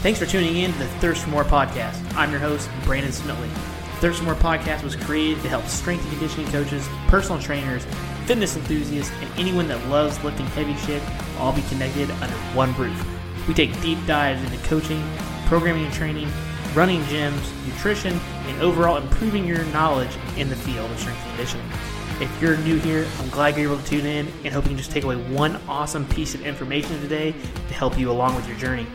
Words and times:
Thanks 0.00 0.20
for 0.20 0.26
tuning 0.26 0.58
in 0.58 0.72
to 0.72 0.78
the 0.78 0.86
Thirst 1.00 1.24
for 1.24 1.30
More 1.30 1.42
podcast. 1.42 2.14
I'm 2.14 2.30
your 2.30 2.38
host, 2.38 2.70
Brandon 2.84 3.10
Smitley. 3.10 3.48
Thirst 3.98 4.20
for 4.20 4.26
More 4.26 4.36
podcast 4.36 4.84
was 4.84 4.94
created 4.94 5.42
to 5.42 5.48
help 5.48 5.66
strength 5.66 6.02
and 6.02 6.12
conditioning 6.12 6.46
coaches, 6.52 6.88
personal 7.08 7.42
trainers, 7.42 7.84
fitness 8.24 8.56
enthusiasts, 8.56 9.12
and 9.20 9.28
anyone 9.36 9.66
that 9.66 9.84
loves 9.88 10.22
lifting 10.22 10.46
heavy 10.46 10.76
shit 10.76 11.02
all 11.38 11.52
be 11.52 11.62
connected 11.62 12.08
under 12.12 12.36
one 12.54 12.72
roof. 12.76 12.96
We 13.48 13.54
take 13.54 13.72
deep 13.80 13.98
dives 14.06 14.40
into 14.40 14.64
coaching, 14.68 15.02
programming 15.46 15.86
and 15.86 15.92
training, 15.92 16.28
running 16.74 17.00
gyms, 17.02 17.66
nutrition, 17.66 18.20
and 18.46 18.62
overall 18.62 18.98
improving 18.98 19.44
your 19.44 19.64
knowledge 19.66 20.16
in 20.36 20.48
the 20.48 20.54
field 20.54 20.88
of 20.92 21.00
strength 21.00 21.20
and 21.22 21.30
conditioning. 21.30 21.66
If 22.20 22.40
you're 22.40 22.56
new 22.58 22.78
here, 22.78 23.04
I'm 23.18 23.30
glad 23.30 23.56
you're 23.56 23.72
able 23.72 23.82
to 23.82 23.88
tune 23.88 24.06
in 24.06 24.28
and 24.44 24.54
hope 24.54 24.66
you 24.66 24.70
can 24.70 24.78
just 24.78 24.92
take 24.92 25.02
away 25.02 25.16
one 25.16 25.56
awesome 25.66 26.06
piece 26.06 26.36
of 26.36 26.46
information 26.46 27.00
today 27.00 27.32
to 27.32 27.74
help 27.74 27.98
you 27.98 28.12
along 28.12 28.36
with 28.36 28.46
your 28.46 28.56
journey. 28.58 28.86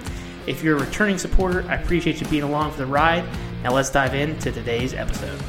If 0.45 0.61
you're 0.61 0.75
a 0.75 0.81
returning 0.81 1.17
supporter, 1.17 1.63
I 1.69 1.75
appreciate 1.75 2.19
you 2.19 2.27
being 2.27 2.43
along 2.43 2.71
for 2.71 2.79
the 2.79 2.85
ride. 2.85 3.23
Now 3.63 3.71
let's 3.71 3.89
dive 3.89 4.13
into 4.13 4.51
today's 4.51 4.93
episode. 4.93 5.39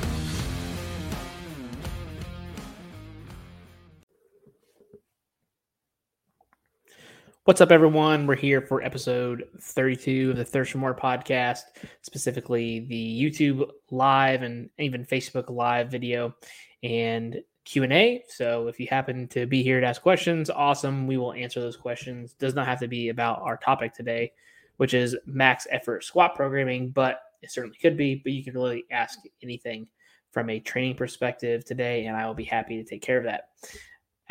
What's 7.43 7.61
up, 7.61 7.73
everyone? 7.73 8.29
We're 8.29 8.37
here 8.37 8.61
for 8.61 8.83
episode 8.85 9.49
32 9.61 10.31
of 10.31 10.37
the 10.37 10.45
Thirst 10.45 10.71
for 10.71 10.79
More 10.79 10.95
podcast, 10.95 11.63
specifically 12.03 12.81
the 12.81 13.21
YouTube 13.21 13.69
live 13.91 14.43
and 14.43 14.71
even 14.79 15.05
Facebook 15.05 15.51
live 15.51 15.91
video 15.91 16.37
and 16.85 17.43
Q&A. 17.65 18.23
So 18.29 18.69
if 18.69 18.79
you 18.79 18.87
happen 18.89 19.27
to 19.29 19.45
be 19.45 19.65
here 19.65 19.81
to 19.81 19.87
ask 19.89 20.01
questions, 20.01 20.51
awesome. 20.51 21.09
We 21.09 21.19
will 21.19 21.33
answer 21.33 21.61
those 21.61 21.77
questions. 21.77 22.35
Does 22.35 22.55
not 22.55 22.69
have 22.69 22.79
to 22.79 22.89
be 22.89 23.09
about 23.09 23.43
our 23.43 23.57
topic 23.57 23.93
today 23.93 24.31
which 24.77 24.95
is 24.95 25.17
max 25.27 25.67
effort 25.71 26.05
squat 26.05 26.35
programming, 26.35 26.91
but 26.91 27.21
it 27.43 27.51
certainly 27.51 27.77
could 27.77 27.97
be. 27.97 28.17
But 28.17 28.33
you 28.33 28.45
can 28.45 28.55
really 28.55 28.85
ask 28.91 29.19
anything 29.43 29.87
from 30.31 30.51
a 30.51 30.61
training 30.61 30.97
perspective 30.97 31.65
today, 31.65 32.07
and 32.07 32.17
I 32.17 32.27
will 32.27 32.35
be 32.35 32.45
happy 32.45 32.77
to 32.77 32.85
take 32.85 33.03
care 33.03 33.19
of 33.19 33.25
that. 33.25 33.51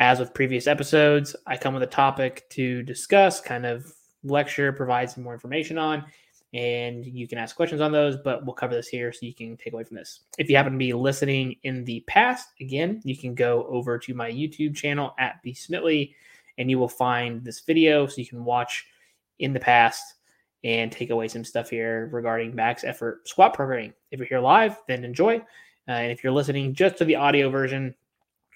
As 0.00 0.18
with 0.18 0.34
previous 0.34 0.66
episodes, 0.66 1.34
I 1.46 1.56
come 1.56 1.74
with 1.74 1.82
a 1.82 1.86
topic 1.86 2.48
to 2.50 2.82
discuss, 2.82 3.40
kind 3.40 3.64
of 3.64 3.90
lecture, 4.22 4.72
provide 4.72 5.10
some 5.10 5.22
more 5.22 5.34
information 5.34 5.78
on, 5.78 6.04
and 6.54 7.04
you 7.04 7.26
can 7.26 7.38
ask 7.38 7.56
questions 7.56 7.80
on 7.80 7.90
those, 7.90 8.16
but 8.16 8.44
we'll 8.44 8.54
cover 8.54 8.74
this 8.74 8.86
here 8.86 9.12
so 9.12 9.20
you 9.22 9.34
can 9.34 9.56
take 9.56 9.72
away 9.72 9.82
from 9.82 9.96
this. 9.96 10.20
If 10.38 10.48
you 10.48 10.56
happen 10.56 10.72
to 10.72 10.78
be 10.78 10.92
listening 10.92 11.56
in 11.64 11.84
the 11.84 12.00
past, 12.06 12.48
again, 12.60 13.00
you 13.04 13.16
can 13.16 13.34
go 13.34 13.66
over 13.68 13.98
to 13.98 14.14
my 14.14 14.30
YouTube 14.30 14.76
channel 14.76 15.14
at 15.18 15.42
B 15.42 15.52
Smitley 15.52 16.14
and 16.56 16.70
you 16.70 16.78
will 16.78 16.88
find 16.88 17.44
this 17.44 17.60
video 17.60 18.06
so 18.06 18.20
you 18.20 18.26
can 18.26 18.44
watch 18.44 18.86
in 19.40 19.52
the 19.52 19.58
past 19.58 20.13
and 20.64 20.90
take 20.90 21.10
away 21.10 21.28
some 21.28 21.44
stuff 21.44 21.70
here 21.70 22.08
regarding 22.10 22.54
max 22.54 22.84
effort 22.84 23.28
squat 23.28 23.52
programming. 23.52 23.92
If 24.10 24.18
you're 24.18 24.28
here 24.28 24.40
live, 24.40 24.78
then 24.88 25.04
enjoy. 25.04 25.36
Uh, 25.86 25.92
and 25.92 26.10
if 26.10 26.24
you're 26.24 26.32
listening 26.32 26.74
just 26.74 26.96
to 26.98 27.04
the 27.04 27.16
audio 27.16 27.50
version, 27.50 27.94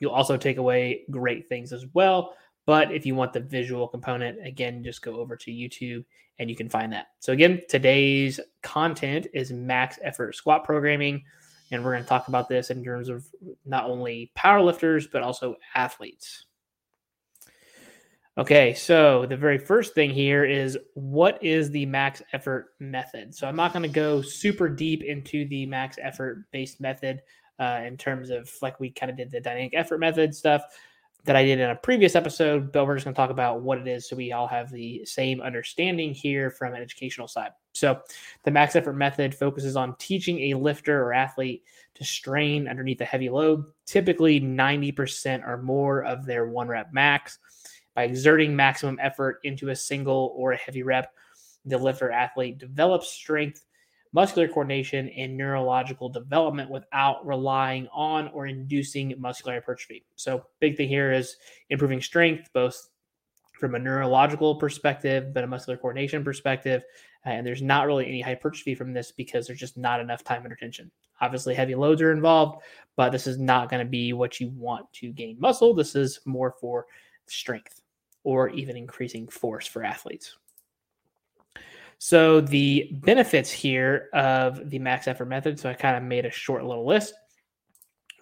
you'll 0.01 0.13
also 0.13 0.37
take 0.37 0.57
away 0.57 1.03
great 1.11 1.49
things 1.49 1.73
as 1.73 1.85
well. 1.93 2.35
But 2.65 2.93
if 2.93 3.05
you 3.05 3.15
want 3.15 3.33
the 3.33 3.41
visual 3.41 3.87
component, 3.87 4.45
again, 4.47 4.83
just 4.83 5.03
go 5.03 5.17
over 5.17 5.37
to 5.37 5.51
YouTube 5.51 6.05
and 6.39 6.49
you 6.49 6.57
can 6.57 6.69
find 6.69 6.93
that. 6.93 7.09
So, 7.19 7.33
again, 7.33 7.61
today's 7.69 8.41
content 8.63 9.27
is 9.35 9.53
max 9.53 9.99
effort 10.03 10.35
squat 10.35 10.65
programming. 10.65 11.25
And 11.71 11.85
we're 11.85 11.93
going 11.93 12.03
to 12.03 12.09
talk 12.09 12.29
about 12.29 12.49
this 12.49 12.71
in 12.71 12.83
terms 12.83 13.11
of 13.11 13.27
not 13.67 13.85
only 13.85 14.33
powerlifters, 14.37 15.07
but 15.11 15.23
also 15.23 15.57
athletes. 15.75 16.47
Okay, 18.39 18.73
so 18.73 19.27
the 19.27 19.37
very 19.37 19.59
first 19.59 19.97
thing 19.97 20.11
here 20.11 20.45
is 20.45 20.79
what 20.95 21.43
is 21.43 21.73
the 21.73 21.85
max 21.87 22.23
effort 22.33 22.67
method? 22.79 23.35
So 23.35 23.49
I'm 23.49 23.57
not 23.57 23.73
going 23.73 23.83
to 23.83 23.89
go 23.89 24.23
super 24.23 24.69
deep 24.69 25.03
into 25.03 25.45
the 25.49 25.67
max 25.67 25.99
effort 26.01 26.45
based 26.53 26.81
method 26.81 27.21
uh, 27.59 27.81
in 27.85 27.97
terms 27.97 28.31
of 28.31 28.49
like 28.63 28.79
we 28.79 28.91
kind 28.91 29.11
of 29.11 29.17
did 29.17 29.33
the 29.33 29.41
dynamic 29.41 29.73
effort 29.75 29.99
method 29.99 30.37
stuff 30.37 30.63
that 31.25 31.35
I 31.35 31.45
did 31.45 31.59
in 31.59 31.69
a 31.69 31.75
previous 31.75 32.15
episode, 32.15 32.71
but 32.71 32.87
we're 32.87 32.95
just 32.95 33.07
going 33.07 33.15
to 33.15 33.19
talk 33.19 33.31
about 33.31 33.63
what 33.63 33.79
it 33.79 33.89
is 33.89 34.09
so 34.09 34.15
we 34.15 34.31
all 34.31 34.47
have 34.47 34.71
the 34.71 35.05
same 35.05 35.41
understanding 35.41 36.15
here 36.15 36.49
from 36.49 36.75
an 36.75 36.81
educational 36.81 37.27
side. 37.27 37.51
So 37.73 38.01
the 38.45 38.53
max 38.53 38.77
effort 38.77 38.93
method 38.93 39.35
focuses 39.35 39.75
on 39.75 39.97
teaching 39.97 40.53
a 40.53 40.55
lifter 40.55 41.03
or 41.03 41.13
athlete 41.13 41.65
to 41.95 42.05
strain 42.05 42.69
underneath 42.69 43.01
a 43.01 43.05
heavy 43.05 43.31
load, 43.31 43.65
typically 43.85 44.41
90% 44.41 45.45
or 45.45 45.61
more 45.61 46.05
of 46.05 46.25
their 46.25 46.47
one 46.47 46.69
rep 46.69 46.93
max 46.93 47.41
by 47.99 48.05
exerting 48.05 48.55
maximum 48.55 48.97
effort 49.03 49.41
into 49.43 49.71
a 49.71 49.75
single 49.75 50.33
or 50.37 50.53
a 50.53 50.57
heavy 50.57 50.85
rep, 50.85 51.13
the 51.65 51.77
lifter 51.77 52.13
athlete 52.13 52.57
develops 52.57 53.11
strength, 53.11 53.65
muscular 54.13 54.47
coordination, 54.47 55.09
and 55.09 55.37
neurological 55.37 56.09
development 56.09 56.71
without 56.71 57.27
relying 57.27 57.89
on 57.93 58.29
or 58.29 58.47
inducing 58.47 59.17
muscular 59.19 59.55
hypertrophy. 59.55 60.05
So, 60.15 60.45
big 60.61 60.77
thing 60.77 60.89
here 60.89 61.11
is 61.11 61.39
improving 61.71 62.01
strength, 62.01 62.49
both 62.53 62.89
from 63.59 63.75
a 63.75 63.81
neurological 63.81 64.55
perspective, 64.55 65.35
but 65.35 65.43
a 65.43 65.49
muscular 65.49 65.77
coordination 65.77 66.23
perspective. 66.23 66.85
Uh, 67.27 67.31
and 67.31 67.45
there's 67.45 67.63
not 67.63 67.89
really 67.89 68.07
any 68.07 68.21
hypertrophy 68.21 68.77
from 68.77 68.93
this 68.93 69.11
because 69.11 69.49
there's 69.49 69.59
just 69.59 69.77
not 69.77 69.99
enough 69.99 70.23
time 70.23 70.45
under 70.45 70.55
tension. 70.55 70.89
Obviously, 71.21 71.53
heavy 71.53 71.75
loads 71.75 72.01
are 72.01 72.13
involved, 72.13 72.63
but 72.95 73.11
this 73.11 73.27
is 73.27 73.39
not 73.39 73.69
going 73.69 73.85
to 73.85 73.91
be 73.91 74.13
what 74.13 74.39
you 74.39 74.51
want 74.51 74.87
to 74.93 75.11
gain 75.11 75.37
muscle. 75.41 75.75
This 75.75 75.97
is 75.97 76.21
more 76.27 76.55
for 76.61 76.87
strength 77.27 77.83
or 78.25 78.51
even 78.51 78.77
increasing 78.77 79.29
force 79.29 79.67
for 79.67 79.85
athletes. 79.85 80.37
So 81.99 82.41
the 82.41 82.91
benefits 82.93 83.51
here 83.51 84.09
of 84.13 84.71
the 84.71 84.79
max 84.79 85.09
effort 85.09 85.27
method. 85.27 85.59
So 85.59 85.69
I 85.69 85.75
kind 85.75 85.97
of 85.97 86.03
made 86.05 86.27
a 86.27 86.31
short 86.31 86.65
little 86.65 86.87
list. 86.87 87.15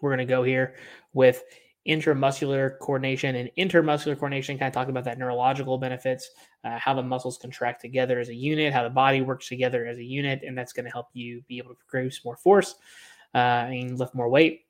We're 0.00 0.10
going 0.10 0.26
to 0.26 0.32
go 0.32 0.42
here 0.42 0.76
with 1.12 1.44
intramuscular 1.86 2.78
coordination 2.80 3.36
and 3.36 3.50
intermuscular 3.56 4.14
coordination. 4.14 4.58
Kind 4.58 4.68
of 4.68 4.74
talk 4.74 4.88
about 4.88 5.04
that 5.04 5.18
neurological 5.18 5.78
benefits, 5.78 6.30
uh, 6.64 6.78
how 6.78 6.94
the 6.94 7.02
muscles 7.02 7.38
contract 7.38 7.80
together 7.80 8.18
as 8.18 8.28
a 8.28 8.34
unit, 8.34 8.72
how 8.72 8.82
the 8.82 8.90
body 8.90 9.20
works 9.20 9.48
together 9.48 9.86
as 9.86 9.98
a 9.98 10.04
unit, 10.04 10.42
and 10.44 10.56
that's 10.56 10.72
going 10.72 10.84
to 10.84 10.90
help 10.90 11.08
you 11.12 11.42
be 11.46 11.58
able 11.58 11.74
to 11.74 11.84
produce 11.86 12.24
more 12.24 12.36
force 12.36 12.76
uh, 13.34 13.68
and 13.68 13.98
lift 13.98 14.14
more 14.14 14.28
weight. 14.28 14.62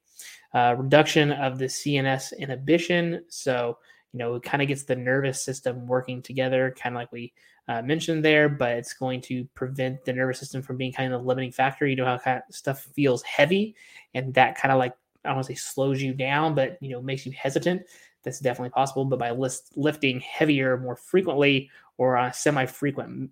Uh, 0.52 0.74
reduction 0.78 1.32
of 1.32 1.58
the 1.58 1.66
CNS 1.66 2.36
inhibition. 2.38 3.24
So 3.28 3.78
you 4.16 4.24
know, 4.24 4.34
it 4.36 4.42
kind 4.42 4.62
of 4.62 4.68
gets 4.68 4.84
the 4.84 4.96
nervous 4.96 5.44
system 5.44 5.86
working 5.86 6.22
together, 6.22 6.74
kind 6.74 6.96
of 6.96 7.00
like 7.00 7.12
we 7.12 7.34
uh, 7.68 7.82
mentioned 7.82 8.24
there, 8.24 8.48
but 8.48 8.70
it's 8.70 8.94
going 8.94 9.20
to 9.20 9.44
prevent 9.52 10.06
the 10.06 10.12
nervous 10.14 10.38
system 10.38 10.62
from 10.62 10.78
being 10.78 10.90
kind 10.90 11.12
of 11.12 11.20
the 11.20 11.26
limiting 11.26 11.52
factor. 11.52 11.86
You 11.86 11.96
know 11.96 12.06
how 12.06 12.16
kind 12.16 12.40
of 12.48 12.54
stuff 12.54 12.88
feels 12.94 13.22
heavy, 13.24 13.76
and 14.14 14.32
that 14.32 14.56
kind 14.56 14.72
of 14.72 14.78
like 14.78 14.94
I 15.22 15.28
don't 15.28 15.36
want 15.36 15.48
to 15.48 15.52
say 15.52 15.58
slows 15.58 16.00
you 16.00 16.14
down, 16.14 16.54
but 16.54 16.78
you 16.80 16.88
know 16.88 17.02
makes 17.02 17.26
you 17.26 17.32
hesitant. 17.32 17.82
That's 18.22 18.40
definitely 18.40 18.70
possible. 18.70 19.04
But 19.04 19.18
by 19.18 19.32
list, 19.32 19.72
lifting 19.76 20.20
heavier 20.20 20.78
more 20.78 20.96
frequently 20.96 21.68
or 21.98 22.16
on 22.16 22.30
a 22.30 22.32
semi-frequent 22.32 23.28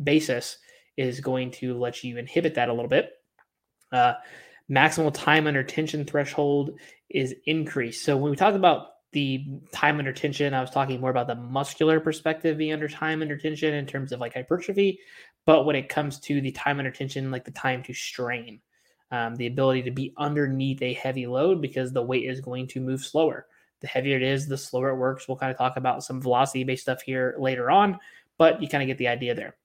basis, 0.00 0.58
is 0.96 1.18
going 1.18 1.50
to 1.50 1.76
let 1.76 2.04
you 2.04 2.18
inhibit 2.18 2.54
that 2.54 2.68
a 2.68 2.72
little 2.72 2.88
bit. 2.88 3.14
Uh, 3.90 4.14
maximal 4.70 5.12
time 5.12 5.48
under 5.48 5.64
tension 5.64 6.04
threshold 6.04 6.78
is 7.10 7.34
increased. 7.46 8.04
So 8.04 8.16
when 8.16 8.30
we 8.30 8.36
talk 8.36 8.54
about 8.54 8.90
the 9.12 9.44
time 9.72 9.98
under 9.98 10.12
tension. 10.12 10.54
I 10.54 10.60
was 10.60 10.70
talking 10.70 11.00
more 11.00 11.10
about 11.10 11.26
the 11.26 11.34
muscular 11.34 12.00
perspective 12.00 12.58
being 12.58 12.72
under 12.72 12.88
time 12.88 13.22
under 13.22 13.36
tension 13.36 13.74
in 13.74 13.86
terms 13.86 14.12
of 14.12 14.20
like 14.20 14.34
hypertrophy. 14.34 15.00
But 15.44 15.64
when 15.64 15.76
it 15.76 15.88
comes 15.88 16.18
to 16.20 16.40
the 16.40 16.52
time 16.52 16.78
under 16.78 16.90
tension, 16.90 17.30
like 17.30 17.44
the 17.44 17.50
time 17.50 17.82
to 17.84 17.92
strain, 17.92 18.60
um, 19.10 19.36
the 19.36 19.46
ability 19.46 19.82
to 19.82 19.90
be 19.90 20.14
underneath 20.16 20.80
a 20.82 20.94
heavy 20.94 21.26
load 21.26 21.60
because 21.60 21.92
the 21.92 22.02
weight 22.02 22.24
is 22.24 22.40
going 22.40 22.66
to 22.68 22.80
move 22.80 23.04
slower. 23.04 23.46
The 23.80 23.86
heavier 23.88 24.16
it 24.16 24.22
is, 24.22 24.46
the 24.46 24.56
slower 24.56 24.90
it 24.90 24.96
works. 24.96 25.28
We'll 25.28 25.36
kind 25.36 25.52
of 25.52 25.58
talk 25.58 25.76
about 25.76 26.04
some 26.04 26.22
velocity 26.22 26.64
based 26.64 26.82
stuff 26.82 27.02
here 27.02 27.34
later 27.38 27.70
on, 27.70 27.98
but 28.38 28.62
you 28.62 28.68
kind 28.68 28.82
of 28.82 28.86
get 28.86 28.98
the 28.98 29.08
idea 29.08 29.34
there. 29.34 29.56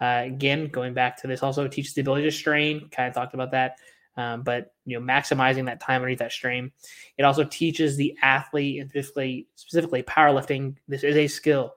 Uh, 0.00 0.24
again, 0.26 0.66
going 0.66 0.92
back 0.92 1.16
to 1.22 1.26
this 1.26 1.42
also 1.42 1.66
teaches 1.68 1.94
the 1.94 2.00
ability 2.00 2.24
to 2.24 2.32
strain. 2.32 2.88
Kind 2.90 3.08
of 3.08 3.14
talked 3.14 3.32
about 3.32 3.52
that 3.52 3.76
um, 4.16 4.42
but 4.42 4.74
you 4.84 4.98
know 4.98 5.04
maximizing 5.04 5.66
that 5.66 5.80
time 5.80 5.96
underneath 5.96 6.18
that 6.18 6.32
stream. 6.32 6.72
It 7.18 7.24
also 7.24 7.44
teaches 7.44 7.96
the 7.96 8.16
athlete, 8.22 8.88
specifically 8.88 9.48
specifically 9.54 10.02
powerlifting. 10.02 10.76
This 10.88 11.04
is 11.04 11.16
a 11.16 11.28
skill. 11.28 11.74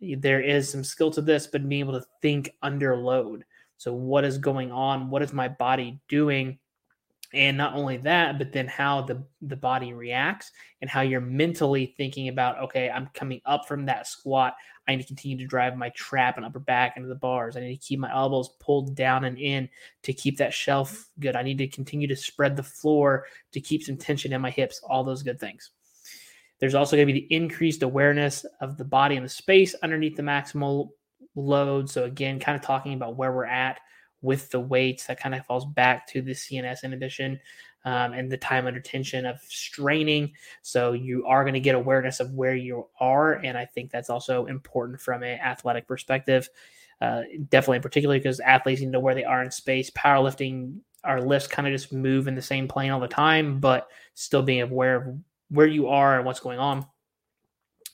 There 0.00 0.40
is 0.40 0.68
some 0.70 0.84
skill 0.84 1.10
to 1.12 1.22
this, 1.22 1.46
but 1.46 1.66
being 1.68 1.80
able 1.80 1.98
to 1.98 2.06
think 2.20 2.50
under 2.62 2.96
load. 2.96 3.44
So 3.76 3.92
what 3.92 4.24
is 4.24 4.38
going 4.38 4.70
on? 4.70 5.10
What 5.10 5.22
is 5.22 5.32
my 5.32 5.48
body 5.48 6.00
doing? 6.08 6.58
And 7.34 7.56
not 7.56 7.74
only 7.74 7.96
that 7.96 8.38
but 8.38 8.52
then 8.52 8.66
how 8.66 9.02
the 9.02 9.22
the 9.42 9.56
body 9.56 9.92
reacts 9.92 10.52
and 10.80 10.88
how 10.88 11.00
you're 11.00 11.20
mentally 11.20 11.94
thinking 11.96 12.28
about 12.28 12.58
okay 12.58 12.88
i'm 12.90 13.08
coming 13.14 13.40
up 13.44 13.66
from 13.66 13.84
that 13.86 14.06
squat. 14.06 14.54
I 14.86 14.94
need 14.94 15.02
to 15.02 15.08
continue 15.08 15.38
to 15.38 15.46
drive 15.46 15.76
my 15.76 15.88
trap 15.90 16.36
and 16.36 16.44
upper 16.44 16.58
back 16.58 16.96
into 16.96 17.08
the 17.08 17.14
bars. 17.14 17.56
I 17.56 17.60
need 17.60 17.76
to 17.76 17.86
keep 17.86 17.98
my 17.98 18.12
elbows 18.12 18.50
pulled 18.60 18.94
down 18.94 19.24
and 19.24 19.38
in 19.38 19.68
to 20.02 20.12
keep 20.12 20.36
that 20.38 20.52
shelf 20.52 21.08
good. 21.20 21.36
I 21.36 21.42
need 21.42 21.58
to 21.58 21.68
continue 21.68 22.06
to 22.08 22.16
spread 22.16 22.56
the 22.56 22.62
floor 22.62 23.26
to 23.52 23.60
keep 23.60 23.82
some 23.82 23.96
tension 23.96 24.32
in 24.32 24.40
my 24.40 24.50
hips 24.50 24.80
all 24.84 25.04
those 25.04 25.22
good 25.22 25.40
things. 25.40 25.70
There's 26.58 26.74
also 26.74 26.96
going 26.96 27.08
to 27.08 27.12
be 27.12 27.20
the 27.20 27.34
increased 27.34 27.82
awareness 27.82 28.44
of 28.60 28.76
the 28.76 28.84
body 28.84 29.16
and 29.16 29.24
the 29.24 29.30
space 29.30 29.74
underneath 29.82 30.16
the 30.16 30.22
maximal 30.22 30.90
load. 31.34 31.90
So 31.90 32.04
again, 32.04 32.38
kind 32.38 32.56
of 32.56 32.62
talking 32.62 32.94
about 32.94 33.16
where 33.16 33.32
we're 33.32 33.44
at 33.44 33.80
with 34.24 34.50
the 34.50 34.60
weights 34.60 35.06
that 35.06 35.20
kind 35.20 35.34
of 35.34 35.44
falls 35.44 35.66
back 35.66 36.06
to 36.08 36.22
the 36.22 36.32
CNS 36.32 36.82
inhibition 36.82 37.38
um, 37.84 38.14
and 38.14 38.32
the 38.32 38.38
time 38.38 38.66
under 38.66 38.80
tension 38.80 39.26
of 39.26 39.38
straining. 39.46 40.32
So 40.62 40.92
you 40.92 41.26
are 41.26 41.44
going 41.44 41.54
to 41.54 41.60
get 41.60 41.74
awareness 41.74 42.20
of 42.20 42.32
where 42.32 42.56
you 42.56 42.88
are, 42.98 43.34
and 43.34 43.58
I 43.58 43.66
think 43.66 43.90
that's 43.90 44.08
also 44.08 44.46
important 44.46 45.00
from 45.00 45.22
an 45.22 45.38
athletic 45.38 45.86
perspective. 45.86 46.48
Uh, 47.00 47.22
definitely, 47.50 47.80
particularly 47.80 48.18
because 48.18 48.40
athletes 48.40 48.80
need 48.80 48.86
to 48.86 48.92
know 48.92 49.00
where 49.00 49.14
they 49.14 49.24
are 49.24 49.42
in 49.42 49.50
space. 49.50 49.90
Powerlifting, 49.90 50.78
our 51.04 51.20
lifts 51.20 51.46
kind 51.46 51.68
of 51.68 51.72
just 51.72 51.92
move 51.92 52.26
in 52.26 52.34
the 52.34 52.42
same 52.42 52.66
plane 52.66 52.90
all 52.90 53.00
the 53.00 53.06
time, 53.06 53.60
but 53.60 53.88
still 54.14 54.42
being 54.42 54.62
aware 54.62 54.96
of 54.96 55.18
where 55.50 55.66
you 55.66 55.88
are 55.88 56.16
and 56.16 56.24
what's 56.24 56.40
going 56.40 56.58
on. 56.58 56.86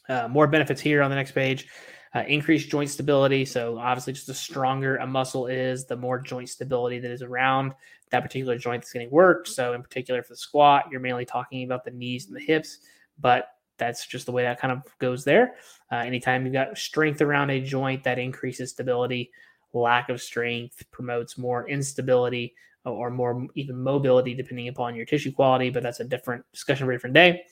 Uh, 0.09 0.29
more 0.29 0.47
benefits 0.47 0.81
here 0.81 1.03
on 1.03 1.11
the 1.11 1.17
next 1.17 1.33
page. 1.33 1.67
Uh, 2.13 2.25
increased 2.27 2.69
joint 2.69 2.91
stability. 2.91 3.45
So 3.45 3.79
obviously, 3.79 4.15
just 4.15 4.27
the 4.27 4.35
stronger 4.35 4.97
a 4.97 5.07
muscle 5.07 5.47
is, 5.47 5.87
the 5.87 5.97
more 5.97 6.19
joint 6.19 6.49
stability 6.49 6.99
that 6.99 7.11
is 7.11 7.23
around 7.23 7.73
that 8.11 8.25
particular 8.25 8.59
joint 8.59 8.83
that's 8.83 8.93
getting 8.93 9.11
worked. 9.13 9.47
So 9.47 9.75
in 9.75 9.83
particular 9.83 10.21
for 10.23 10.33
the 10.33 10.37
squat, 10.37 10.87
you're 10.91 11.01
mainly 11.01 11.25
talking 11.25 11.63
about 11.63 11.85
the 11.85 11.93
knees 11.93 12.27
and 12.27 12.35
the 12.35 12.41
hips, 12.41 12.79
but 13.21 13.51
that's 13.79 14.07
just 14.07 14.27
the 14.27 14.33
way 14.33 14.43
that 14.43 14.61
kind 14.61 14.73
of 14.73 14.83
goes 14.99 15.23
there. 15.25 15.55
Uh, 15.93 15.99
anytime 15.99 16.45
you've 16.45 16.53
got 16.53 16.77
strength 16.77 17.23
around 17.23 17.51
a 17.51 17.61
joint, 17.61 18.03
that 18.03 18.19
increases 18.19 18.71
stability. 18.71 19.31
Lack 19.73 20.09
of 20.09 20.21
strength 20.21 20.83
promotes 20.91 21.39
more 21.39 21.69
instability 21.69 22.55
or 22.85 23.11
more 23.11 23.47
even 23.55 23.77
mobility, 23.77 24.35
depending 24.35 24.67
upon 24.67 24.97
your 24.97 25.07
tissue 25.07 25.31
quality. 25.31 25.71
But 25.71 25.85
that's 25.85 26.01
a 26.01 26.05
different 26.05 26.45
discussion 26.53 26.87
for 26.87 26.93
a 26.93 26.95
different 26.97 27.15
day. 27.15 27.45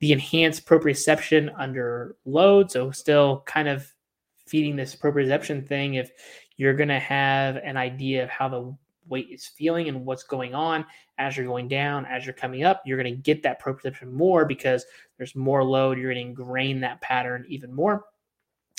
The 0.00 0.12
enhanced 0.12 0.66
proprioception 0.66 1.52
under 1.58 2.16
load, 2.24 2.70
so 2.70 2.90
still 2.90 3.42
kind 3.44 3.68
of 3.68 3.92
feeding 4.48 4.76
this 4.76 4.94
proprioception 4.94 5.66
thing. 5.66 5.94
If 5.94 6.10
you're 6.56 6.74
going 6.74 6.88
to 6.88 6.98
have 6.98 7.56
an 7.56 7.76
idea 7.76 8.24
of 8.24 8.30
how 8.30 8.48
the 8.48 8.76
weight 9.08 9.28
is 9.30 9.46
feeling 9.46 9.88
and 9.88 10.04
what's 10.04 10.24
going 10.24 10.54
on 10.54 10.84
as 11.18 11.36
you're 11.36 11.46
going 11.46 11.68
down, 11.68 12.06
as 12.06 12.26
you're 12.26 12.34
coming 12.34 12.64
up, 12.64 12.82
you're 12.84 13.00
going 13.00 13.14
to 13.14 13.22
get 13.22 13.42
that 13.42 13.62
proprioception 13.62 14.12
more 14.12 14.44
because 14.44 14.84
there's 15.16 15.34
more 15.34 15.64
load. 15.64 15.98
You're 15.98 16.12
going 16.12 16.24
to 16.24 16.30
ingrain 16.30 16.80
that 16.80 17.00
pattern 17.00 17.44
even 17.48 17.72
more. 17.74 18.04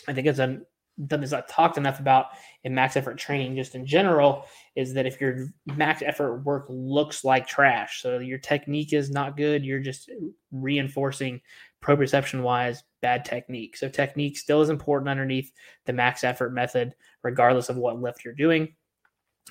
I 0.07 0.13
think 0.13 0.27
it's 0.27 0.39
a 0.39 0.61
done 1.07 1.21
this 1.21 1.33
I 1.33 1.41
talked 1.41 1.77
enough 1.77 1.99
about 1.99 2.27
in 2.63 2.75
max 2.75 2.97
effort 2.97 3.17
training 3.17 3.55
just 3.55 3.75
in 3.75 3.85
general 3.85 4.45
is 4.75 4.93
that 4.93 5.05
if 5.05 5.21
your 5.21 5.47
max 5.65 6.01
effort 6.01 6.39
work 6.43 6.65
looks 6.67 7.23
like 7.23 7.47
trash, 7.47 8.01
so 8.01 8.19
your 8.19 8.37
technique 8.37 8.93
is 8.93 9.09
not 9.09 9.37
good, 9.37 9.63
you're 9.63 9.79
just 9.79 10.09
reinforcing 10.51 11.41
proprioception 11.83 12.41
wise 12.41 12.83
bad 13.01 13.25
technique. 13.25 13.77
So 13.77 13.89
technique 13.89 14.37
still 14.37 14.61
is 14.61 14.69
important 14.69 15.09
underneath 15.09 15.51
the 15.85 15.93
max 15.93 16.23
effort 16.23 16.53
method, 16.53 16.93
regardless 17.23 17.69
of 17.69 17.77
what 17.77 18.01
lift 18.01 18.25
you're 18.25 18.33
doing. 18.33 18.75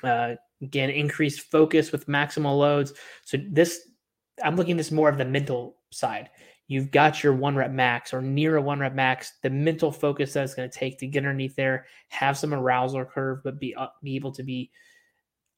Uh, 0.03 0.35
again, 0.63 0.91
increased 0.91 1.41
focus 1.51 1.93
with 1.93 2.07
maximal 2.07 2.59
loads. 2.59 2.93
So 3.25 3.39
this, 3.51 3.89
I'm 4.43 4.57
looking 4.57 4.77
this 4.77 4.93
more 4.93 5.09
of 5.09 5.19
the 5.19 5.25
mental 5.25 5.77
side. 5.91 6.31
You've 6.67 6.91
got 6.91 7.23
your 7.23 7.33
one 7.33 7.57
rep 7.57 7.71
max 7.71 8.13
or 8.13 8.21
near 8.21 8.57
a 8.57 8.63
one 8.63 8.79
rep 8.79 8.95
max. 8.95 9.33
The 9.43 9.51
mental 9.51 9.91
focus 9.91 10.35
that 10.35 10.45
it's 10.45 10.55
going 10.55 10.69
to 10.69 10.79
take 10.79 10.99
to 10.99 11.07
get 11.07 11.25
underneath 11.25 11.57
there, 11.57 11.87
have 12.09 12.37
some 12.37 12.53
arousal 12.53 13.07
curve, 13.07 13.41
but 13.43 13.59
be 13.59 13.75
uh, 13.75 13.87
be 14.03 14.17
able 14.17 14.33
to 14.33 14.43
be 14.43 14.71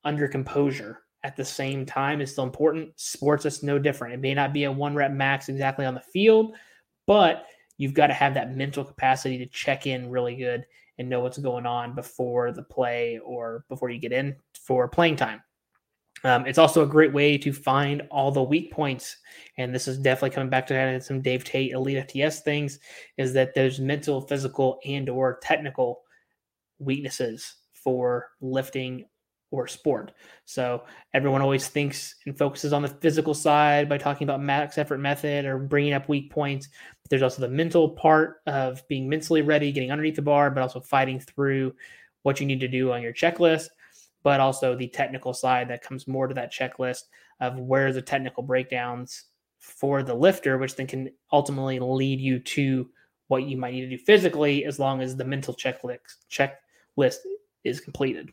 under 0.05 0.29
composure 0.29 1.01
at 1.23 1.37
the 1.37 1.45
same 1.45 1.85
time 1.85 2.21
is 2.21 2.33
still 2.33 2.45
important. 2.45 2.93
Sports 2.97 3.45
is 3.45 3.63
no 3.63 3.79
different. 3.79 4.15
It 4.15 4.21
may 4.21 4.35
not 4.35 4.53
be 4.53 4.65
a 4.65 4.73
one 4.73 4.95
rep 4.95 5.13
max 5.13 5.49
exactly 5.49 5.85
on 5.85 5.95
the 5.95 6.01
field, 6.01 6.55
but 7.07 7.47
you've 7.77 7.95
got 7.95 8.09
to 8.09 8.15
have 8.15 8.35
that 8.35 8.57
mental 8.57 8.85
capacity 8.85 9.39
to 9.39 9.47
check 9.47 9.87
in 9.87 10.11
really 10.11 10.37
good 10.37 10.65
and 10.99 11.09
know 11.09 11.21
what's 11.21 11.39
going 11.39 11.67
on 11.67 11.95
before 11.95 12.53
the 12.53 12.63
play 12.63 13.19
or 13.25 13.65
before 13.69 13.91
you 13.91 13.99
get 13.99 14.13
in 14.13 14.37
for 14.55 14.89
playing 14.89 15.17
time. 15.17 15.43
Um, 16.25 16.47
it's 16.47 16.59
also 16.59 16.83
a 16.83 16.87
great 16.87 17.13
way 17.13 17.39
to 17.39 17.53
find 17.53 18.03
all 18.11 18.31
the 18.31 18.43
weak 18.43 18.71
points, 18.71 19.17
and 19.57 19.75
this 19.75 19.89
is 19.89 19.97
definitely 19.97 20.35
coming 20.35 20.51
back 20.51 20.67
to 20.67 21.01
some 21.01 21.23
Dave 21.23 21.45
Tate 21.45 21.73
Elite 21.73 22.07
FTS 22.07 22.41
things. 22.41 22.79
Is 23.17 23.33
that 23.33 23.55
there's 23.55 23.81
mental, 23.81 24.21
physical, 24.21 24.79
and 24.85 25.09
or 25.09 25.39
technical 25.43 26.03
weaknesses 26.79 27.57
for 27.73 28.29
lifting 28.43 29.07
or 29.51 29.67
sport. 29.67 30.13
So 30.45 30.85
everyone 31.13 31.43
always 31.43 31.69
thinks 31.69 32.15
and 32.27 32.37
focuses 32.37 32.73
on 32.73 32.83
the 32.83 32.89
physical 32.89 33.35
side 33.35 33.89
by 33.89 33.99
talking 33.99 34.25
about 34.25 34.41
max 34.41 34.79
effort 34.79 34.99
method 34.99 35.45
or 35.45 35.59
bringing 35.59 35.93
up 35.93 36.09
weak 36.09 36.31
points. 36.31 36.69
But 37.03 37.11
there's 37.11 37.23
also 37.23 37.43
the 37.43 37.49
mental 37.49 37.91
part 37.91 38.43
of 38.47 38.87
being 38.89 39.09
mentally 39.09 39.43
ready, 39.43 39.73
getting 39.73 39.91
underneath 39.91 40.17
the 40.17 40.23
bar, 40.23 40.51
but 40.51 40.63
also 40.63 40.81
fighting 40.81 41.19
through 41.19 41.75
what 42.23 42.39
you 42.39 42.47
need 42.47 42.61
to 42.61 42.69
do 42.69 42.93
on 42.93 43.03
your 43.03 43.13
checklist. 43.13 43.69
But 44.23 44.41
also 44.41 44.77
the 44.77 44.89
technical 44.89 45.33
side 45.33 45.69
that 45.69 45.83
comes 45.83 46.07
more 46.07 46.29
to 46.29 46.35
that 46.35 46.53
checklist 46.53 47.05
of 47.41 47.59
where 47.59 47.93
the 47.93 48.03
technical 48.03 48.43
breakdowns 48.43 49.25
for 49.59 50.03
the 50.03 50.15
lifter, 50.15 50.59
which 50.59 50.77
then 50.77 50.87
can 50.87 51.11
ultimately 51.33 51.79
lead 51.79 52.21
you 52.21 52.39
to 52.39 52.89
what 53.29 53.45
you 53.45 53.57
might 53.57 53.73
need 53.73 53.83
to 53.83 53.97
do 53.97 53.99
physically 53.99 54.65
as 54.65 54.79
long 54.79 55.01
as 55.01 55.17
the 55.17 55.25
mental 55.25 55.55
checklist 55.55 55.99
checklist 56.31 57.19
is 57.65 57.81
completed. 57.81 58.31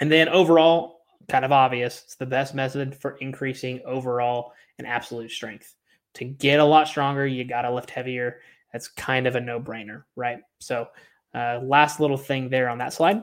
And 0.00 0.10
then 0.10 0.28
overall, 0.28 1.00
kind 1.28 1.44
of 1.44 1.52
obvious, 1.52 2.02
it's 2.04 2.16
the 2.16 2.26
best 2.26 2.54
method 2.54 2.94
for 2.94 3.16
increasing 3.18 3.80
overall 3.84 4.52
and 4.78 4.86
absolute 4.86 5.30
strength. 5.30 5.76
To 6.14 6.24
get 6.24 6.58
a 6.58 6.64
lot 6.64 6.88
stronger, 6.88 7.26
you 7.26 7.44
got 7.44 7.62
to 7.62 7.72
lift 7.72 7.90
heavier. 7.90 8.40
That's 8.72 8.88
kind 8.88 9.26
of 9.26 9.36
a 9.36 9.40
no 9.40 9.60
brainer, 9.60 10.04
right? 10.16 10.38
So, 10.58 10.88
uh, 11.34 11.60
last 11.62 12.00
little 12.00 12.16
thing 12.16 12.48
there 12.48 12.68
on 12.68 12.78
that 12.78 12.92
slide. 12.92 13.22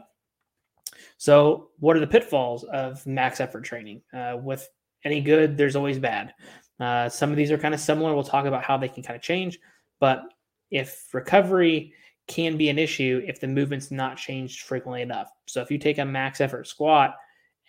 So, 1.17 1.69
what 1.79 1.97
are 1.97 1.99
the 1.99 2.07
pitfalls 2.07 2.63
of 2.63 3.05
max 3.05 3.41
effort 3.41 3.63
training? 3.63 4.01
Uh, 4.13 4.37
with 4.41 4.67
any 5.03 5.21
good, 5.21 5.57
there's 5.57 5.75
always 5.75 5.99
bad. 5.99 6.33
Uh, 6.79 7.09
some 7.09 7.31
of 7.31 7.37
these 7.37 7.51
are 7.51 7.57
kind 7.57 7.73
of 7.73 7.79
similar. 7.79 8.13
We'll 8.13 8.23
talk 8.23 8.45
about 8.45 8.63
how 8.63 8.77
they 8.77 8.87
can 8.87 9.03
kind 9.03 9.15
of 9.15 9.21
change. 9.21 9.59
But 9.99 10.23
if 10.69 11.07
recovery 11.13 11.93
can 12.27 12.57
be 12.57 12.69
an 12.69 12.77
issue 12.77 13.21
if 13.25 13.39
the 13.39 13.47
movement's 13.47 13.91
not 13.91 14.17
changed 14.17 14.61
frequently 14.61 15.01
enough. 15.01 15.31
So 15.45 15.61
if 15.61 15.71
you 15.71 15.77
take 15.77 15.97
a 15.97 16.05
max 16.05 16.41
effort 16.41 16.67
squat 16.67 17.15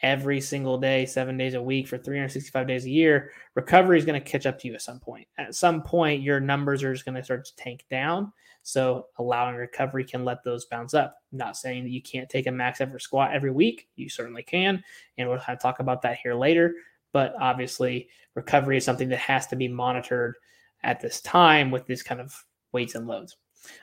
every 0.02 0.40
single 0.40 0.78
day, 0.78 1.06
seven 1.06 1.36
days 1.36 1.54
a 1.54 1.62
week 1.62 1.88
for 1.88 1.98
365 1.98 2.66
days 2.66 2.84
a 2.84 2.90
year, 2.90 3.32
recovery 3.54 3.98
is 3.98 4.04
going 4.04 4.20
to 4.20 4.30
catch 4.30 4.46
up 4.46 4.58
to 4.60 4.68
you 4.68 4.74
at 4.74 4.82
some 4.82 5.00
point. 5.00 5.26
At 5.38 5.54
some 5.54 5.82
point, 5.82 6.22
your 6.22 6.40
numbers 6.40 6.82
are 6.82 6.92
just 6.92 7.04
going 7.04 7.14
to 7.14 7.22
start 7.22 7.44
to 7.46 7.56
tank 7.56 7.84
down. 7.90 8.32
So 8.62 9.06
allowing 9.18 9.56
recovery 9.56 10.04
can 10.04 10.24
let 10.24 10.44
those 10.44 10.66
bounce 10.66 10.92
up. 10.92 11.16
Not 11.32 11.56
saying 11.56 11.84
that 11.84 11.90
you 11.90 12.02
can't 12.02 12.28
take 12.28 12.46
a 12.46 12.52
max 12.52 12.80
effort 12.80 13.00
squat 13.00 13.32
every 13.32 13.50
week. 13.50 13.88
You 13.96 14.08
certainly 14.08 14.42
can. 14.42 14.82
And 15.16 15.28
we'll 15.28 15.38
kind 15.38 15.56
of 15.56 15.62
talk 15.62 15.80
about 15.80 16.02
that 16.02 16.18
here 16.22 16.34
later. 16.34 16.74
But 17.12 17.34
obviously, 17.40 18.08
recovery 18.34 18.76
is 18.76 18.84
something 18.84 19.08
that 19.08 19.20
has 19.20 19.46
to 19.48 19.56
be 19.56 19.68
monitored 19.68 20.34
at 20.82 21.00
this 21.00 21.20
time 21.20 21.70
with 21.70 21.86
this 21.86 22.02
kind 22.02 22.20
of 22.20 22.34
weights 22.72 22.94
and 22.94 23.06
loads. 23.06 23.36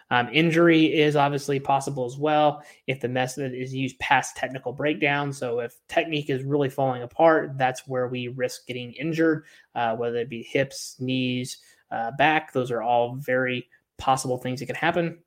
Um, 0.09 0.29
injury 0.31 0.85
is 0.93 1.15
obviously 1.15 1.59
possible 1.59 2.05
as 2.05 2.17
well 2.17 2.63
if 2.87 2.99
the 2.99 3.07
method 3.07 3.53
is 3.53 3.73
used 3.73 3.97
past 3.99 4.35
technical 4.35 4.73
breakdown. 4.73 5.33
So, 5.33 5.59
if 5.59 5.75
technique 5.87 6.29
is 6.29 6.43
really 6.43 6.69
falling 6.69 7.03
apart, 7.03 7.57
that's 7.57 7.87
where 7.87 8.07
we 8.07 8.27
risk 8.29 8.67
getting 8.67 8.93
injured, 8.93 9.45
uh, 9.73 9.95
whether 9.95 10.17
it 10.17 10.29
be 10.29 10.43
hips, 10.43 10.95
knees, 10.99 11.57
uh, 11.91 12.11
back. 12.17 12.53
Those 12.53 12.71
are 12.71 12.81
all 12.81 13.15
very 13.15 13.67
possible 13.97 14.37
things 14.37 14.59
that 14.59 14.67
can 14.67 14.75
happen. 14.75 15.19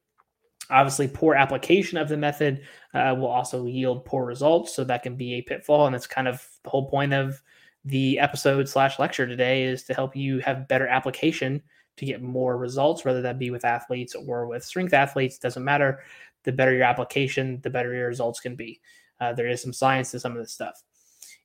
Obviously, 0.71 1.09
poor 1.09 1.35
application 1.35 1.99
of 1.99 2.09
the 2.09 2.17
method 2.17 2.62
uh, 2.95 3.15
will 3.19 3.29
also 3.29 3.67
yield 3.67 4.05
poor 4.05 4.25
results. 4.25 4.75
So, 4.75 4.85
that 4.85 5.03
can 5.03 5.17
be 5.17 5.35
a 5.35 5.43
pitfall. 5.43 5.87
And 5.87 5.95
that's 5.95 6.07
kind 6.07 6.29
of 6.29 6.47
the 6.62 6.71
whole 6.71 6.88
point 6.88 7.15
of 7.15 7.43
the 7.85 8.19
episode 8.19 8.69
slash 8.69 8.99
lecture 8.99 9.27
today 9.27 9.65
is 9.65 9.85
to 9.85 9.95
help 9.95 10.15
you 10.15 10.41
have 10.41 10.69
better 10.69 10.87
application 10.87 11.62
to 11.99 12.07
get 12.07 12.23
more 12.23 12.57
results, 12.57 13.05
whether 13.05 13.23
that 13.23 13.38
be 13.38 13.50
with 13.50 13.64
athletes 13.64 14.14
or 14.14 14.47
with 14.47 14.64
strength 14.64 14.95
athletes, 14.95 15.38
doesn't 15.38 15.64
matter. 15.64 16.02
The 16.45 16.52
better 16.52 16.73
your 16.73 16.85
application, 16.85 17.61
the 17.62 17.71
better 17.71 17.95
your 17.95 18.09
results 18.09 18.40
can 18.40 18.57
be. 18.57 18.81
Uh, 19.21 19.33
there 19.33 19.49
is 19.49 19.61
some 19.61 19.73
science 19.73 20.11
to 20.12 20.21
some 20.21 20.33
of 20.33 20.38
this 20.38 20.52
stuff. 20.52 20.83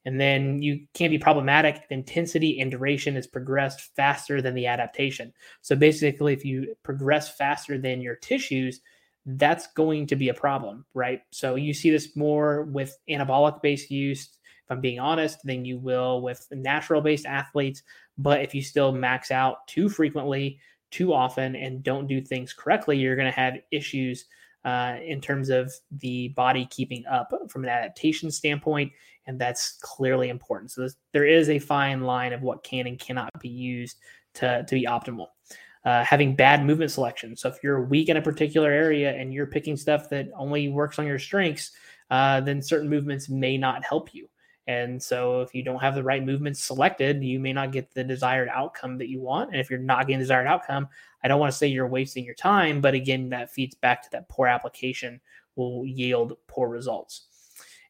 And 0.06 0.20
then 0.20 0.62
you 0.62 0.86
can't 0.94 1.12
be 1.12 1.18
problematic 1.18 1.84
intensity 1.90 2.60
and 2.60 2.70
duration 2.70 3.16
is 3.16 3.26
progressed 3.26 3.96
faster 3.96 4.42
than 4.42 4.54
the 4.54 4.68
adaptation. 4.68 5.34
So 5.62 5.76
basically, 5.76 6.34
if 6.34 6.44
you 6.44 6.76
progress 6.84 7.36
faster 7.36 7.78
than 7.78 8.02
your 8.02 8.16
tissues, 8.16 8.82
that's 9.26 9.68
going 9.68 10.08
to 10.08 10.16
be 10.18 10.30
a 10.30 10.34
problem, 10.34 10.86
right? 10.94 11.22
So 11.32 11.56
you 11.56 11.74
see 11.74 11.90
this 11.90 12.16
more 12.16 12.64
with 12.64 12.98
anabolic 13.10 13.62
based 13.62 13.90
use, 13.90 14.30
if 14.66 14.72
I'm 14.72 14.82
being 14.82 15.00
honest, 15.00 15.44
than 15.44 15.66
you 15.66 15.78
will 15.78 16.22
with 16.22 16.48
natural 16.52 17.02
based 17.02 17.26
athletes. 17.26 17.84
But 18.18 18.42
if 18.42 18.54
you 18.56 18.62
still 18.62 18.92
max 18.92 19.32
out 19.32 19.68
too 19.68 19.90
frequently, 19.90 20.60
too 20.92 21.14
often, 21.14 21.56
and 21.56 21.84
don't 21.84 22.08
do 22.08 22.22
things 22.22 22.54
correctly, 22.54 22.98
you're 22.98 23.16
going 23.16 23.32
to 23.32 23.40
have 23.40 23.56
issues 23.72 24.26
uh, 24.64 24.98
in 25.04 25.20
terms 25.20 25.50
of 25.50 25.74
the 25.92 26.30
body 26.30 26.68
keeping 26.70 27.06
up 27.08 27.32
from 27.50 27.64
an 27.64 27.70
adaptation 27.70 28.32
standpoint. 28.32 28.92
And 29.26 29.40
that's 29.40 29.80
clearly 29.82 30.30
important. 30.30 30.72
So 30.72 30.88
there 31.12 31.26
is 31.26 31.50
a 31.50 31.60
fine 31.60 32.02
line 32.02 32.34
of 32.34 32.42
what 32.42 32.64
can 32.64 32.88
and 32.88 33.00
cannot 33.00 33.30
be 33.40 33.50
used 33.50 33.98
to, 34.36 34.64
to 34.64 34.76
be 34.76 34.86
optimal. 34.86 35.28
Uh, 35.86 36.02
having 36.06 36.34
bad 36.34 36.66
movement 36.66 36.92
selection. 36.92 37.36
So 37.36 37.50
if 37.50 37.58
you're 37.62 37.84
weak 37.84 38.08
in 38.08 38.16
a 38.16 38.22
particular 38.22 38.72
area 38.72 39.12
and 39.14 39.34
you're 39.34 39.48
picking 39.48 39.76
stuff 39.76 40.10
that 40.12 40.30
only 40.34 40.70
works 40.70 40.98
on 40.98 41.06
your 41.06 41.20
strengths, 41.20 41.72
uh, 42.10 42.40
then 42.40 42.62
certain 42.62 42.90
movements 42.90 43.28
may 43.28 43.58
not 43.58 43.84
help 43.84 44.14
you. 44.14 44.30
And 44.68 45.02
so 45.02 45.42
if 45.42 45.54
you 45.54 45.62
don't 45.62 45.82
have 45.82 45.96
the 45.96 46.04
right 46.04 46.24
movements 46.24 46.64
selected, 46.64 47.24
you 47.24 47.40
may 47.40 47.52
not 47.52 47.72
get 47.72 47.94
the 47.94 48.04
desired 48.04 48.50
outcome 48.50 48.98
that 49.00 49.10
you 49.10 49.20
want. 49.20 49.52
And 49.52 49.60
if 49.60 49.70
you're 49.70 49.80
not 49.80 50.08
getting 50.08 50.20
the 50.20 50.24
desired 50.24 50.48
outcome, 50.48 50.88
I 51.24 51.28
don't 51.28 51.40
want 51.40 51.52
to 51.52 51.58
say 51.58 51.68
you're 51.68 51.88
wasting 51.88 52.24
your 52.24 52.36
time, 52.36 52.80
but 52.80 52.94
again, 52.94 53.30
that 53.30 53.52
feeds 53.52 53.76
back 53.76 54.04
to 54.04 54.10
that 54.12 54.30
poor 54.30 54.48
application 54.48 55.20
will 55.56 55.86
yield 55.86 56.38
poor 56.48 56.70
results. 56.70 57.28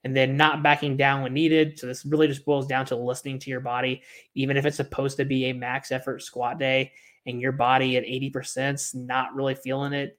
And 0.04 0.16
then 0.16 0.36
not 0.36 0.64
backing 0.64 0.98
down 0.98 1.22
when 1.22 1.34
needed. 1.34 1.80
So 1.80 1.88
this 1.88 2.06
really 2.06 2.28
just 2.28 2.44
boils 2.44 2.68
down 2.68 2.86
to 2.88 2.96
listening 2.96 3.40
to 3.40 3.50
your 3.50 3.62
body, 3.62 4.02
even 4.36 4.58
if 4.58 4.66
it's 4.66 4.76
supposed 4.78 5.16
to 5.18 5.26
be 5.26 5.46
a 5.46 5.54
max 5.54 5.92
effort 5.92 6.22
squat 6.22 6.60
day 6.60 6.92
and 7.26 7.40
your 7.40 7.54
body 7.54 7.96
at 7.96 8.04
80% 8.04 8.74
is 8.74 8.94
not 8.94 9.34
really 9.34 9.56
feeling 9.56 9.94
it, 9.94 10.18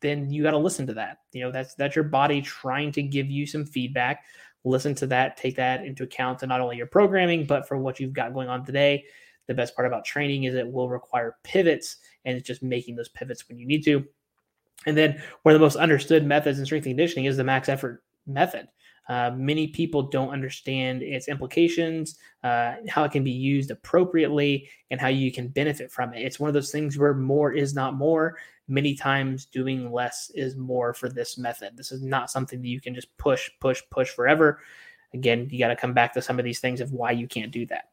then 0.00 0.30
you 0.30 0.42
got 0.42 0.52
to 0.52 0.58
listen 0.58 0.86
to 0.86 0.94
that. 0.94 1.18
You 1.32 1.42
know, 1.42 1.50
that's 1.50 1.74
that's 1.74 1.96
your 1.96 2.04
body 2.04 2.40
trying 2.40 2.92
to 2.92 3.02
give 3.02 3.30
you 3.30 3.46
some 3.46 3.64
feedback. 3.64 4.24
Listen 4.66 4.96
to 4.96 5.06
that, 5.06 5.36
take 5.36 5.54
that 5.54 5.84
into 5.84 6.02
account 6.02 6.40
to 6.40 6.46
not 6.46 6.60
only 6.60 6.76
your 6.76 6.88
programming, 6.88 7.46
but 7.46 7.68
for 7.68 7.78
what 7.78 8.00
you've 8.00 8.12
got 8.12 8.34
going 8.34 8.48
on 8.48 8.64
today. 8.64 9.04
The 9.46 9.54
best 9.54 9.76
part 9.76 9.86
about 9.86 10.04
training 10.04 10.42
is 10.42 10.56
it 10.56 10.66
will 10.70 10.88
require 10.88 11.36
pivots 11.44 11.98
and 12.24 12.36
it's 12.36 12.46
just 12.46 12.64
making 12.64 12.96
those 12.96 13.08
pivots 13.08 13.48
when 13.48 13.58
you 13.58 13.66
need 13.66 13.84
to. 13.84 14.04
And 14.84 14.96
then 14.96 15.22
one 15.44 15.54
of 15.54 15.60
the 15.60 15.64
most 15.64 15.76
understood 15.76 16.26
methods 16.26 16.58
in 16.58 16.66
strength 16.66 16.82
conditioning 16.82 17.26
is 17.26 17.36
the 17.36 17.44
max 17.44 17.68
effort 17.68 18.02
method. 18.26 18.66
Uh, 19.08 19.30
many 19.36 19.68
people 19.68 20.02
don't 20.02 20.30
understand 20.30 21.02
its 21.02 21.28
implications, 21.28 22.18
uh, 22.42 22.74
how 22.88 23.04
it 23.04 23.12
can 23.12 23.22
be 23.22 23.30
used 23.30 23.70
appropriately, 23.70 24.68
and 24.90 25.00
how 25.00 25.08
you 25.08 25.30
can 25.30 25.48
benefit 25.48 25.90
from 25.92 26.12
it. 26.12 26.22
It's 26.22 26.40
one 26.40 26.48
of 26.48 26.54
those 26.54 26.72
things 26.72 26.98
where 26.98 27.14
more 27.14 27.52
is 27.52 27.74
not 27.74 27.94
more. 27.94 28.36
Many 28.68 28.96
times, 28.96 29.46
doing 29.46 29.92
less 29.92 30.30
is 30.34 30.56
more 30.56 30.92
for 30.92 31.08
this 31.08 31.38
method. 31.38 31.76
This 31.76 31.92
is 31.92 32.02
not 32.02 32.30
something 32.30 32.60
that 32.60 32.68
you 32.68 32.80
can 32.80 32.94
just 32.94 33.16
push, 33.16 33.48
push, 33.60 33.80
push 33.90 34.10
forever. 34.10 34.60
Again, 35.14 35.48
you 35.50 35.58
got 35.58 35.68
to 35.68 35.76
come 35.76 35.94
back 35.94 36.12
to 36.14 36.22
some 36.22 36.38
of 36.38 36.44
these 36.44 36.58
things 36.58 36.80
of 36.80 36.92
why 36.92 37.12
you 37.12 37.28
can't 37.28 37.52
do 37.52 37.64
that. 37.66 37.90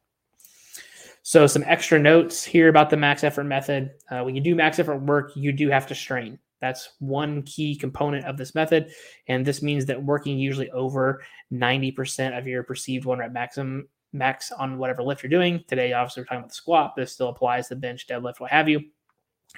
So, 1.21 1.47
some 1.47 1.63
extra 1.67 1.99
notes 1.99 2.43
here 2.43 2.67
about 2.67 2.89
the 2.89 2.97
max 2.97 3.23
effort 3.23 3.45
method. 3.45 3.91
Uh, 4.09 4.23
when 4.23 4.35
you 4.35 4.41
do 4.41 4.55
max 4.55 4.79
effort 4.79 4.97
work, 4.97 5.31
you 5.35 5.53
do 5.53 5.69
have 5.69 5.87
to 5.87 5.95
strain. 5.95 6.37
That's 6.63 6.93
one 6.99 7.41
key 7.43 7.75
component 7.75 8.23
of 8.23 8.37
this 8.37 8.55
method. 8.55 8.89
And 9.27 9.45
this 9.45 9.61
means 9.61 9.85
that 9.87 10.01
working 10.01 10.39
usually 10.39 10.71
over 10.71 11.21
90% 11.51 12.37
of 12.37 12.47
your 12.47 12.63
perceived 12.63 13.03
one 13.03 13.19
rep 13.19 13.33
maximum 13.33 13.89
max 14.13 14.49
on 14.49 14.77
whatever 14.77 15.03
lift 15.03 15.23
you're 15.23 15.29
doing. 15.29 15.61
Today, 15.67 15.91
obviously, 15.91 16.21
we're 16.21 16.27
talking 16.27 16.37
about 16.37 16.51
the 16.51 16.55
squat, 16.55 16.93
this 16.95 17.11
still 17.11 17.27
applies 17.27 17.67
to 17.67 17.75
bench, 17.75 18.07
deadlift, 18.07 18.39
what 18.39 18.49
have 18.49 18.69
you. 18.69 18.79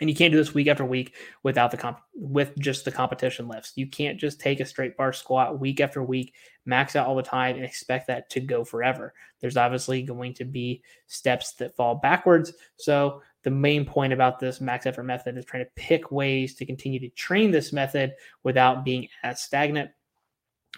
And 0.01 0.09
you 0.09 0.15
can't 0.15 0.31
do 0.31 0.39
this 0.39 0.55
week 0.55 0.67
after 0.67 0.83
week 0.83 1.13
without 1.43 1.69
the 1.69 1.77
comp 1.77 1.99
with 2.15 2.57
just 2.57 2.85
the 2.85 2.91
competition 2.91 3.47
lifts. 3.47 3.73
You 3.75 3.85
can't 3.85 4.19
just 4.19 4.39
take 4.39 4.59
a 4.59 4.65
straight 4.65 4.97
bar 4.97 5.13
squat 5.13 5.59
week 5.59 5.79
after 5.81 6.01
week, 6.01 6.33
max 6.65 6.95
out 6.95 7.05
all 7.05 7.15
the 7.15 7.21
time, 7.21 7.55
and 7.55 7.63
expect 7.63 8.07
that 8.07 8.31
to 8.31 8.39
go 8.39 8.65
forever. 8.65 9.13
There's 9.41 9.57
obviously 9.57 10.01
going 10.01 10.33
to 10.33 10.43
be 10.43 10.81
steps 11.05 11.53
that 11.53 11.75
fall 11.75 11.93
backwards. 11.93 12.51
So 12.77 13.21
the 13.45 13.51
main 13.51 13.85
point 13.85 14.11
about 14.11 14.39
this 14.39 14.59
max 14.59 14.87
effort 14.87 15.03
method 15.03 15.37
is 15.37 15.45
trying 15.45 15.63
to 15.63 15.69
pick 15.75 16.11
ways 16.11 16.55
to 16.55 16.65
continue 16.65 16.99
to 16.99 17.09
train 17.09 17.51
this 17.51 17.71
method 17.71 18.11
without 18.43 18.83
being 18.83 19.07
as 19.21 19.39
stagnant. 19.39 19.91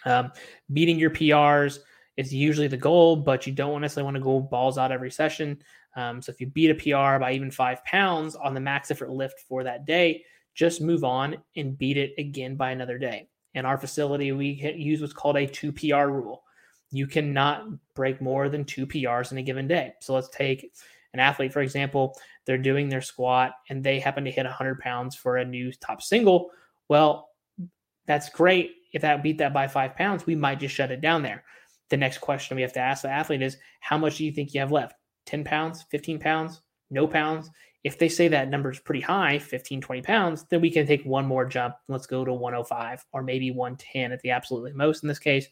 Um, 0.03 0.33
beating 0.73 0.99
your 0.99 1.09
PRs 1.09 1.79
is 2.17 2.33
usually 2.33 2.67
the 2.67 2.75
goal, 2.75 3.15
but 3.15 3.47
you 3.47 3.53
don't 3.53 3.79
necessarily 3.79 4.03
want 4.03 4.17
to 4.17 4.21
go 4.21 4.41
balls 4.41 4.77
out 4.77 4.91
every 4.91 5.09
session. 5.09 5.59
Um, 5.95 6.21
so 6.21 6.29
if 6.29 6.41
you 6.41 6.47
beat 6.47 6.69
a 6.69 6.75
PR 6.75 7.19
by 7.19 7.31
even 7.31 7.49
five 7.49 7.83
pounds 7.85 8.35
on 8.35 8.53
the 8.53 8.59
max 8.59 8.91
effort 8.91 9.11
lift 9.11 9.39
for 9.47 9.63
that 9.63 9.85
day, 9.85 10.25
just 10.53 10.81
move 10.81 11.05
on 11.05 11.37
and 11.55 11.77
beat 11.77 11.95
it 11.95 12.15
again 12.17 12.57
by 12.57 12.71
another 12.71 12.97
day. 12.97 13.29
In 13.53 13.65
our 13.65 13.77
facility, 13.77 14.33
we 14.33 14.49
use 14.75 14.99
what's 14.99 15.13
called 15.13 15.37
a 15.37 15.47
two 15.47 15.71
PR 15.71 16.07
rule. 16.07 16.43
You 16.91 17.07
cannot 17.07 17.65
break 17.95 18.19
more 18.21 18.49
than 18.49 18.65
two 18.65 18.85
PRs 18.85 19.31
in 19.31 19.37
a 19.37 19.43
given 19.43 19.69
day. 19.69 19.93
So 20.01 20.13
let's 20.13 20.29
take 20.29 20.73
an 21.17 21.21
athlete, 21.21 21.51
for 21.51 21.61
example, 21.61 22.15
they're 22.45 22.57
doing 22.57 22.89
their 22.89 23.01
squat 23.01 23.53
and 23.69 23.83
they 23.83 23.99
happen 23.99 24.23
to 24.25 24.31
hit 24.31 24.45
100 24.45 24.79
pounds 24.79 25.15
for 25.15 25.37
a 25.37 25.45
new 25.45 25.71
top 25.73 26.01
single. 26.01 26.51
Well, 26.87 27.29
that's 28.05 28.29
great. 28.29 28.71
If 28.93 29.01
that 29.01 29.23
beat 29.23 29.39
that 29.39 29.53
by 29.53 29.67
five 29.67 29.95
pounds, 29.95 30.25
we 30.25 30.35
might 30.35 30.59
just 30.59 30.75
shut 30.75 30.91
it 30.91 31.01
down 31.01 31.23
there. 31.23 31.43
The 31.89 31.97
next 31.97 32.19
question 32.19 32.55
we 32.55 32.61
have 32.61 32.73
to 32.73 32.79
ask 32.79 33.01
the 33.01 33.09
athlete 33.09 33.41
is 33.41 33.57
how 33.79 33.97
much 33.97 34.17
do 34.17 34.25
you 34.25 34.31
think 34.31 34.53
you 34.53 34.59
have 34.59 34.71
left? 34.71 34.95
10 35.25 35.43
pounds, 35.43 35.83
15 35.89 36.19
pounds, 36.19 36.61
no 36.89 37.07
pounds? 37.07 37.49
If 37.83 37.97
they 37.97 38.09
say 38.09 38.27
that 38.27 38.49
number 38.49 38.71
is 38.71 38.79
pretty 38.79 39.01
high, 39.01 39.39
15, 39.39 39.81
20 39.81 40.01
pounds, 40.01 40.45
then 40.49 40.61
we 40.61 40.69
can 40.69 40.85
take 40.85 41.03
one 41.03 41.25
more 41.25 41.45
jump. 41.45 41.75
Let's 41.87 42.07
go 42.07 42.25
to 42.25 42.33
105 42.33 43.05
or 43.13 43.23
maybe 43.23 43.51
110 43.51 44.11
at 44.11 44.21
the 44.21 44.31
absolutely 44.31 44.73
most 44.73 45.03
in 45.03 45.07
this 45.07 45.19
case 45.19 45.47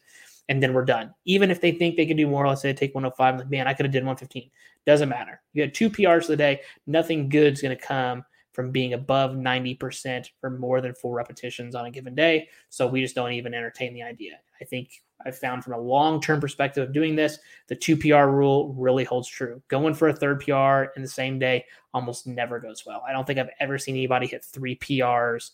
and 0.48 0.62
then 0.62 0.72
we're 0.72 0.84
done. 0.84 1.12
Even 1.24 1.50
if 1.50 1.60
they 1.60 1.72
think 1.72 1.96
they 1.96 2.06
can 2.06 2.16
do 2.16 2.26
more, 2.26 2.46
let's 2.46 2.62
say 2.62 2.72
take 2.72 2.94
105, 2.94 3.38
like, 3.38 3.50
man, 3.50 3.66
I 3.66 3.74
could 3.74 3.86
have 3.86 3.92
did 3.92 4.04
115. 4.04 4.50
Doesn't 4.86 5.08
matter. 5.08 5.42
You 5.52 5.62
had 5.62 5.74
two 5.74 5.90
PRs 5.90 6.30
a 6.30 6.36
day. 6.36 6.60
Nothing 6.86 7.28
good's 7.28 7.60
going 7.60 7.76
to 7.76 7.82
come 7.82 8.24
from 8.52 8.70
being 8.70 8.94
above 8.94 9.32
90% 9.32 10.30
for 10.40 10.48
more 10.48 10.80
than 10.80 10.94
four 10.94 11.14
repetitions 11.14 11.74
on 11.74 11.84
a 11.84 11.90
given 11.90 12.14
day. 12.14 12.48
So 12.70 12.86
we 12.86 13.02
just 13.02 13.14
don't 13.14 13.32
even 13.32 13.52
entertain 13.52 13.92
the 13.92 14.02
idea. 14.02 14.38
I 14.60 14.64
think 14.64 14.90
I've 15.24 15.36
found 15.36 15.64
from 15.64 15.74
a 15.74 15.78
long 15.78 16.20
term 16.20 16.40
perspective 16.40 16.86
of 16.88 16.94
doing 16.94 17.16
this, 17.16 17.38
the 17.68 17.76
two 17.76 17.96
PR 17.96 18.30
rule 18.30 18.72
really 18.74 19.04
holds 19.04 19.28
true. 19.28 19.60
Going 19.68 19.92
for 19.92 20.08
a 20.08 20.12
third 20.12 20.40
PR 20.40 20.92
in 20.96 21.02
the 21.02 21.08
same 21.08 21.38
day 21.38 21.64
almost 21.92 22.26
never 22.26 22.60
goes 22.60 22.84
well. 22.86 23.02
I 23.06 23.12
don't 23.12 23.26
think 23.26 23.38
I've 23.38 23.50
ever 23.60 23.76
seen 23.76 23.96
anybody 23.96 24.26
hit 24.26 24.44
three 24.44 24.76
PRs 24.76 25.50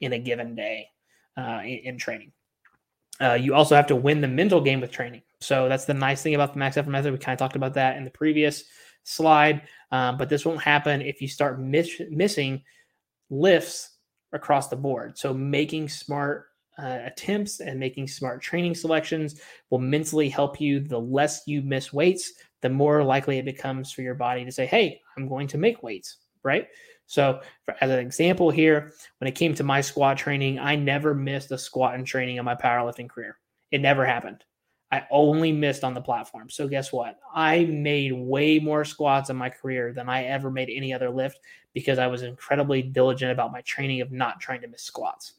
in 0.00 0.12
a 0.12 0.18
given 0.18 0.54
day 0.54 0.88
uh, 1.38 1.60
in, 1.62 1.78
in 1.84 1.98
training. 1.98 2.32
Uh, 3.22 3.34
you 3.34 3.54
also 3.54 3.76
have 3.76 3.86
to 3.86 3.96
win 3.96 4.20
the 4.20 4.28
mental 4.28 4.60
game 4.60 4.80
with 4.80 4.90
training. 4.90 5.22
So 5.40 5.68
that's 5.68 5.84
the 5.84 5.94
nice 5.94 6.22
thing 6.22 6.34
about 6.34 6.52
the 6.52 6.58
max 6.58 6.76
effort 6.76 6.90
method. 6.90 7.12
We 7.12 7.18
kind 7.18 7.34
of 7.34 7.38
talked 7.38 7.56
about 7.56 7.74
that 7.74 7.96
in 7.96 8.04
the 8.04 8.10
previous 8.10 8.64
slide, 9.04 9.62
um, 9.90 10.16
but 10.16 10.28
this 10.28 10.44
won't 10.44 10.62
happen 10.62 11.02
if 11.02 11.20
you 11.20 11.28
start 11.28 11.60
miss- 11.60 12.00
missing 12.10 12.62
lifts 13.30 13.90
across 14.32 14.68
the 14.68 14.76
board. 14.76 15.18
So 15.18 15.34
making 15.34 15.88
smart 15.88 16.46
uh, 16.78 17.00
attempts 17.04 17.60
and 17.60 17.78
making 17.78 18.08
smart 18.08 18.40
training 18.40 18.74
selections 18.74 19.40
will 19.70 19.78
mentally 19.78 20.28
help 20.28 20.60
you. 20.60 20.80
The 20.80 20.98
less 20.98 21.42
you 21.46 21.62
miss 21.62 21.92
weights, 21.92 22.32
the 22.60 22.70
more 22.70 23.02
likely 23.04 23.38
it 23.38 23.44
becomes 23.44 23.92
for 23.92 24.02
your 24.02 24.14
body 24.14 24.44
to 24.44 24.52
say, 24.52 24.66
"Hey, 24.66 25.00
I'm 25.16 25.28
going 25.28 25.48
to 25.48 25.58
make 25.58 25.82
weights." 25.82 26.16
Right. 26.42 26.68
So, 27.12 27.42
for, 27.66 27.74
as 27.82 27.90
an 27.90 27.98
example 27.98 28.48
here, 28.48 28.94
when 29.18 29.28
it 29.28 29.34
came 29.34 29.54
to 29.56 29.62
my 29.62 29.82
squat 29.82 30.16
training, 30.16 30.58
I 30.58 30.76
never 30.76 31.14
missed 31.14 31.52
a 31.52 31.58
squat 31.58 31.94
in 31.94 32.06
training 32.06 32.36
in 32.36 32.44
my 32.46 32.54
powerlifting 32.54 33.06
career. 33.06 33.36
It 33.70 33.82
never 33.82 34.06
happened. 34.06 34.44
I 34.90 35.06
only 35.10 35.52
missed 35.52 35.84
on 35.84 35.92
the 35.92 36.00
platform. 36.00 36.48
So, 36.48 36.66
guess 36.66 36.90
what? 36.90 37.18
I 37.34 37.66
made 37.66 38.14
way 38.14 38.58
more 38.60 38.86
squats 38.86 39.28
in 39.28 39.36
my 39.36 39.50
career 39.50 39.92
than 39.92 40.08
I 40.08 40.24
ever 40.24 40.50
made 40.50 40.70
any 40.74 40.94
other 40.94 41.10
lift 41.10 41.40
because 41.74 41.98
I 41.98 42.06
was 42.06 42.22
incredibly 42.22 42.80
diligent 42.80 43.30
about 43.30 43.52
my 43.52 43.60
training 43.60 44.00
of 44.00 44.10
not 44.10 44.40
trying 44.40 44.62
to 44.62 44.68
miss 44.68 44.82
squats. 44.82 45.34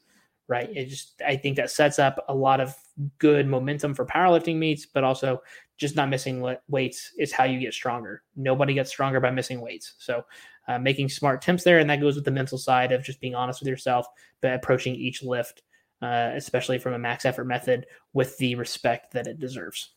Right. 0.46 0.70
It 0.76 0.84
just, 0.90 1.20
I 1.26 1.34
think 1.36 1.56
that 1.56 1.72
sets 1.72 1.98
up 1.98 2.24
a 2.28 2.34
lot 2.34 2.60
of 2.60 2.76
good 3.18 3.48
momentum 3.48 3.94
for 3.94 4.06
powerlifting 4.06 4.58
meets, 4.58 4.86
but 4.86 5.02
also 5.02 5.42
just 5.76 5.96
not 5.96 6.08
missing 6.08 6.56
weights 6.68 7.12
is 7.18 7.32
how 7.32 7.44
you 7.44 7.58
get 7.58 7.74
stronger. 7.74 8.22
Nobody 8.36 8.74
gets 8.74 8.90
stronger 8.90 9.18
by 9.18 9.30
missing 9.30 9.60
weights. 9.60 9.94
So, 9.98 10.24
uh, 10.68 10.78
making 10.78 11.08
smart 11.08 11.42
attempts 11.42 11.64
there. 11.64 11.78
And 11.78 11.88
that 11.90 12.00
goes 12.00 12.16
with 12.16 12.24
the 12.24 12.30
mental 12.30 12.58
side 12.58 12.92
of 12.92 13.02
just 13.02 13.20
being 13.20 13.34
honest 13.34 13.60
with 13.60 13.68
yourself, 13.68 14.06
but 14.40 14.54
approaching 14.54 14.94
each 14.94 15.22
lift, 15.22 15.62
uh, 16.02 16.30
especially 16.34 16.78
from 16.78 16.94
a 16.94 16.98
max 16.98 17.24
effort 17.24 17.44
method, 17.44 17.86
with 18.12 18.36
the 18.38 18.54
respect 18.54 19.12
that 19.12 19.26
it 19.26 19.38
deserves. 19.38 19.90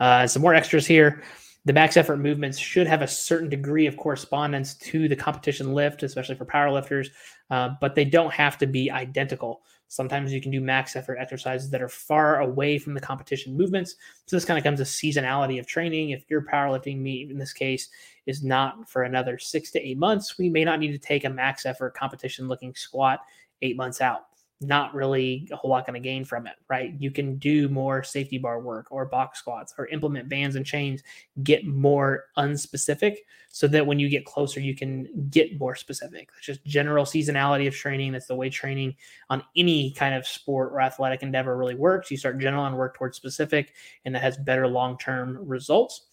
Uh, 0.00 0.26
some 0.26 0.42
more 0.42 0.54
extras 0.54 0.86
here. 0.86 1.22
The 1.64 1.72
max 1.72 1.96
effort 1.96 2.16
movements 2.16 2.58
should 2.58 2.88
have 2.88 3.02
a 3.02 3.06
certain 3.06 3.48
degree 3.48 3.86
of 3.86 3.96
correspondence 3.96 4.74
to 4.74 5.08
the 5.08 5.14
competition 5.14 5.74
lift, 5.74 6.02
especially 6.02 6.34
for 6.34 6.44
powerlifters, 6.44 7.08
uh, 7.50 7.70
but 7.80 7.94
they 7.94 8.04
don't 8.04 8.32
have 8.32 8.58
to 8.58 8.66
be 8.66 8.90
identical. 8.90 9.62
Sometimes 9.92 10.32
you 10.32 10.40
can 10.40 10.50
do 10.50 10.62
max 10.62 10.96
effort 10.96 11.18
exercises 11.18 11.68
that 11.68 11.82
are 11.82 11.88
far 11.88 12.40
away 12.40 12.78
from 12.78 12.94
the 12.94 13.00
competition 13.00 13.54
movements. 13.54 13.96
So 14.24 14.34
this 14.34 14.44
kind 14.46 14.56
of 14.56 14.64
comes 14.64 14.78
to 14.78 14.84
seasonality 14.84 15.60
of 15.60 15.66
training. 15.66 16.10
If 16.10 16.24
your 16.30 16.40
powerlifting 16.40 16.96
meet 16.96 17.30
in 17.30 17.36
this 17.36 17.52
case 17.52 17.90
is 18.24 18.42
not 18.42 18.88
for 18.88 19.02
another 19.02 19.36
six 19.36 19.70
to 19.72 19.86
eight 19.86 19.98
months, 19.98 20.38
we 20.38 20.48
may 20.48 20.64
not 20.64 20.80
need 20.80 20.92
to 20.92 20.98
take 20.98 21.26
a 21.26 21.28
max 21.28 21.66
effort 21.66 21.92
competition 21.92 22.48
looking 22.48 22.74
squat 22.74 23.20
eight 23.60 23.76
months 23.76 24.00
out 24.00 24.31
not 24.62 24.94
really 24.94 25.48
a 25.52 25.56
whole 25.56 25.70
lot 25.70 25.86
going 25.86 26.00
to 26.00 26.06
gain 26.06 26.24
from 26.24 26.46
it, 26.46 26.54
right? 26.68 26.94
You 26.98 27.10
can 27.10 27.36
do 27.36 27.68
more 27.68 28.02
safety 28.02 28.38
bar 28.38 28.60
work 28.60 28.86
or 28.90 29.04
box 29.04 29.38
squats 29.38 29.74
or 29.78 29.86
implement 29.88 30.28
bands 30.28 30.56
and 30.56 30.64
chains, 30.66 31.02
get 31.42 31.66
more 31.66 32.24
unspecific 32.36 33.16
so 33.48 33.68
that 33.68 33.86
when 33.86 33.98
you 33.98 34.08
get 34.08 34.24
closer, 34.24 34.60
you 34.60 34.74
can 34.74 35.28
get 35.30 35.58
more 35.58 35.76
specific. 35.76 36.30
It's 36.38 36.46
just 36.46 36.64
general 36.64 37.04
seasonality 37.04 37.66
of 37.68 37.74
training. 37.74 38.12
That's 38.12 38.26
the 38.26 38.34
way 38.34 38.48
training 38.48 38.96
on 39.28 39.42
any 39.56 39.92
kind 39.92 40.14
of 40.14 40.26
sport 40.26 40.72
or 40.72 40.80
athletic 40.80 41.22
endeavor 41.22 41.56
really 41.56 41.74
works. 41.74 42.10
You 42.10 42.16
start 42.16 42.38
general 42.38 42.64
and 42.64 42.76
work 42.76 42.96
towards 42.96 43.16
specific, 43.16 43.74
and 44.04 44.14
that 44.14 44.22
has 44.22 44.38
better 44.38 44.66
long 44.66 44.96
term 44.96 45.38
results. 45.40 46.06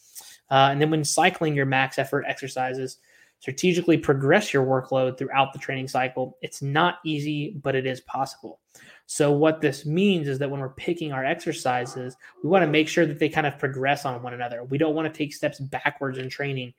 Uh, 0.52 0.70
and 0.72 0.82
then 0.82 0.90
when 0.90 1.04
cycling 1.06 1.56
your 1.56 1.66
max 1.66 1.98
effort 1.98 2.26
exercises, 2.28 2.98
strategically 3.40 3.98
progress 3.98 4.54
your 4.54 4.66
workload 4.66 5.18
throughout 5.18 5.54
the 5.54 5.60
training 5.60 5.88
cycle. 5.88 6.38
It's 6.42 6.62
not 6.62 7.00
easy, 7.06 7.56
but 7.64 7.76
it 7.76 7.86
is 7.86 8.02
possible. 8.02 8.60
So, 9.06 9.32
what 9.32 9.60
this 9.60 9.86
means 9.86 10.28
is 10.28 10.38
that 10.40 10.52
when 10.52 10.60
we're 10.60 10.70
picking 10.70 11.12
our 11.12 11.26
exercises, 11.26 12.16
we 12.44 12.50
want 12.50 12.64
to 12.64 12.70
make 12.70 12.88
sure 12.88 13.08
that 13.08 13.18
they 13.18 13.30
kind 13.30 13.48
of 13.48 13.58
progress 13.58 14.06
on 14.06 14.22
one 14.22 14.34
another. 14.34 14.64
We 14.64 14.78
don't 14.78 14.94
want 14.94 15.12
to 15.12 15.18
take 15.18 15.34
steps 15.34 15.60
backwards 15.60 16.20
in 16.20 16.30
training 16.30 16.74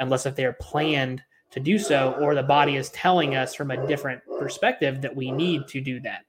unless 0.00 0.26
if 0.26 0.34
they 0.34 0.44
are 0.44 0.54
planned 0.54 1.22
to 1.52 1.60
do 1.60 1.78
so, 1.78 2.16
or 2.20 2.34
the 2.34 2.42
body 2.42 2.76
is 2.76 2.90
telling 2.90 3.36
us 3.36 3.54
from 3.54 3.70
a 3.70 3.86
different 3.86 4.20
perspective 4.38 5.00
that 5.00 5.14
we 5.14 5.30
need 5.30 5.68
to 5.68 5.80
do 5.80 6.00
that. 6.00 6.22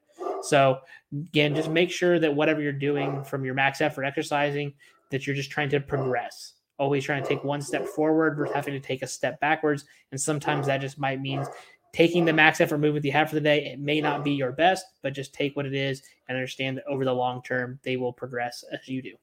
So, 0.43 0.79
again, 1.11 1.55
just 1.55 1.71
make 1.71 1.89
sure 1.89 2.19
that 2.19 2.35
whatever 2.35 2.61
you're 2.61 2.71
doing 2.71 3.23
from 3.23 3.43
your 3.43 3.55
max 3.55 3.81
effort 3.81 4.03
exercising, 4.03 4.73
that 5.09 5.25
you're 5.25 5.35
just 5.35 5.49
trying 5.49 5.69
to 5.69 5.79
progress 5.79 6.53
always 6.79 7.03
trying 7.03 7.23
to 7.23 7.29
take 7.29 7.43
one 7.43 7.61
step 7.61 7.87
forward 7.87 8.35
versus 8.35 8.55
having 8.55 8.73
to 8.73 8.79
take 8.79 9.01
a 9.01 9.07
step 9.07 9.39
backwards. 9.39 9.85
And 10.11 10.19
sometimes 10.19 10.67
that 10.67 10.81
just 10.81 10.99
might 10.99 11.21
mean 11.21 11.45
taking 11.93 12.25
the 12.25 12.33
max 12.33 12.61
effort 12.61 12.77
movement 12.77 13.05
you 13.05 13.11
have 13.11 13.29
for 13.29 13.35
the 13.35 13.41
day. 13.41 13.65
It 13.65 13.79
may 13.79 14.01
not 14.01 14.23
be 14.23 14.31
your 14.31 14.51
best, 14.51 14.85
but 15.01 15.13
just 15.13 15.33
take 15.33 15.55
what 15.55 15.65
it 15.65 15.73
is 15.73 16.03
and 16.27 16.37
understand 16.37 16.77
that 16.77 16.85
over 16.87 17.05
the 17.05 17.13
long 17.13 17.41
term, 17.43 17.79
they 17.83 17.97
will 17.97 18.13
progress 18.13 18.63
as 18.71 18.87
you 18.87 19.01
do. 19.01 19.13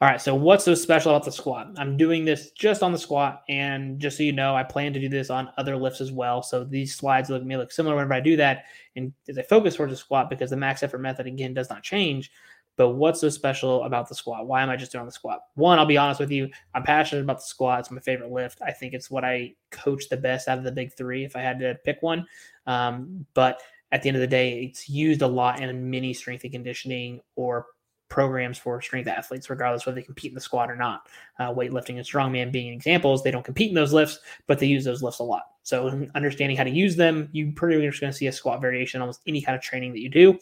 All 0.00 0.08
right, 0.08 0.20
so 0.20 0.34
what's 0.34 0.64
so 0.64 0.74
special 0.74 1.12
about 1.12 1.24
the 1.24 1.32
squat? 1.32 1.68
I'm 1.76 1.96
doing 1.96 2.24
this 2.24 2.50
just 2.50 2.82
on 2.82 2.92
the 2.92 2.98
squat, 2.98 3.42
and 3.48 4.00
just 4.00 4.16
so 4.16 4.24
you 4.24 4.32
know, 4.32 4.54
I 4.54 4.64
plan 4.64 4.92
to 4.92 5.00
do 5.00 5.08
this 5.08 5.30
on 5.30 5.50
other 5.56 5.76
lifts 5.76 6.00
as 6.00 6.10
well. 6.10 6.42
So 6.42 6.64
these 6.64 6.94
slides 6.94 7.30
look 7.30 7.44
may 7.44 7.56
look 7.56 7.70
similar 7.70 7.94
whenever 7.94 8.12
I 8.12 8.20
do 8.20 8.36
that, 8.36 8.64
and 8.96 9.12
as 9.28 9.38
I 9.38 9.42
focus 9.42 9.76
towards 9.76 9.92
the 9.92 9.96
squat, 9.96 10.28
because 10.28 10.50
the 10.50 10.56
max 10.56 10.82
effort 10.82 10.98
method 10.98 11.26
again 11.26 11.54
does 11.54 11.70
not 11.70 11.84
change, 11.84 12.32
but 12.76 12.90
what's 12.90 13.20
so 13.20 13.28
special 13.28 13.84
about 13.84 14.08
the 14.08 14.14
squat? 14.14 14.46
Why 14.46 14.62
am 14.62 14.70
I 14.70 14.76
just 14.76 14.92
doing 14.92 15.06
the 15.06 15.12
squat? 15.12 15.40
One, 15.54 15.78
I'll 15.78 15.86
be 15.86 15.96
honest 15.96 16.20
with 16.20 16.30
you, 16.30 16.48
I'm 16.74 16.82
passionate 16.82 17.22
about 17.22 17.38
the 17.38 17.46
squat. 17.46 17.80
It's 17.80 17.90
my 17.90 18.00
favorite 18.00 18.32
lift. 18.32 18.60
I 18.62 18.72
think 18.72 18.94
it's 18.94 19.10
what 19.10 19.24
I 19.24 19.54
coach 19.70 20.08
the 20.08 20.16
best 20.16 20.48
out 20.48 20.58
of 20.58 20.64
the 20.64 20.72
big 20.72 20.92
three 20.92 21.24
if 21.24 21.36
I 21.36 21.40
had 21.40 21.58
to 21.60 21.76
pick 21.84 22.02
one. 22.02 22.26
Um, 22.66 23.26
but 23.34 23.60
at 23.92 24.02
the 24.02 24.08
end 24.08 24.16
of 24.16 24.22
the 24.22 24.26
day, 24.26 24.64
it's 24.64 24.88
used 24.88 25.22
a 25.22 25.26
lot 25.26 25.60
in 25.60 25.90
many 25.90 26.12
strength 26.12 26.42
and 26.42 26.52
conditioning 26.52 27.20
or 27.36 27.66
programs 28.08 28.58
for 28.58 28.80
strength 28.80 29.08
athletes, 29.08 29.50
regardless 29.50 29.86
whether 29.86 29.96
they 29.96 30.02
compete 30.02 30.30
in 30.30 30.34
the 30.34 30.40
squat 30.40 30.70
or 30.70 30.76
not. 30.76 31.08
Uh, 31.38 31.52
weightlifting 31.52 31.96
and 31.96 32.04
strongman 32.04 32.52
being 32.52 32.72
examples, 32.72 33.22
they 33.22 33.30
don't 33.30 33.44
compete 33.44 33.68
in 33.68 33.74
those 33.74 33.92
lifts, 33.92 34.20
but 34.46 34.58
they 34.58 34.66
use 34.66 34.84
those 34.84 35.02
lifts 35.02 35.20
a 35.20 35.22
lot. 35.22 35.44
So 35.62 36.06
understanding 36.14 36.56
how 36.56 36.64
to 36.64 36.70
use 36.70 36.96
them, 36.96 37.28
you 37.32 37.52
pretty 37.52 37.84
much 37.84 38.00
going 38.00 38.12
to 38.12 38.16
see 38.16 38.26
a 38.26 38.32
squat 38.32 38.60
variation 38.60 39.00
almost 39.00 39.22
any 39.26 39.40
kind 39.40 39.56
of 39.56 39.62
training 39.62 39.92
that 39.92 40.00
you 40.00 40.10
do 40.10 40.38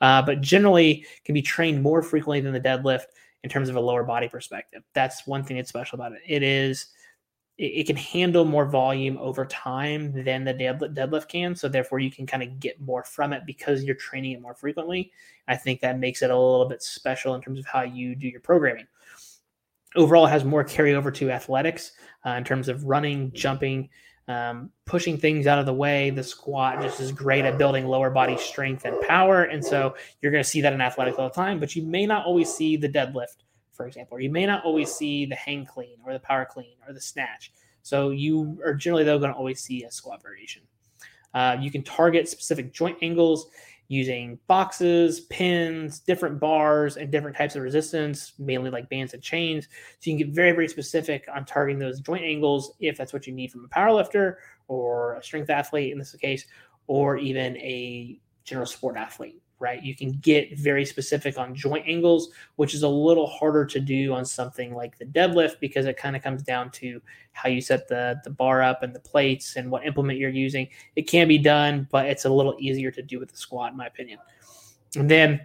uh, 0.00 0.22
but 0.22 0.40
generally 0.40 1.06
can 1.24 1.34
be 1.34 1.42
trained 1.42 1.82
more 1.82 2.02
frequently 2.02 2.40
than 2.40 2.52
the 2.52 2.60
deadlift 2.60 3.06
in 3.42 3.50
terms 3.50 3.68
of 3.68 3.76
a 3.76 3.80
lower 3.80 4.04
body 4.04 4.28
perspective. 4.28 4.82
That's 4.94 5.26
one 5.26 5.44
thing 5.44 5.56
that's 5.56 5.68
special 5.68 5.96
about 5.96 6.12
it. 6.12 6.20
It 6.26 6.42
is 6.42 6.86
it, 7.60 7.86
can 7.86 7.96
handle 7.96 8.46
more 8.46 8.64
volume 8.64 9.18
over 9.18 9.44
time 9.44 10.12
than 10.24 10.44
the 10.44 10.54
deadlift 10.54 11.28
can, 11.28 11.54
so 11.54 11.68
therefore 11.68 11.98
you 11.98 12.10
can 12.10 12.26
kind 12.26 12.42
of 12.42 12.58
get 12.58 12.80
more 12.80 13.04
from 13.04 13.34
it 13.34 13.44
because 13.44 13.84
you're 13.84 13.94
training 13.94 14.32
it 14.32 14.40
more 14.40 14.54
frequently. 14.54 15.12
I 15.46 15.56
think 15.56 15.80
that 15.80 15.98
makes 15.98 16.22
it 16.22 16.30
a 16.30 16.38
little 16.38 16.66
bit 16.66 16.82
special 16.82 17.34
in 17.34 17.42
terms 17.42 17.58
of 17.58 17.66
how 17.66 17.82
you 17.82 18.14
do 18.14 18.28
your 18.28 18.40
programming. 18.40 18.86
Overall, 19.94 20.26
it 20.26 20.30
has 20.30 20.44
more 20.44 20.64
carryover 20.64 21.12
to 21.16 21.30
athletics 21.30 21.92
uh, 22.24 22.30
in 22.30 22.44
terms 22.44 22.68
of 22.68 22.84
running, 22.84 23.30
jumping, 23.32 23.90
um, 24.30 24.70
pushing 24.86 25.18
things 25.18 25.46
out 25.46 25.58
of 25.58 25.66
the 25.66 25.74
way. 25.74 26.10
The 26.10 26.22
squat 26.22 26.80
just 26.80 27.00
is 27.00 27.10
great 27.10 27.44
at 27.44 27.58
building 27.58 27.86
lower 27.86 28.10
body 28.10 28.36
strength 28.36 28.84
and 28.84 29.00
power. 29.02 29.44
And 29.44 29.64
so 29.64 29.94
you're 30.20 30.30
going 30.30 30.44
to 30.44 30.48
see 30.48 30.60
that 30.60 30.72
in 30.72 30.80
athletics 30.80 31.18
all 31.18 31.28
the 31.28 31.34
time, 31.34 31.58
but 31.58 31.74
you 31.74 31.82
may 31.82 32.06
not 32.06 32.24
always 32.24 32.52
see 32.52 32.76
the 32.76 32.88
deadlift, 32.88 33.38
for 33.72 33.86
example, 33.86 34.16
or 34.16 34.20
you 34.20 34.30
may 34.30 34.46
not 34.46 34.64
always 34.64 34.92
see 34.92 35.26
the 35.26 35.34
hang 35.34 35.66
clean 35.66 35.96
or 36.06 36.12
the 36.12 36.20
power 36.20 36.44
clean 36.44 36.76
or 36.86 36.92
the 36.92 37.00
snatch. 37.00 37.52
So 37.82 38.10
you 38.10 38.60
are 38.64 38.74
generally, 38.74 39.04
though, 39.04 39.18
going 39.18 39.32
to 39.32 39.36
always 39.36 39.60
see 39.60 39.82
a 39.84 39.90
squat 39.90 40.22
variation. 40.22 40.62
Uh, 41.32 41.56
you 41.60 41.70
can 41.70 41.82
target 41.82 42.28
specific 42.28 42.72
joint 42.72 42.98
angles 43.02 43.48
using 43.90 44.38
boxes, 44.46 45.18
pins, 45.22 45.98
different 45.98 46.38
bars, 46.38 46.96
and 46.96 47.10
different 47.10 47.36
types 47.36 47.56
of 47.56 47.62
resistance, 47.62 48.34
mainly 48.38 48.70
like 48.70 48.88
bands 48.88 49.14
and 49.14 49.22
chains. 49.22 49.66
So 49.98 50.10
you 50.10 50.16
can 50.16 50.28
get 50.28 50.34
very, 50.34 50.52
very 50.52 50.68
specific 50.68 51.26
on 51.34 51.44
targeting 51.44 51.80
those 51.80 52.00
joint 52.00 52.22
angles 52.22 52.72
if 52.78 52.96
that's 52.96 53.12
what 53.12 53.26
you 53.26 53.32
need 53.32 53.50
from 53.50 53.64
a 53.64 53.68
powerlifter 53.68 54.36
or 54.68 55.16
a 55.16 55.22
strength 55.24 55.50
athlete 55.50 55.90
in 55.90 55.98
this 55.98 56.14
case, 56.14 56.46
or 56.86 57.16
even 57.16 57.56
a 57.56 58.20
general 58.44 58.66
sport 58.66 58.96
athlete 58.96 59.42
right? 59.60 59.82
You 59.82 59.94
can 59.94 60.12
get 60.22 60.58
very 60.58 60.84
specific 60.84 61.38
on 61.38 61.54
joint 61.54 61.86
angles, 61.86 62.30
which 62.56 62.74
is 62.74 62.82
a 62.82 62.88
little 62.88 63.26
harder 63.26 63.64
to 63.66 63.78
do 63.78 64.12
on 64.14 64.24
something 64.24 64.74
like 64.74 64.98
the 64.98 65.04
deadlift 65.04 65.60
because 65.60 65.86
it 65.86 65.96
kind 65.96 66.16
of 66.16 66.22
comes 66.22 66.42
down 66.42 66.70
to 66.72 67.00
how 67.32 67.48
you 67.48 67.60
set 67.60 67.86
the 67.86 68.20
the 68.24 68.30
bar 68.30 68.62
up 68.62 68.82
and 68.82 68.94
the 68.94 69.00
plates 69.00 69.56
and 69.56 69.70
what 69.70 69.86
implement 69.86 70.18
you're 70.18 70.30
using. 70.30 70.68
It 70.96 71.02
can 71.02 71.28
be 71.28 71.38
done, 71.38 71.86
but 71.90 72.06
it's 72.06 72.24
a 72.24 72.30
little 72.30 72.56
easier 72.58 72.90
to 72.90 73.02
do 73.02 73.20
with 73.20 73.30
the 73.30 73.36
squat, 73.36 73.72
in 73.72 73.78
my 73.78 73.86
opinion. 73.86 74.18
And 74.96 75.08
then 75.08 75.40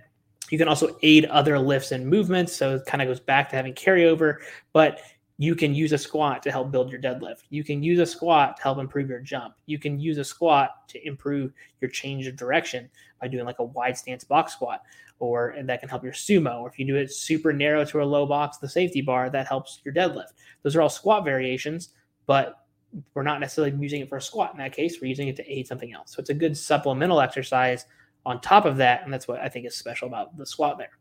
you 0.50 0.58
can 0.58 0.68
also 0.68 0.98
aid 1.02 1.26
other 1.26 1.60
lifts 1.60 1.92
and 1.92 2.08
movements, 2.08 2.56
so 2.56 2.76
it 2.76 2.86
kind 2.86 3.02
of 3.02 3.08
goes 3.08 3.20
back 3.20 3.50
to 3.50 3.56
having 3.56 3.74
carryover, 3.74 4.38
but 4.74 5.02
you 5.38 5.56
can 5.56 5.76
use 5.76 5.92
a 5.92 5.98
squat 5.98 6.42
to 6.44 6.52
help 6.52 6.72
build 6.72 6.90
your 6.90 7.02
deadlift. 7.02 7.44
You 7.50 7.64
can 7.64 7.84
use 7.84 8.00
a 8.00 8.06
squat 8.06 8.58
to 8.58 8.64
help 8.64 8.78
improve 8.78 9.10
your 9.10 9.20
jump. 9.20 9.56
You 9.66 9.78
can 9.78 10.00
use 10.00 10.18
a 10.18 10.24
squat 10.24 10.88
to 10.90 11.08
improve 11.08 11.52
your 11.82 11.92
change 11.92 12.26
of 12.28 12.38
direction 12.38 12.90
by 13.20 13.28
doing 13.28 13.46
like 13.46 13.60
a 13.60 13.64
wide 13.64 13.98
stance 13.98 14.24
box 14.24 14.54
squat, 14.54 14.82
or 15.20 15.50
and 15.50 15.68
that 15.68 15.82
can 15.82 15.90
help 15.90 16.04
your 16.04 16.14
sumo. 16.14 16.62
Or 16.62 16.70
if 16.70 16.80
you 16.80 16.86
do 16.86 16.96
it 16.96 17.12
super 17.12 17.52
narrow 17.52 17.84
to 17.86 18.02
a 18.02 18.06
low 18.06 18.26
box, 18.26 18.58
the 18.58 18.70
safety 18.70 19.02
bar, 19.02 19.30
that 19.30 19.48
helps 19.48 19.82
your 19.84 19.94
deadlift. 19.94 20.34
Those 20.64 20.76
are 20.76 20.82
all 20.82 20.90
squat 20.90 21.26
variations, 21.26 21.90
but 22.26 22.66
we're 23.14 23.24
not 23.24 23.42
necessarily 23.42 23.76
using 23.78 24.02
it 24.02 24.10
for 24.10 24.18
a 24.18 24.22
squat 24.22 24.54
in 24.54 24.58
that 24.60 24.74
case. 24.74 25.02
We're 25.02 25.08
using 25.08 25.28
it 25.28 25.36
to 25.36 25.52
aid 25.52 25.68
something 25.68 25.94
else. 25.94 26.14
So 26.14 26.22
it's 26.22 26.30
a 26.30 26.34
good 26.34 26.58
supplemental 26.58 27.20
exercise 27.20 27.86
on 28.26 28.40
top 28.40 28.66
of 28.66 28.78
that. 28.78 29.04
And 29.04 29.14
that's 29.14 29.28
what 29.28 29.40
I 29.40 29.50
think 29.50 29.66
is 29.66 29.76
special 29.76 30.08
about 30.08 30.38
the 30.38 30.46
squat 30.46 30.78
there. 30.78 30.92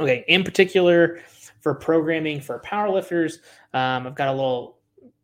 Okay, 0.00 0.24
in 0.28 0.42
particular, 0.42 1.20
for 1.62 1.74
programming 1.74 2.40
for 2.40 2.60
powerlifters. 2.60 3.38
Um, 3.72 4.06
I've 4.06 4.14
got 4.14 4.28
a 4.28 4.32
little 4.32 4.78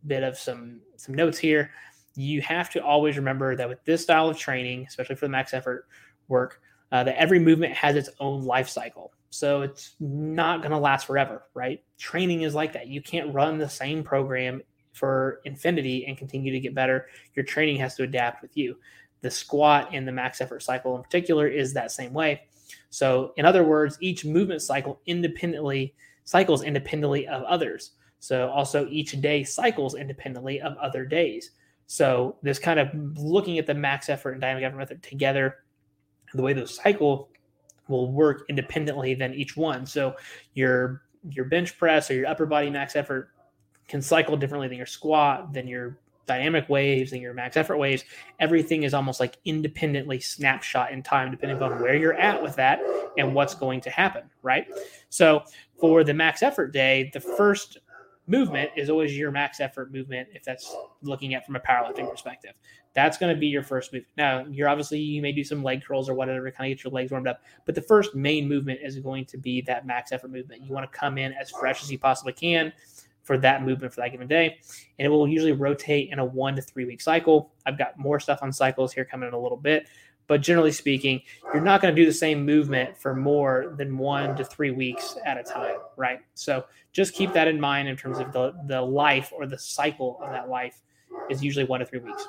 bit 0.07 0.23
of 0.23 0.39
some 0.39 0.81
some 0.97 1.15
notes 1.15 1.37
here. 1.37 1.71
You 2.15 2.41
have 2.43 2.71
to 2.71 2.83
always 2.83 3.17
remember 3.17 3.55
that 3.57 3.69
with 3.69 3.85
this 3.85 4.03
style 4.03 4.31
of 4.31 4.39
training, 4.39 4.87
especially 4.89 5.17
for 5.17 5.27
the 5.27 5.31
max 5.31 5.53
effort 5.53 5.87
work, 6.29 6.61
uh, 6.91 7.05
that 7.05 7.17
every 7.17 7.39
movement 7.39 7.75
has 7.75 7.97
its 7.97 8.09
own 8.21 8.45
life 8.45 8.69
cycle. 8.69 9.13
So 9.31 9.63
it's 9.63 9.95
not 10.01 10.63
going 10.63 10.71
to 10.71 10.79
last 10.79 11.07
forever, 11.07 11.45
right? 11.55 11.83
Training 11.99 12.43
is 12.43 12.55
like 12.55 12.73
that. 12.73 12.89
You 12.89 13.03
can't 13.03 13.33
run 13.35 13.59
the 13.59 13.69
same 13.69 14.03
program 14.03 14.63
for 14.93 15.41
infinity 15.45 16.07
and 16.07 16.17
continue 16.17 16.53
to 16.53 16.61
get 16.61 16.75
better. 16.75 17.07
Your 17.35 17.45
training 17.45 17.77
has 17.77 17.95
to 17.97 18.05
adapt 18.05 18.43
with 18.43 18.57
you. 18.57 18.79
The 19.21 19.31
squat 19.31 19.91
and 19.93 20.09
the 20.09 20.13
max 20.13 20.41
effort 20.41 20.63
cycle 20.63 20.97
in 20.97 21.03
particular 21.03 21.47
is 21.47 21.75
that 21.75 21.93
same 21.93 22.13
way. 22.13 22.43
So, 22.91 23.33
in 23.37 23.45
other 23.45 23.65
words, 23.65 23.99
each 24.01 24.25
movement 24.25 24.63
cycle 24.63 25.01
independently 25.07 25.95
cycles 26.29 26.63
independently 26.63 27.27
of 27.27 27.43
others. 27.45 27.93
So 28.19 28.51
also 28.51 28.87
each 28.91 29.19
day 29.23 29.45
cycles 29.45 29.95
independently 29.95 30.61
of 30.61 30.77
other 30.77 31.07
days. 31.07 31.53
So 31.87 32.37
this 32.43 32.59
kind 32.59 32.79
of 32.79 32.91
looking 33.17 33.59
at 33.59 33.67
the 33.67 33.73
max 33.73 34.11
effort 34.11 34.33
and 34.33 34.41
dynamic 34.43 34.65
effort 34.65 34.77
method 34.77 35.03
together, 35.03 35.65
the 36.35 36.43
way 36.43 36.53
those 36.53 36.75
cycle 36.75 37.31
will 37.89 38.13
work 38.13 38.43
independently 38.51 39.15
than 39.15 39.33
each 39.33 39.57
one. 39.57 39.87
So 39.87 40.17
your 40.53 41.01
your 41.31 41.47
bench 41.47 41.79
press 41.79 42.11
or 42.11 42.15
your 42.15 42.27
upper 42.27 42.45
body 42.45 42.69
max 42.69 42.95
effort 42.95 43.31
can 43.89 44.03
cycle 44.03 44.37
differently 44.37 44.69
than 44.69 44.77
your 44.77 44.87
squat, 44.87 45.55
than 45.55 45.67
your 45.67 45.99
dynamic 46.29 46.69
waves 46.69 47.13
and 47.13 47.21
your 47.21 47.35
max 47.35 47.57
effort 47.57 47.79
waves. 47.79 48.05
Everything 48.39 48.85
is 48.85 48.95
almost 48.95 49.19
like 49.19 49.39
independently 49.45 50.21
snapshot 50.21 50.93
in 50.93 51.03
time, 51.03 51.33
depending 51.33 51.61
on 51.61 51.81
where 51.81 51.97
you're 51.97 52.15
at 52.15 52.41
with 52.41 52.55
that 52.57 52.81
and 53.17 53.35
what's 53.35 53.55
going 53.55 53.81
to 53.81 53.91
happen, 53.91 54.23
right? 54.43 54.69
So 55.09 55.43
for 55.81 56.05
the 56.05 56.15
max 56.15 56.43
effort 56.45 56.73
day, 56.73 57.11
the 57.13 57.21
first 57.21 57.79
movement 58.29 58.71
is 58.77 58.91
always 58.91 59.17
your 59.17 59.31
max 59.31 59.59
effort 59.59 59.91
movement 59.91 60.29
if 60.35 60.45
that's 60.45 60.77
looking 61.03 61.35
at 61.35 61.45
from 61.45 61.57
a 61.57 61.61
powerlifting 61.61 62.09
perspective. 62.09 62.53
That's 62.95 63.17
going 63.17 63.35
to 63.35 63.41
be 63.41 63.47
your 63.47 63.63
first 63.63 63.93
move. 63.93 64.05
Now, 64.17 64.45
you're 64.51 64.69
obviously 64.69 64.99
you 64.99 65.23
may 65.23 65.33
do 65.33 65.45
some 65.45 65.63
leg 65.63 65.83
curls 65.83 66.09
or 66.09 66.15
whatever 66.15 66.45
to 66.45 66.53
kind 66.55 66.71
of 66.71 66.77
get 66.77 66.85
your 66.85 66.93
legs 66.93 67.11
warmed 67.11 67.27
up, 67.27 67.41
but 67.65 67.75
the 67.75 67.83
first 67.83 68.15
main 68.15 68.47
movement 68.49 68.81
is 68.83 68.99
going 68.99 69.25
to 69.27 69.39
be 69.39 69.63
that 69.63 69.87
max 69.87 70.13
effort 70.13 70.31
movement. 70.31 70.63
You 70.63 70.73
want 70.73 70.91
to 70.91 70.99
come 70.99 71.17
in 71.17 71.33
as 71.33 71.51
fresh 71.51 71.83
as 71.83 71.91
you 71.91 71.99
possibly 71.99 72.33
can 72.35 72.73
for 73.29 73.37
that 73.37 73.63
movement 73.63 73.93
for 73.93 74.01
that 74.01 74.11
given 74.11 74.27
day, 74.27 74.59
and 74.99 75.05
it 75.05 75.09
will 75.11 75.29
usually 75.29 75.53
rotate 75.53 76.09
in 76.11 76.19
a 76.19 76.25
1 76.25 76.57
to 76.57 76.63
3 76.63 76.87
week 76.87 77.03
cycle. 77.03 77.53
I've 77.67 77.77
got 77.77 77.99
more 77.99 78.19
stuff 78.19 78.39
on 78.41 78.51
cycles 78.51 78.91
here 78.91 79.05
coming 79.05 79.29
in 79.29 79.35
a 79.35 79.39
little 79.39 79.59
bit, 79.59 79.87
but 80.29 80.41
generally 80.41 80.73
speaking, 80.73 81.21
you're 81.53 81.63
not 81.63 81.83
going 81.83 81.95
to 81.95 82.01
do 82.01 82.07
the 82.07 82.13
same 82.13 82.47
movement 82.47 82.97
for 82.97 83.15
more 83.15 83.75
than 83.77 83.99
one 83.99 84.35
to 84.37 84.45
three 84.47 84.71
weeks 84.71 85.19
at 85.27 85.37
a 85.37 85.43
time, 85.43 85.77
right? 85.99 86.21
So 86.35 86.65
just 86.93 87.13
keep 87.13 87.35
that 87.35 87.49
in 87.49 87.61
mind 87.61 87.87
in 87.87 87.99
terms 87.99 88.19
of 88.19 88.33
the, 88.33 88.55
the 88.67 88.81
life 88.81 89.31
or 89.37 89.45
the 89.45 89.59
cycle 89.59 90.19
of 90.23 90.31
that 90.31 90.49
life 90.49 90.81
is 91.29 91.45
usually 91.45 91.67
one 91.67 91.81
to 91.81 91.87
three 91.87 91.99
weeks. 91.99 92.27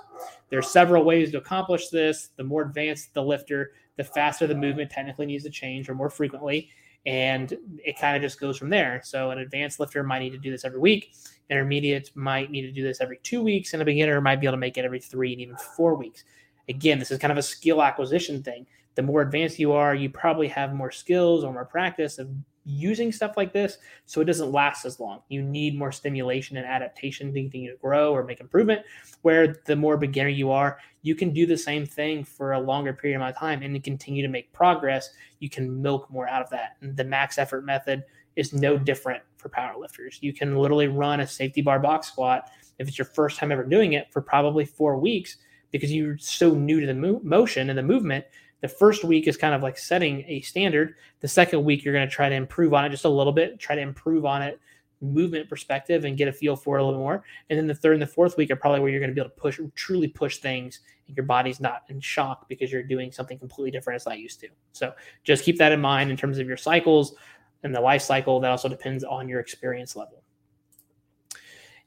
There 0.49 0.59
are 0.59 0.61
several 0.61 1.05
ways 1.05 1.31
to 1.31 1.37
accomplish 1.37 1.87
this. 1.87 2.31
The 2.35 2.43
more 2.43 2.63
advanced 2.63 3.13
the 3.13 3.23
lifter, 3.23 3.71
the 3.95 4.03
faster 4.03 4.47
the 4.47 4.55
movement 4.55 4.91
technically 4.91 5.27
needs 5.27 5.45
to 5.45 5.49
change 5.49 5.89
or 5.89 5.95
more 5.95 6.09
frequently. 6.09 6.69
And 7.05 7.55
it 7.83 7.97
kind 7.97 8.15
of 8.15 8.21
just 8.21 8.39
goes 8.39 8.57
from 8.57 8.69
there. 8.69 9.01
So 9.03 9.31
an 9.31 9.39
advanced 9.39 9.79
lifter 9.79 10.03
might 10.03 10.19
need 10.19 10.31
to 10.31 10.37
do 10.37 10.51
this 10.51 10.65
every 10.65 10.79
week. 10.79 11.13
Intermediate 11.49 12.11
might 12.15 12.51
need 12.51 12.61
to 12.63 12.71
do 12.71 12.83
this 12.83 13.01
every 13.01 13.19
two 13.23 13.41
weeks, 13.41 13.73
and 13.73 13.81
a 13.81 13.85
beginner 13.85 14.21
might 14.21 14.39
be 14.39 14.45
able 14.45 14.53
to 14.53 14.59
make 14.59 14.77
it 14.77 14.85
every 14.85 14.99
three 14.99 15.31
and 15.31 15.41
even 15.41 15.55
four 15.55 15.95
weeks. 15.95 16.23
Again, 16.67 16.99
this 16.99 17.09
is 17.09 17.17
kind 17.17 17.31
of 17.31 17.37
a 17.37 17.43
skill 17.43 17.81
acquisition 17.81 18.43
thing. 18.43 18.67
The 18.95 19.01
more 19.01 19.21
advanced 19.21 19.57
you 19.57 19.71
are, 19.71 19.95
you 19.95 20.09
probably 20.09 20.47
have 20.49 20.73
more 20.73 20.91
skills 20.91 21.43
or 21.43 21.53
more 21.53 21.65
practice 21.65 22.19
of 22.19 22.29
using 22.69 23.11
stuff 23.11 23.35
like 23.35 23.51
this 23.51 23.77
so 24.05 24.21
it 24.21 24.25
doesn't 24.25 24.51
last 24.51 24.85
as 24.85 24.99
long. 24.99 25.21
You 25.29 25.41
need 25.41 25.77
more 25.77 25.91
stimulation 25.91 26.57
and 26.57 26.65
adaptation 26.65 27.27
to 27.27 27.33
continue 27.33 27.71
to 27.71 27.77
grow 27.77 28.13
or 28.13 28.23
make 28.23 28.39
improvement. 28.39 28.81
Where 29.23 29.55
the 29.65 29.75
more 29.75 29.97
beginner 29.97 30.29
you 30.29 30.51
are, 30.51 30.79
you 31.01 31.15
can 31.15 31.33
do 31.33 31.45
the 31.45 31.57
same 31.57 31.85
thing 31.85 32.23
for 32.23 32.53
a 32.53 32.59
longer 32.59 32.93
period 32.93 33.21
of 33.21 33.37
time 33.37 33.63
and 33.63 33.83
continue 33.83 34.21
to 34.21 34.29
make 34.29 34.53
progress. 34.53 35.09
You 35.39 35.49
can 35.49 35.81
milk 35.81 36.09
more 36.11 36.27
out 36.27 36.41
of 36.41 36.49
that. 36.51 36.77
And 36.81 36.95
the 36.95 37.03
max 37.03 37.37
effort 37.37 37.65
method 37.65 38.03
is 38.35 38.53
no 38.53 38.77
different 38.77 39.23
for 39.37 39.49
powerlifters. 39.49 40.17
You 40.21 40.33
can 40.33 40.55
literally 40.55 40.87
run 40.87 41.21
a 41.21 41.27
safety 41.27 41.61
bar 41.61 41.79
box 41.79 42.07
squat 42.07 42.49
if 42.77 42.87
it's 42.87 42.97
your 42.97 43.05
first 43.05 43.37
time 43.37 43.51
ever 43.51 43.63
doing 43.63 43.93
it 43.93 44.11
for 44.11 44.21
probably 44.21 44.65
four 44.65 44.97
weeks 44.97 45.37
because 45.71 45.93
you're 45.93 46.17
so 46.17 46.53
new 46.53 46.79
to 46.79 46.87
the 46.87 46.93
mo- 46.93 47.21
motion 47.23 47.69
and 47.69 47.77
the 47.77 47.83
movement 47.83 48.25
the 48.61 48.67
first 48.67 49.03
week 49.03 49.27
is 49.27 49.37
kind 49.37 49.53
of 49.53 49.63
like 49.63 49.77
setting 49.77 50.23
a 50.27 50.41
standard. 50.41 50.95
The 51.21 51.27
second 51.27 51.63
week, 51.63 51.83
you're 51.83 51.93
going 51.93 52.07
to 52.07 52.13
try 52.13 52.29
to 52.29 52.35
improve 52.35 52.73
on 52.73 52.85
it 52.85 52.89
just 52.89 53.05
a 53.05 53.09
little 53.09 53.33
bit, 53.33 53.59
try 53.59 53.75
to 53.75 53.81
improve 53.81 54.25
on 54.25 54.41
it 54.41 54.59
movement 55.01 55.49
perspective 55.49 56.05
and 56.05 56.17
get 56.17 56.27
a 56.27 56.33
feel 56.33 56.55
for 56.55 56.77
it 56.77 56.81
a 56.81 56.85
little 56.85 56.99
more. 56.99 57.23
And 57.49 57.57
then 57.57 57.67
the 57.67 57.75
third 57.75 57.93
and 57.93 58.01
the 58.01 58.07
fourth 58.07 58.37
week 58.37 58.51
are 58.51 58.55
probably 58.55 58.81
where 58.81 58.89
you're 58.89 58.99
going 58.99 59.11
to 59.11 59.15
be 59.15 59.21
able 59.21 59.29
to 59.29 59.35
push, 59.35 59.59
truly 59.75 60.07
push 60.07 60.37
things, 60.37 60.81
and 61.07 61.15
your 61.15 61.25
body's 61.25 61.59
not 61.59 61.83
in 61.89 61.99
shock 61.99 62.47
because 62.49 62.71
you're 62.71 62.83
doing 62.83 63.11
something 63.11 63.39
completely 63.39 63.71
different 63.71 63.95
as 63.95 64.07
I 64.07 64.15
used 64.15 64.39
to. 64.41 64.49
So 64.73 64.93
just 65.23 65.43
keep 65.43 65.57
that 65.57 65.71
in 65.71 65.81
mind 65.81 66.11
in 66.11 66.17
terms 66.17 66.37
of 66.37 66.47
your 66.47 66.57
cycles 66.57 67.15
and 67.63 67.73
the 67.73 67.81
life 67.81 68.01
cycle. 68.01 68.39
That 68.39 68.51
also 68.51 68.69
depends 68.69 69.03
on 69.03 69.27
your 69.27 69.39
experience 69.39 69.95
level. 69.95 70.23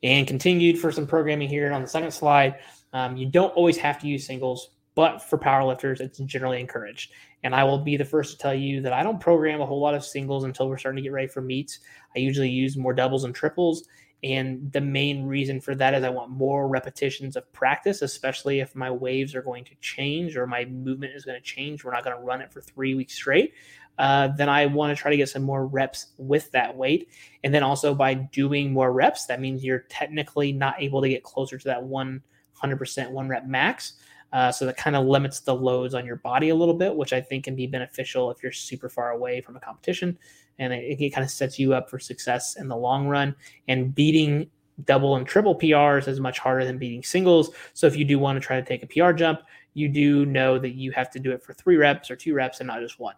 And 0.02 0.26
continued 0.26 0.78
for 0.78 0.90
some 0.90 1.06
programming 1.06 1.48
here 1.48 1.72
on 1.72 1.82
the 1.82 1.88
second 1.88 2.10
slide. 2.10 2.56
Um, 2.92 3.16
you 3.16 3.26
don't 3.26 3.54
always 3.54 3.76
have 3.76 4.00
to 4.00 4.08
use 4.08 4.26
singles 4.26 4.70
but 4.94 5.22
for 5.22 5.38
powerlifters, 5.38 6.00
it's 6.00 6.18
generally 6.20 6.60
encouraged. 6.60 7.12
And 7.42 7.54
I 7.54 7.64
will 7.64 7.78
be 7.78 7.96
the 7.96 8.04
first 8.04 8.32
to 8.32 8.38
tell 8.38 8.54
you 8.54 8.80
that 8.82 8.92
I 8.92 9.02
don't 9.02 9.20
program 9.20 9.60
a 9.60 9.66
whole 9.66 9.80
lot 9.80 9.94
of 9.94 10.04
singles 10.04 10.44
until 10.44 10.68
we're 10.68 10.78
starting 10.78 10.96
to 10.96 11.02
get 11.02 11.12
ready 11.12 11.28
for 11.28 11.40
meets. 11.40 11.80
I 12.14 12.20
usually 12.20 12.50
use 12.50 12.76
more 12.76 12.94
doubles 12.94 13.24
and 13.24 13.34
triples. 13.34 13.84
And 14.24 14.70
the 14.70 14.80
main 14.80 15.26
reason 15.26 15.60
for 15.60 15.74
that 15.74 15.94
is 15.94 16.04
I 16.04 16.10
want 16.10 16.30
more 16.30 16.68
repetitions 16.68 17.34
of 17.34 17.52
practice, 17.52 18.02
especially 18.02 18.60
if 18.60 18.76
my 18.76 18.90
waves 18.90 19.34
are 19.34 19.42
going 19.42 19.64
to 19.64 19.74
change 19.80 20.36
or 20.36 20.46
my 20.46 20.64
movement 20.66 21.14
is 21.14 21.24
going 21.24 21.40
to 21.40 21.44
change. 21.44 21.82
We're 21.82 21.92
not 21.92 22.04
going 22.04 22.16
to 22.16 22.22
run 22.22 22.40
it 22.40 22.52
for 22.52 22.60
three 22.60 22.94
weeks 22.94 23.14
straight. 23.14 23.54
Uh, 23.98 24.28
then 24.28 24.48
I 24.48 24.66
want 24.66 24.96
to 24.96 25.00
try 25.00 25.10
to 25.10 25.16
get 25.16 25.28
some 25.28 25.42
more 25.42 25.66
reps 25.66 26.08
with 26.18 26.50
that 26.52 26.76
weight. 26.76 27.08
And 27.42 27.52
then 27.52 27.62
also 27.62 27.94
by 27.94 28.14
doing 28.14 28.72
more 28.72 28.92
reps, 28.92 29.26
that 29.26 29.40
means 29.40 29.64
you're 29.64 29.84
technically 29.88 30.52
not 30.52 30.80
able 30.80 31.02
to 31.02 31.08
get 31.08 31.24
closer 31.24 31.58
to 31.58 31.64
that 31.64 31.82
100% 31.82 33.10
one 33.10 33.28
rep 33.28 33.46
max. 33.46 33.94
Uh, 34.32 34.50
so 34.50 34.64
that 34.64 34.76
kind 34.76 34.96
of 34.96 35.04
limits 35.06 35.40
the 35.40 35.54
loads 35.54 35.94
on 35.94 36.06
your 36.06 36.16
body 36.16 36.48
a 36.48 36.54
little 36.54 36.74
bit, 36.74 36.94
which 36.94 37.12
I 37.12 37.20
think 37.20 37.44
can 37.44 37.54
be 37.54 37.66
beneficial 37.66 38.30
if 38.30 38.42
you're 38.42 38.52
super 38.52 38.88
far 38.88 39.10
away 39.10 39.40
from 39.40 39.56
a 39.56 39.60
competition. 39.60 40.18
And 40.58 40.72
it, 40.72 41.00
it 41.00 41.10
kind 41.10 41.24
of 41.24 41.30
sets 41.30 41.58
you 41.58 41.74
up 41.74 41.90
for 41.90 41.98
success 41.98 42.56
in 42.56 42.68
the 42.68 42.76
long 42.76 43.06
run. 43.08 43.34
And 43.68 43.94
beating 43.94 44.50
double 44.84 45.16
and 45.16 45.26
triple 45.26 45.58
PRs 45.58 46.08
is 46.08 46.18
much 46.18 46.38
harder 46.38 46.64
than 46.64 46.78
beating 46.78 47.02
singles. 47.02 47.50
So 47.74 47.86
if 47.86 47.94
you 47.94 48.04
do 48.04 48.18
want 48.18 48.40
to 48.40 48.40
try 48.40 48.60
to 48.60 48.66
take 48.66 48.82
a 48.82 48.86
PR 48.86 49.12
jump, 49.12 49.40
you 49.74 49.88
do 49.88 50.24
know 50.24 50.58
that 50.58 50.70
you 50.70 50.92
have 50.92 51.10
to 51.10 51.18
do 51.18 51.32
it 51.32 51.42
for 51.42 51.52
three 51.52 51.76
reps 51.76 52.10
or 52.10 52.16
two 52.16 52.34
reps 52.34 52.60
and 52.60 52.66
not 52.66 52.80
just 52.80 52.98
one. 52.98 53.16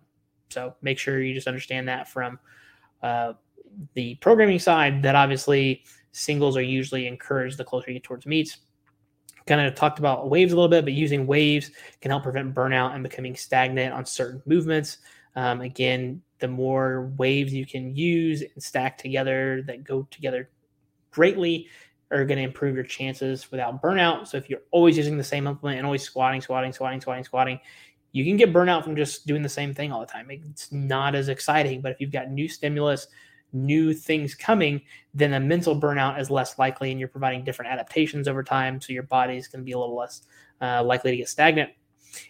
So 0.50 0.74
make 0.82 0.98
sure 0.98 1.22
you 1.22 1.34
just 1.34 1.46
understand 1.46 1.88
that 1.88 2.08
from 2.08 2.38
uh, 3.02 3.34
the 3.94 4.16
programming 4.16 4.58
side, 4.58 5.02
that 5.02 5.14
obviously 5.14 5.84
singles 6.12 6.56
are 6.56 6.62
usually 6.62 7.06
encouraged 7.06 7.58
the 7.58 7.64
closer 7.64 7.90
you 7.90 7.94
get 7.94 8.04
towards 8.04 8.26
meets 8.26 8.58
kind 9.46 9.60
of 9.60 9.74
talked 9.74 9.98
about 9.98 10.30
waves 10.30 10.52
a 10.52 10.56
little 10.56 10.68
bit, 10.68 10.84
but 10.84 10.94
using 10.94 11.26
waves 11.26 11.70
can 12.00 12.10
help 12.10 12.22
prevent 12.22 12.54
burnout 12.54 12.94
and 12.94 13.02
becoming 13.02 13.36
stagnant 13.36 13.92
on 13.92 14.06
certain 14.06 14.42
movements. 14.46 14.98
Um, 15.36 15.60
again, 15.60 16.22
the 16.38 16.48
more 16.48 17.12
waves 17.18 17.52
you 17.52 17.66
can 17.66 17.94
use 17.94 18.42
and 18.42 18.62
stack 18.62 18.96
together 18.98 19.62
that 19.66 19.84
go 19.84 20.06
together 20.10 20.50
greatly 21.10 21.68
are 22.10 22.24
going 22.24 22.38
to 22.38 22.44
improve 22.44 22.74
your 22.74 22.84
chances 22.84 23.50
without 23.50 23.82
burnout. 23.82 24.26
So 24.28 24.36
if 24.36 24.48
you're 24.48 24.62
always 24.70 24.96
using 24.96 25.16
the 25.16 25.24
same 25.24 25.46
implement 25.46 25.78
and 25.78 25.86
always 25.86 26.02
squatting, 26.02 26.40
squatting, 26.40 26.72
squatting, 26.72 27.00
squatting, 27.00 27.24
squatting, 27.24 27.60
you 28.12 28.24
can 28.24 28.36
get 28.36 28.52
burnout 28.52 28.84
from 28.84 28.94
just 28.94 29.26
doing 29.26 29.42
the 29.42 29.48
same 29.48 29.74
thing 29.74 29.90
all 29.90 30.00
the 30.00 30.06
time. 30.06 30.28
It's 30.30 30.70
not 30.70 31.14
as 31.14 31.28
exciting, 31.28 31.80
but 31.80 31.92
if 31.92 32.00
you've 32.00 32.12
got 32.12 32.30
new 32.30 32.48
stimulus, 32.48 33.08
new 33.54 33.94
things 33.94 34.34
coming, 34.34 34.82
then 35.14 35.32
a 35.34 35.40
mental 35.40 35.80
burnout 35.80 36.20
is 36.20 36.30
less 36.30 36.58
likely, 36.58 36.90
and 36.90 36.98
you're 36.98 37.08
providing 37.08 37.44
different 37.44 37.72
adaptations 37.72 38.28
over 38.28 38.42
time. 38.42 38.80
So 38.80 38.92
your 38.92 39.04
body 39.04 39.36
is 39.36 39.48
going 39.48 39.60
to 39.62 39.64
be 39.64 39.72
a 39.72 39.78
little 39.78 39.96
less 39.96 40.22
uh, 40.60 40.82
likely 40.82 41.12
to 41.12 41.16
get 41.16 41.28
stagnant. 41.28 41.70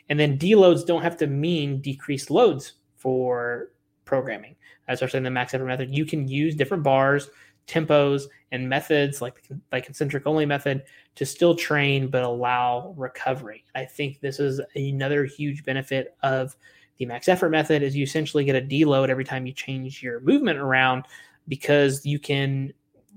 And 0.09 0.19
then 0.19 0.39
deloads 0.39 0.87
don't 0.87 1.03
have 1.03 1.17
to 1.19 1.27
mean 1.27 1.81
decreased 1.81 2.31
loads 2.31 2.75
for 2.97 3.73
programming, 4.05 4.57
especially 4.89 5.19
in 5.19 5.25
the 5.25 5.31
max 5.31 5.55
effort 5.55 5.67
method. 5.67 5.95
You 5.95 6.05
can 6.05 6.29
use 6.29 6.55
different 6.55 6.83
bars, 6.83 7.29
tempos, 7.67 8.25
and 8.53 8.69
methods 8.69 9.21
like 9.21 9.43
like 9.73 9.85
concentric 9.85 10.27
only 10.27 10.47
method 10.47 10.85
to 11.17 11.27
still 11.27 11.55
train 11.55 12.09
but 12.09 12.23
allow 12.23 12.95
recovery. 12.97 13.65
I 13.75 13.85
think 13.85 14.21
this 14.21 14.39
is 14.39 14.61
another 14.77 15.25
huge 15.25 15.65
benefit 15.65 16.17
of 16.23 16.57
the 16.99 17.07
max 17.07 17.29
effort 17.29 17.51
method 17.51 17.83
is 17.83 17.97
you 17.97 18.05
essentially 18.05 18.45
get 18.45 18.57
a 18.57 18.61
deload 18.61 19.09
every 19.09 19.25
time 19.25 19.47
you 19.47 19.53
change 19.53 20.03
your 20.03 20.21
movement 20.21 20.59
around 20.59 21.05
because 21.49 22.05
you 22.07 22.19
can 22.19 22.73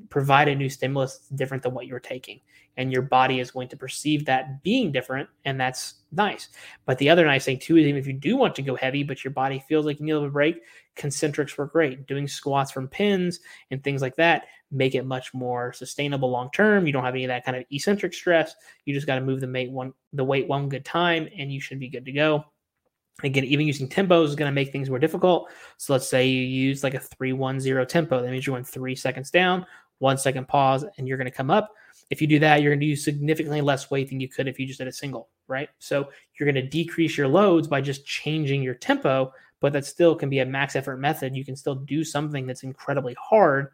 provide 0.10 0.48
a 0.48 0.56
new 0.56 0.70
stimulus 0.70 1.28
different 1.36 1.64
than 1.64 1.74
what 1.74 1.88
you're 1.88 2.00
taking. 2.00 2.40
And 2.78 2.92
your 2.92 3.02
body 3.02 3.40
is 3.40 3.50
going 3.50 3.70
to 3.70 3.78
perceive 3.78 4.26
that 4.26 4.62
being 4.62 4.92
different, 4.92 5.28
and 5.46 5.60
that's 5.60 5.96
nice. 6.12 6.50
But 6.86 7.00
the 7.00 7.10
other 7.10 7.26
nice 7.26 7.46
thing 7.46 7.58
too 7.58 7.78
is 7.78 7.88
even 7.88 8.00
if 8.00 8.06
you 8.06 8.14
do 8.14 8.38
want 8.38 8.54
to 8.56 8.62
go 8.62 8.76
heavy, 8.76 9.02
but 9.02 9.24
your 9.24 9.32
body 9.32 9.64
feels 9.68 9.86
like 9.86 10.00
you 10.00 10.06
need 10.06 10.12
a 10.12 10.16
little 10.16 10.30
break, 10.30 10.62
concentrics 10.96 11.58
work 11.58 11.72
great. 11.72 12.06
Doing 12.06 12.28
squats 12.28 12.72
from 12.72 12.88
pins 12.88 13.40
and 13.72 13.84
things 13.84 14.04
like 14.04 14.16
that 14.18 14.44
make 14.72 14.96
it 14.96 15.06
much 15.06 15.34
more 15.34 15.74
sustainable 15.74 16.30
long 16.30 16.50
term. 16.52 16.86
You 16.86 16.94
don't 16.94 17.04
have 17.04 17.16
any 17.16 17.24
of 17.24 17.30
that 17.30 17.46
kind 17.46 17.58
of 17.58 17.64
eccentric 17.72 18.14
stress. 18.14 18.54
You 18.86 18.94
just 18.94 19.08
got 19.08 19.16
to 19.16 19.22
move 19.22 19.42
the 19.42 19.68
one 19.70 19.94
the 20.14 20.24
weight 20.24 20.48
one 20.48 20.70
good 20.70 20.86
time, 20.86 21.28
and 21.38 21.52
you 21.52 21.62
should 21.62 21.80
be 21.80 21.90
good 21.90 22.06
to 22.06 22.12
go. 22.12 22.46
Again, 23.24 23.46
even 23.46 23.66
using 23.66 23.90
tempos 23.90 24.26
is 24.26 24.36
going 24.36 24.50
to 24.50 24.54
make 24.54 24.72
things 24.72 24.90
more 24.90 25.00
difficult. 25.00 25.50
So 25.78 25.94
let's 25.94 26.08
say 26.08 26.28
you 26.28 26.42
use 26.42 26.84
like 26.84 26.94
a 26.94 27.00
310 27.00 27.88
tempo. 27.88 28.22
That 28.22 28.30
means 28.30 28.46
you're 28.46 28.56
going 28.56 28.64
three 28.64 28.96
seconds 28.96 29.32
down, 29.32 29.66
one 29.98 30.18
second 30.18 30.48
pause, 30.48 30.86
and 30.98 31.08
you're 31.08 31.18
going 31.18 31.30
to 31.30 31.36
come 31.36 31.50
up. 31.50 31.74
If 32.10 32.22
you 32.22 32.28
do 32.28 32.40
that, 32.40 32.62
you're 32.62 32.72
going 32.72 32.80
to 32.80 32.86
use 32.86 33.04
significantly 33.04 33.62
less 33.62 33.90
weight 33.90 34.10
than 34.10 34.20
you 34.20 34.30
could 34.30 34.48
if 34.48 34.60
you 34.60 34.68
just 34.68 34.80
did 34.80 34.88
a 34.88 34.94
single, 34.94 35.30
right? 35.48 35.70
So 35.80 36.10
you're 36.38 36.52
going 36.52 36.64
to 36.64 36.70
decrease 36.70 37.18
your 37.18 37.28
loads 37.28 37.68
by 37.68 37.82
just 37.82 38.06
changing 38.06 38.62
your 38.62 38.76
tempo, 38.76 39.34
but 39.60 39.74
that 39.74 39.86
still 39.86 40.16
can 40.16 40.30
be 40.30 40.40
a 40.40 40.46
max 40.46 40.76
effort 40.76 40.98
method. 40.98 41.36
You 41.36 41.44
can 41.44 41.56
still 41.56 41.76
do 41.76 42.04
something 42.04 42.46
that's 42.46 42.64
incredibly 42.64 43.16
hard 43.20 43.72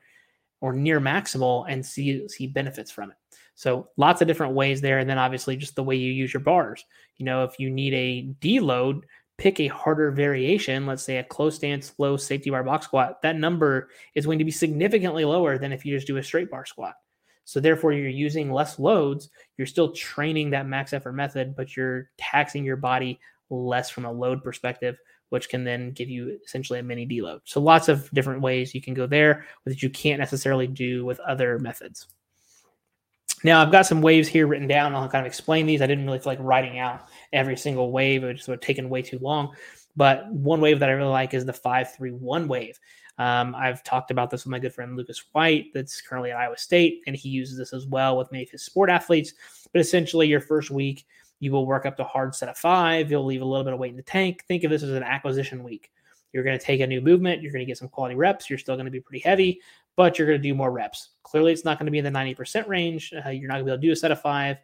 or 0.62 0.72
near 0.72 1.02
maximal 1.02 1.66
and 1.68 1.86
see 1.86 2.26
see 2.30 2.48
benefits 2.48 2.90
from 2.90 3.12
it. 3.12 3.18
So 3.56 3.90
lots 3.98 4.22
of 4.22 4.28
different 4.28 4.56
ways 4.56 4.82
there, 4.82 5.00
and 5.00 5.10
then 5.10 5.18
obviously 5.18 5.58
just 5.58 5.76
the 5.76 5.84
way 5.84 5.96
you 5.96 6.12
use 6.12 6.34
your 6.34 6.42
bars. 6.42 6.86
You 7.18 7.26
know, 7.26 7.44
if 7.44 7.60
you 7.60 7.70
need 7.70 7.94
a 7.94 8.34
deload, 8.42 9.02
pick 9.44 9.60
a 9.60 9.68
harder 9.68 10.10
variation, 10.10 10.86
let's 10.86 11.04
say 11.04 11.18
a 11.18 11.24
close 11.24 11.58
stance, 11.58 11.92
low 11.98 12.16
safety 12.16 12.50
bar 12.50 12.64
box 12.64 12.86
squat, 12.86 13.22
that 13.24 13.36
number 13.36 13.90
is 14.16 14.26
going 14.26 14.40
to 14.40 14.46
be 14.46 14.52
significantly 14.52 15.26
lower 15.26 15.58
than 15.58 15.74
if 15.74 15.86
you 15.86 15.94
just 15.94 16.08
do 16.08 16.16
a 16.16 16.24
straight 16.24 16.50
bar 16.50 16.66
squat. 16.66 16.94
So 17.44 17.60
therefore, 17.60 17.92
you're 17.92 18.08
using 18.08 18.54
less 18.54 18.80
loads. 18.80 19.30
You're 19.58 19.68
still 19.68 19.92
training 19.92 20.52
that 20.52 20.66
max 20.66 20.94
effort 20.94 21.12
method, 21.12 21.58
but 21.58 21.76
you're 21.76 22.10
taxing 22.18 22.64
your 22.64 22.78
body 22.78 23.20
less 23.50 23.90
from 23.90 24.06
a 24.06 24.12
load 24.14 24.42
perspective, 24.46 24.96
which 25.28 25.50
can 25.50 25.66
then 25.66 25.92
give 25.92 26.10
you 26.10 26.40
essentially 26.46 26.80
a 26.80 26.84
mini 26.84 27.06
deload. 27.06 27.42
So 27.44 27.60
lots 27.60 27.90
of 27.90 28.10
different 28.12 28.42
ways 28.42 28.74
you 28.74 28.82
can 28.82 28.94
go 28.94 29.08
there 29.08 29.44
that 29.66 29.84
you 29.84 29.90
can't 29.90 30.22
necessarily 30.22 30.68
do 30.68 31.04
with 31.04 31.20
other 31.20 31.60
methods. 31.60 32.08
Now 33.44 33.62
I've 33.62 33.72
got 33.72 33.86
some 33.86 34.02
waves 34.02 34.28
here 34.28 34.48
written 34.48 34.68
down. 34.68 34.96
I'll 34.96 35.10
kind 35.10 35.26
of 35.26 35.30
explain 35.30 35.66
these. 35.66 35.82
I 35.82 35.88
didn't 35.88 36.06
really 36.06 36.20
feel 36.20 36.32
like 36.32 36.40
writing 36.42 36.80
out 36.80 37.08
every 37.32 37.58
single 37.58 37.92
wave. 37.92 38.24
It 38.24 38.36
just 38.36 38.48
would 38.48 38.56
have 38.56 38.62
taken 38.62 38.90
way 38.90 39.02
too 39.02 39.20
long. 39.20 39.56
But 39.96 40.32
one 40.32 40.62
wave 40.62 40.80
that 40.80 40.90
I 40.90 40.94
really 40.94 41.10
like 41.10 41.34
is 41.34 41.46
the 41.46 41.54
531 41.54 42.48
wave. 42.48 42.80
Um, 43.18 43.54
I've 43.56 43.84
talked 43.84 44.10
about 44.10 44.32
this 44.32 44.44
with 44.44 44.52
my 44.52 44.60
good 44.60 44.74
friend 44.74 44.98
Lucas 44.98 45.24
White, 45.34 45.68
that's 45.74 46.02
currently 46.02 46.32
at 46.32 46.38
Iowa 46.38 46.58
State, 46.58 47.02
and 47.06 47.16
he 47.16 47.30
uses 47.30 47.58
this 47.58 47.74
as 47.74 47.86
well 47.86 48.18
with 48.18 48.32
many 48.32 48.44
of 48.44 48.50
his 48.50 48.64
sport 48.64 48.90
athletes. 48.90 49.34
But 49.72 49.82
essentially, 49.82 50.28
your 50.28 50.40
first 50.40 50.72
week, 50.72 51.06
you 51.40 51.52
will 51.52 51.68
work 51.68 51.86
up 51.86 51.96
to 51.98 52.04
a 52.04 52.08
hard 52.08 52.34
set 52.34 52.50
of 52.50 52.58
five. 52.58 53.12
You'll 53.12 53.26
leave 53.26 53.42
a 53.42 53.46
little 53.46 53.64
bit 53.64 53.74
of 53.74 53.80
weight 53.80 53.92
in 53.92 53.98
the 53.98 54.04
tank. 54.04 54.46
Think 54.48 54.64
of 54.64 54.72
this 54.72 54.82
as 54.82 54.92
an 54.92 55.04
acquisition 55.04 55.64
week. 55.64 55.92
You're 56.32 56.44
going 56.44 56.58
to 56.58 56.66
take 56.66 56.82
a 56.82 56.88
new 56.88 57.02
movement. 57.02 57.44
You're 57.44 57.52
going 57.52 57.62
to 57.62 57.70
get 57.70 57.78
some 57.78 57.90
quality 57.90 58.16
reps. 58.16 58.50
You're 58.50 58.58
still 58.58 58.76
going 58.76 58.86
to 58.86 58.92
be 58.92 59.00
pretty 59.00 59.22
heavy, 59.22 59.62
but 59.96 60.18
you're 60.18 60.28
going 60.28 60.42
to 60.42 60.48
do 60.48 60.54
more 60.54 60.72
reps. 60.72 61.10
Clearly, 61.24 61.52
it's 61.52 61.66
not 61.66 61.80
going 61.80 61.86
to 61.86 61.92
be 61.92 62.00
in 62.00 62.06
the 62.06 62.12
90% 62.12 62.68
range. 62.68 63.14
Uh, 63.14 63.30
you're 63.30 63.48
not 63.48 63.56
going 63.56 63.66
to 63.66 63.66
be 63.66 63.72
able 63.72 63.82
to 63.82 63.88
do 63.88 63.92
a 63.92 63.96
set 63.96 64.12
of 64.12 64.22
five 64.22 64.58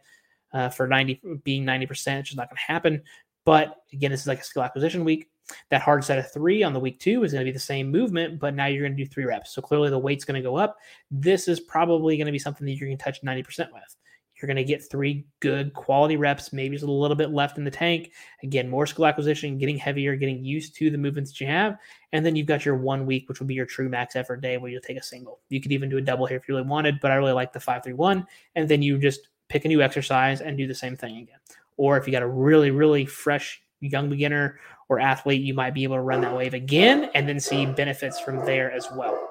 uh, 0.52 0.68
for 0.68 0.86
90 0.86 1.20
being 1.44 1.64
90%. 1.64 1.82
It's 1.90 2.28
just 2.28 2.36
not 2.36 2.48
going 2.48 2.56
to 2.56 2.62
happen. 2.62 3.02
But 3.44 3.76
again, 3.92 4.10
this 4.10 4.20
is 4.20 4.26
like 4.26 4.40
a 4.40 4.44
skill 4.44 4.62
acquisition 4.62 5.04
week. 5.04 5.28
That 5.70 5.82
hard 5.82 6.04
set 6.04 6.18
of 6.18 6.30
three 6.30 6.62
on 6.62 6.72
the 6.72 6.78
week 6.78 7.00
two 7.00 7.24
is 7.24 7.32
going 7.32 7.44
to 7.44 7.48
be 7.48 7.52
the 7.52 7.58
same 7.58 7.90
movement, 7.90 8.38
but 8.38 8.54
now 8.54 8.66
you're 8.66 8.82
going 8.82 8.96
to 8.96 9.04
do 9.04 9.08
three 9.08 9.24
reps. 9.24 9.52
So 9.52 9.60
clearly 9.60 9.90
the 9.90 9.98
weight's 9.98 10.24
going 10.24 10.40
to 10.40 10.48
go 10.48 10.56
up. 10.56 10.76
This 11.10 11.48
is 11.48 11.58
probably 11.58 12.16
going 12.16 12.26
to 12.26 12.32
be 12.32 12.38
something 12.38 12.64
that 12.66 12.74
you're 12.74 12.88
going 12.88 12.98
to 12.98 13.02
touch 13.02 13.22
90% 13.22 13.72
with. 13.72 13.96
You're 14.40 14.46
going 14.46 14.56
to 14.56 14.64
get 14.64 14.88
three 14.88 15.26
good 15.40 15.74
quality 15.74 16.16
reps. 16.16 16.52
Maybe 16.52 16.70
there's 16.70 16.82
a 16.82 16.90
little 16.90 17.16
bit 17.16 17.30
left 17.30 17.58
in 17.58 17.64
the 17.64 17.70
tank. 17.70 18.12
Again, 18.42 18.68
more 18.68 18.86
skill 18.86 19.06
acquisition, 19.06 19.58
getting 19.58 19.76
heavier, 19.76 20.16
getting 20.16 20.44
used 20.44 20.74
to 20.76 20.90
the 20.90 20.98
movements 20.98 21.30
that 21.30 21.40
you 21.40 21.46
have. 21.46 21.76
And 22.12 22.24
then 22.24 22.36
you've 22.36 22.46
got 22.46 22.64
your 22.64 22.76
one 22.76 23.06
week, 23.06 23.28
which 23.28 23.40
will 23.40 23.46
be 23.46 23.54
your 23.54 23.66
true 23.66 23.88
max 23.88 24.16
effort 24.16 24.40
day 24.40 24.56
where 24.56 24.70
you'll 24.70 24.80
take 24.80 24.96
a 24.96 25.02
single. 25.02 25.40
You 25.48 25.60
could 25.60 25.72
even 25.72 25.88
do 25.88 25.98
a 25.98 26.02
double 26.02 26.26
here 26.26 26.38
if 26.38 26.48
you 26.48 26.54
really 26.54 26.66
wanted, 26.66 27.00
but 27.00 27.10
I 27.10 27.16
really 27.16 27.32
like 27.32 27.52
the 27.52 27.60
531. 27.60 28.26
And 28.54 28.68
then 28.68 28.82
you 28.82 28.98
just 28.98 29.28
pick 29.48 29.64
a 29.64 29.68
new 29.68 29.82
exercise 29.82 30.40
and 30.40 30.56
do 30.56 30.66
the 30.66 30.74
same 30.74 30.96
thing 30.96 31.18
again. 31.18 31.38
Or 31.76 31.96
if 31.96 32.06
you 32.06 32.12
got 32.12 32.22
a 32.22 32.28
really, 32.28 32.70
really 32.70 33.04
fresh 33.04 33.62
young 33.80 34.08
beginner 34.08 34.58
or 34.88 35.00
athlete, 35.00 35.42
you 35.42 35.54
might 35.54 35.74
be 35.74 35.84
able 35.84 35.96
to 35.96 36.02
run 36.02 36.20
that 36.22 36.34
wave 36.34 36.54
again 36.54 37.10
and 37.14 37.28
then 37.28 37.40
see 37.40 37.66
benefits 37.66 38.20
from 38.20 38.44
there 38.44 38.70
as 38.70 38.88
well. 38.94 39.29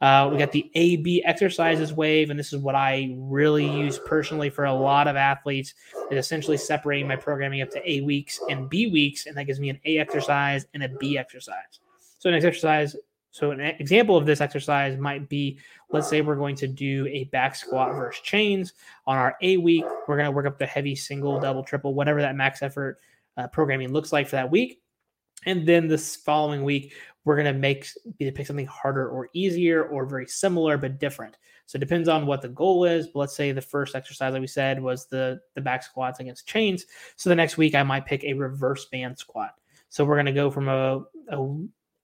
Uh, 0.00 0.28
we 0.30 0.38
got 0.38 0.52
the 0.52 0.70
AB 0.74 1.24
exercises 1.24 1.92
wave, 1.92 2.30
and 2.30 2.38
this 2.38 2.52
is 2.52 2.60
what 2.60 2.76
I 2.76 3.14
really 3.18 3.68
use 3.68 3.98
personally 3.98 4.48
for 4.48 4.64
a 4.64 4.72
lot 4.72 5.08
of 5.08 5.16
athletes. 5.16 5.74
Is 6.10 6.18
essentially 6.18 6.56
separating 6.56 7.08
my 7.08 7.16
programming 7.16 7.62
up 7.62 7.70
to 7.70 7.90
A 7.90 8.00
weeks 8.02 8.38
and 8.48 8.68
B 8.70 8.86
weeks, 8.86 9.26
and 9.26 9.36
that 9.36 9.44
gives 9.44 9.58
me 9.58 9.70
an 9.70 9.80
A 9.84 9.98
exercise 9.98 10.66
and 10.74 10.84
a 10.84 10.88
B 10.88 11.18
exercise. 11.18 11.80
So 12.18 12.28
an 12.28 12.36
exercise, 12.36 12.94
so 13.32 13.50
an 13.50 13.60
example 13.60 14.16
of 14.16 14.24
this 14.24 14.40
exercise 14.40 14.96
might 14.96 15.28
be, 15.28 15.58
let's 15.90 16.08
say 16.08 16.20
we're 16.20 16.36
going 16.36 16.56
to 16.56 16.68
do 16.68 17.06
a 17.08 17.24
back 17.24 17.56
squat 17.56 17.94
versus 17.94 18.22
chains 18.22 18.74
on 19.06 19.18
our 19.18 19.36
A 19.42 19.56
week. 19.56 19.84
We're 20.06 20.16
going 20.16 20.26
to 20.26 20.32
work 20.32 20.46
up 20.46 20.58
the 20.58 20.66
heavy 20.66 20.94
single, 20.94 21.40
double, 21.40 21.64
triple, 21.64 21.94
whatever 21.94 22.20
that 22.20 22.36
max 22.36 22.62
effort 22.62 22.98
uh, 23.36 23.48
programming 23.48 23.92
looks 23.92 24.12
like 24.12 24.28
for 24.28 24.36
that 24.36 24.50
week. 24.50 24.80
And 25.46 25.66
then 25.66 25.86
this 25.86 26.16
following 26.16 26.64
week, 26.64 26.94
we're 27.28 27.36
going 27.36 27.52
to 27.52 27.60
make 27.60 27.86
either 28.20 28.32
pick 28.32 28.46
something 28.46 28.64
harder 28.64 29.06
or 29.06 29.28
easier 29.34 29.84
or 29.84 30.06
very 30.06 30.26
similar 30.26 30.78
but 30.78 30.98
different. 30.98 31.36
So 31.66 31.76
it 31.76 31.80
depends 31.80 32.08
on 32.08 32.24
what 32.24 32.40
the 32.40 32.48
goal 32.48 32.86
is. 32.86 33.06
But 33.06 33.18
let's 33.18 33.36
say 33.36 33.52
the 33.52 33.60
first 33.60 33.94
exercise 33.94 34.32
that 34.32 34.40
we 34.40 34.46
said 34.46 34.82
was 34.82 35.04
the 35.08 35.38
the 35.54 35.60
back 35.60 35.82
squats 35.82 36.20
against 36.20 36.46
chains. 36.46 36.86
So 37.16 37.28
the 37.28 37.36
next 37.36 37.58
week 37.58 37.74
I 37.74 37.82
might 37.82 38.06
pick 38.06 38.24
a 38.24 38.32
reverse 38.32 38.86
band 38.86 39.18
squat. 39.18 39.50
So 39.90 40.06
we're 40.06 40.16
going 40.16 40.24
to 40.24 40.32
go 40.32 40.50
from 40.50 40.68
a, 40.68 41.04
a, 41.28 41.56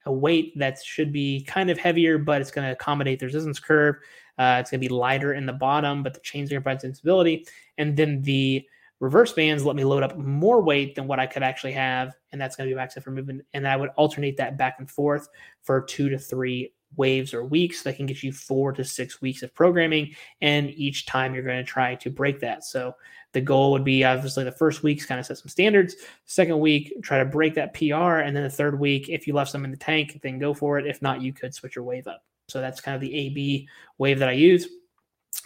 a 0.04 0.12
weight 0.12 0.58
that 0.58 0.84
should 0.84 1.10
be 1.10 1.42
kind 1.44 1.70
of 1.70 1.78
heavier, 1.78 2.18
but 2.18 2.42
it's 2.42 2.50
going 2.50 2.66
to 2.66 2.72
accommodate 2.72 3.18
the 3.18 3.24
resistance 3.24 3.58
curve. 3.58 3.96
Uh, 4.36 4.58
it's 4.60 4.70
going 4.70 4.78
to 4.82 4.86
be 4.86 4.94
lighter 4.94 5.32
in 5.32 5.46
the 5.46 5.54
bottom, 5.54 6.02
but 6.02 6.12
the 6.12 6.20
chains 6.20 6.50
are 6.50 6.60
going 6.60 6.62
to 6.62 6.80
provide 6.82 6.96
stability. 6.96 7.46
And 7.78 7.96
then 7.96 8.20
the 8.20 8.62
reverse 9.04 9.32
bands 9.32 9.66
let 9.66 9.76
me 9.76 9.84
load 9.84 10.02
up 10.02 10.16
more 10.16 10.62
weight 10.62 10.94
than 10.94 11.06
what 11.06 11.20
I 11.20 11.26
could 11.26 11.42
actually 11.42 11.72
have, 11.72 12.14
and 12.32 12.40
that's 12.40 12.56
going 12.56 12.66
to 12.66 12.74
be 12.74 12.76
max 12.76 12.96
effort 12.96 13.10
movement. 13.10 13.42
And 13.52 13.68
I 13.68 13.76
would 13.76 13.90
alternate 13.96 14.38
that 14.38 14.56
back 14.56 14.76
and 14.78 14.90
forth 14.90 15.28
for 15.62 15.82
two 15.82 16.08
to 16.08 16.18
three 16.18 16.72
waves 16.96 17.34
or 17.34 17.44
weeks 17.44 17.82
that 17.82 17.96
can 17.96 18.06
get 18.06 18.22
you 18.22 18.32
four 18.32 18.72
to 18.72 18.82
six 18.82 19.20
weeks 19.20 19.42
of 19.42 19.54
programming. 19.54 20.14
And 20.40 20.70
each 20.70 21.04
time 21.04 21.34
you're 21.34 21.44
going 21.44 21.62
to 21.62 21.70
try 21.70 21.96
to 21.96 22.08
break 22.08 22.40
that. 22.40 22.64
So 22.64 22.94
the 23.32 23.42
goal 23.42 23.72
would 23.72 23.84
be 23.84 24.04
obviously 24.04 24.44
the 24.44 24.52
first 24.52 24.82
week's 24.82 25.04
kind 25.04 25.20
of 25.20 25.26
set 25.26 25.36
some 25.36 25.48
standards. 25.48 25.96
Second 26.24 26.58
week, 26.58 26.94
try 27.02 27.18
to 27.18 27.26
break 27.26 27.54
that 27.56 27.74
PR. 27.74 28.20
And 28.22 28.34
then 28.34 28.44
the 28.44 28.50
third 28.50 28.80
week, 28.80 29.10
if 29.10 29.26
you 29.26 29.34
left 29.34 29.50
some 29.50 29.66
in 29.66 29.70
the 29.70 29.76
tank, 29.76 30.18
then 30.22 30.38
go 30.38 30.54
for 30.54 30.78
it. 30.78 30.86
If 30.86 31.02
not, 31.02 31.20
you 31.20 31.34
could 31.34 31.52
switch 31.52 31.76
your 31.76 31.84
wave 31.84 32.06
up. 32.06 32.24
So 32.48 32.60
that's 32.60 32.80
kind 32.80 32.94
of 32.94 33.02
the 33.02 33.14
AB 33.14 33.68
wave 33.98 34.18
that 34.20 34.30
I 34.30 34.32
use. 34.32 34.66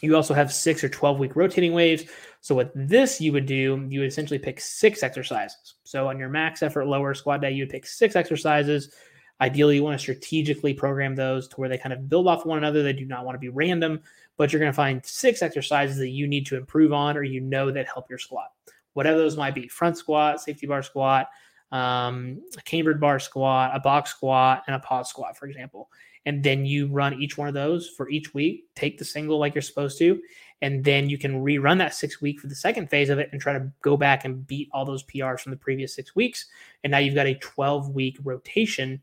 You 0.01 0.17
also 0.17 0.35
have 0.35 0.53
six 0.53 0.85
or 0.85 0.89
12 0.89 1.19
week 1.19 1.37
rotating 1.37 1.73
waves. 1.73 2.05
So, 2.41 2.55
what 2.55 2.71
this 2.75 3.21
you 3.21 3.33
would 3.33 3.47
do, 3.47 3.87
you 3.89 4.01
would 4.01 4.09
essentially 4.09 4.39
pick 4.39 4.61
six 4.61 5.03
exercises. 5.03 5.75
So, 5.85 6.09
on 6.09 6.19
your 6.19 6.29
max 6.29 6.63
effort 6.63 6.87
lower 6.87 7.15
squat 7.15 7.41
day, 7.41 7.53
you 7.53 7.63
would 7.63 7.71
pick 7.71 7.87
six 7.87 8.15
exercises. 8.17 8.95
Ideally, 9.41 9.77
you 9.77 9.85
want 9.85 9.95
to 9.95 10.03
strategically 10.03 10.75
program 10.75 11.15
those 11.15 11.47
to 11.49 11.57
where 11.57 11.69
they 11.69 11.79
kind 11.79 11.93
of 11.93 12.09
build 12.09 12.27
off 12.27 12.45
one 12.45 12.59
another. 12.59 12.83
They 12.83 12.93
do 12.93 13.07
not 13.07 13.25
want 13.25 13.37
to 13.37 13.41
be 13.41 13.49
random, 13.49 14.01
but 14.37 14.53
you're 14.53 14.61
going 14.61 14.73
to 14.73 14.77
find 14.77 15.05
six 15.05 15.43
exercises 15.43 15.97
that 15.99 16.09
you 16.09 16.27
need 16.27 16.47
to 16.47 16.57
improve 16.57 16.93
on 16.93 17.17
or 17.17 17.23
you 17.23 17.41
know 17.41 17.71
that 17.71 17.87
help 17.87 18.11
your 18.11 18.19
squat. 18.19 18.49
Whatever 18.95 19.19
those 19.19 19.37
might 19.37 19.55
be 19.55 19.69
front 19.69 19.97
squat, 19.97 20.41
safety 20.41 20.67
bar 20.67 20.83
squat, 20.83 21.29
um, 21.71 22.43
a 22.57 22.63
cambered 22.63 23.01
bar 23.01 23.21
squat, 23.21 23.71
a 23.75 23.79
box 23.79 24.11
squat, 24.11 24.65
and 24.67 24.75
a 24.75 24.81
pause 24.81 25.09
squat, 25.09 25.37
for 25.37 25.47
example 25.47 25.89
and 26.29 26.45
then 26.45 26.65
you 26.65 26.87
run 26.87 27.21
each 27.21 27.37
one 27.37 27.49
of 27.49 27.55
those 27.55 27.89
for 27.89 28.09
each 28.11 28.35
week 28.35 28.67
take 28.77 28.99
the 28.99 29.05
single 29.05 29.39
like 29.39 29.55
you're 29.55 29.63
supposed 29.63 29.99
to 29.99 30.21
and 30.61 30.85
then 30.85 31.09
you 31.09 31.19
can 31.19 31.43
rerun 31.45 31.79
that 31.79 31.95
six 31.95 32.21
week 32.21 32.41
for 32.41 32.49
the 32.49 32.55
second 32.55 32.91
phase 32.91 33.11
of 33.11 33.19
it 33.19 33.29
and 33.33 33.41
try 33.41 33.53
to 33.53 33.71
go 33.81 33.97
back 33.97 34.25
and 34.25 34.47
beat 34.47 34.69
all 34.73 34.85
those 34.85 35.05
prs 35.05 35.41
from 35.41 35.51
the 35.51 35.57
previous 35.57 35.95
six 35.95 36.17
weeks. 36.17 36.47
And 36.83 36.91
now 36.91 36.99
you've 36.99 37.15
got 37.15 37.27
a 37.27 37.35
12 37.35 37.91
week 37.91 38.19
rotation 38.25 39.01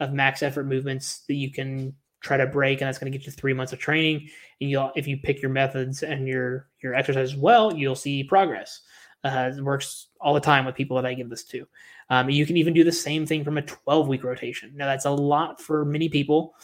of 0.00 0.12
max 0.12 0.42
effort 0.42 0.64
movements 0.64 1.20
that 1.28 1.34
you 1.34 1.50
can 1.50 1.94
try 2.20 2.38
to 2.38 2.46
break 2.46 2.80
and 2.80 2.88
that's 2.88 2.98
going 2.98 3.12
to 3.12 3.16
get 3.16 3.26
you 3.26 3.32
three 3.32 3.52
months 3.52 3.72
of 3.72 3.78
training. 3.78 4.28
And 4.60 4.70
you'll 4.70 4.92
if 4.96 5.06
you 5.06 5.18
pick 5.18 5.42
your 5.42 5.50
methods 5.50 6.02
and 6.02 6.26
your 6.26 6.68
your 6.82 6.94
exercise 6.94 7.36
well 7.36 7.74
you'll 7.74 7.94
see 7.94 8.24
progress. 8.24 8.80
Uh, 9.22 9.52
it 9.56 9.62
works 9.62 10.08
all 10.20 10.34
the 10.34 10.40
time 10.40 10.66
with 10.66 10.74
people 10.74 10.96
that 10.96 11.06
I 11.06 11.14
give 11.14 11.30
this 11.30 11.44
to. 11.44 11.66
Um, 12.10 12.30
you 12.30 12.46
can 12.46 12.56
even 12.56 12.74
do 12.74 12.84
the 12.84 12.92
same 12.92 13.26
thing 13.26 13.44
from 13.44 13.58
a 13.58 13.62
12 13.62 14.08
week 14.08 14.24
rotation. 14.24 14.72
Now, 14.74 14.86
that's 14.86 15.06
a 15.06 15.10
lot 15.10 15.60
for 15.60 15.84
many 15.84 16.08
people. 16.08 16.54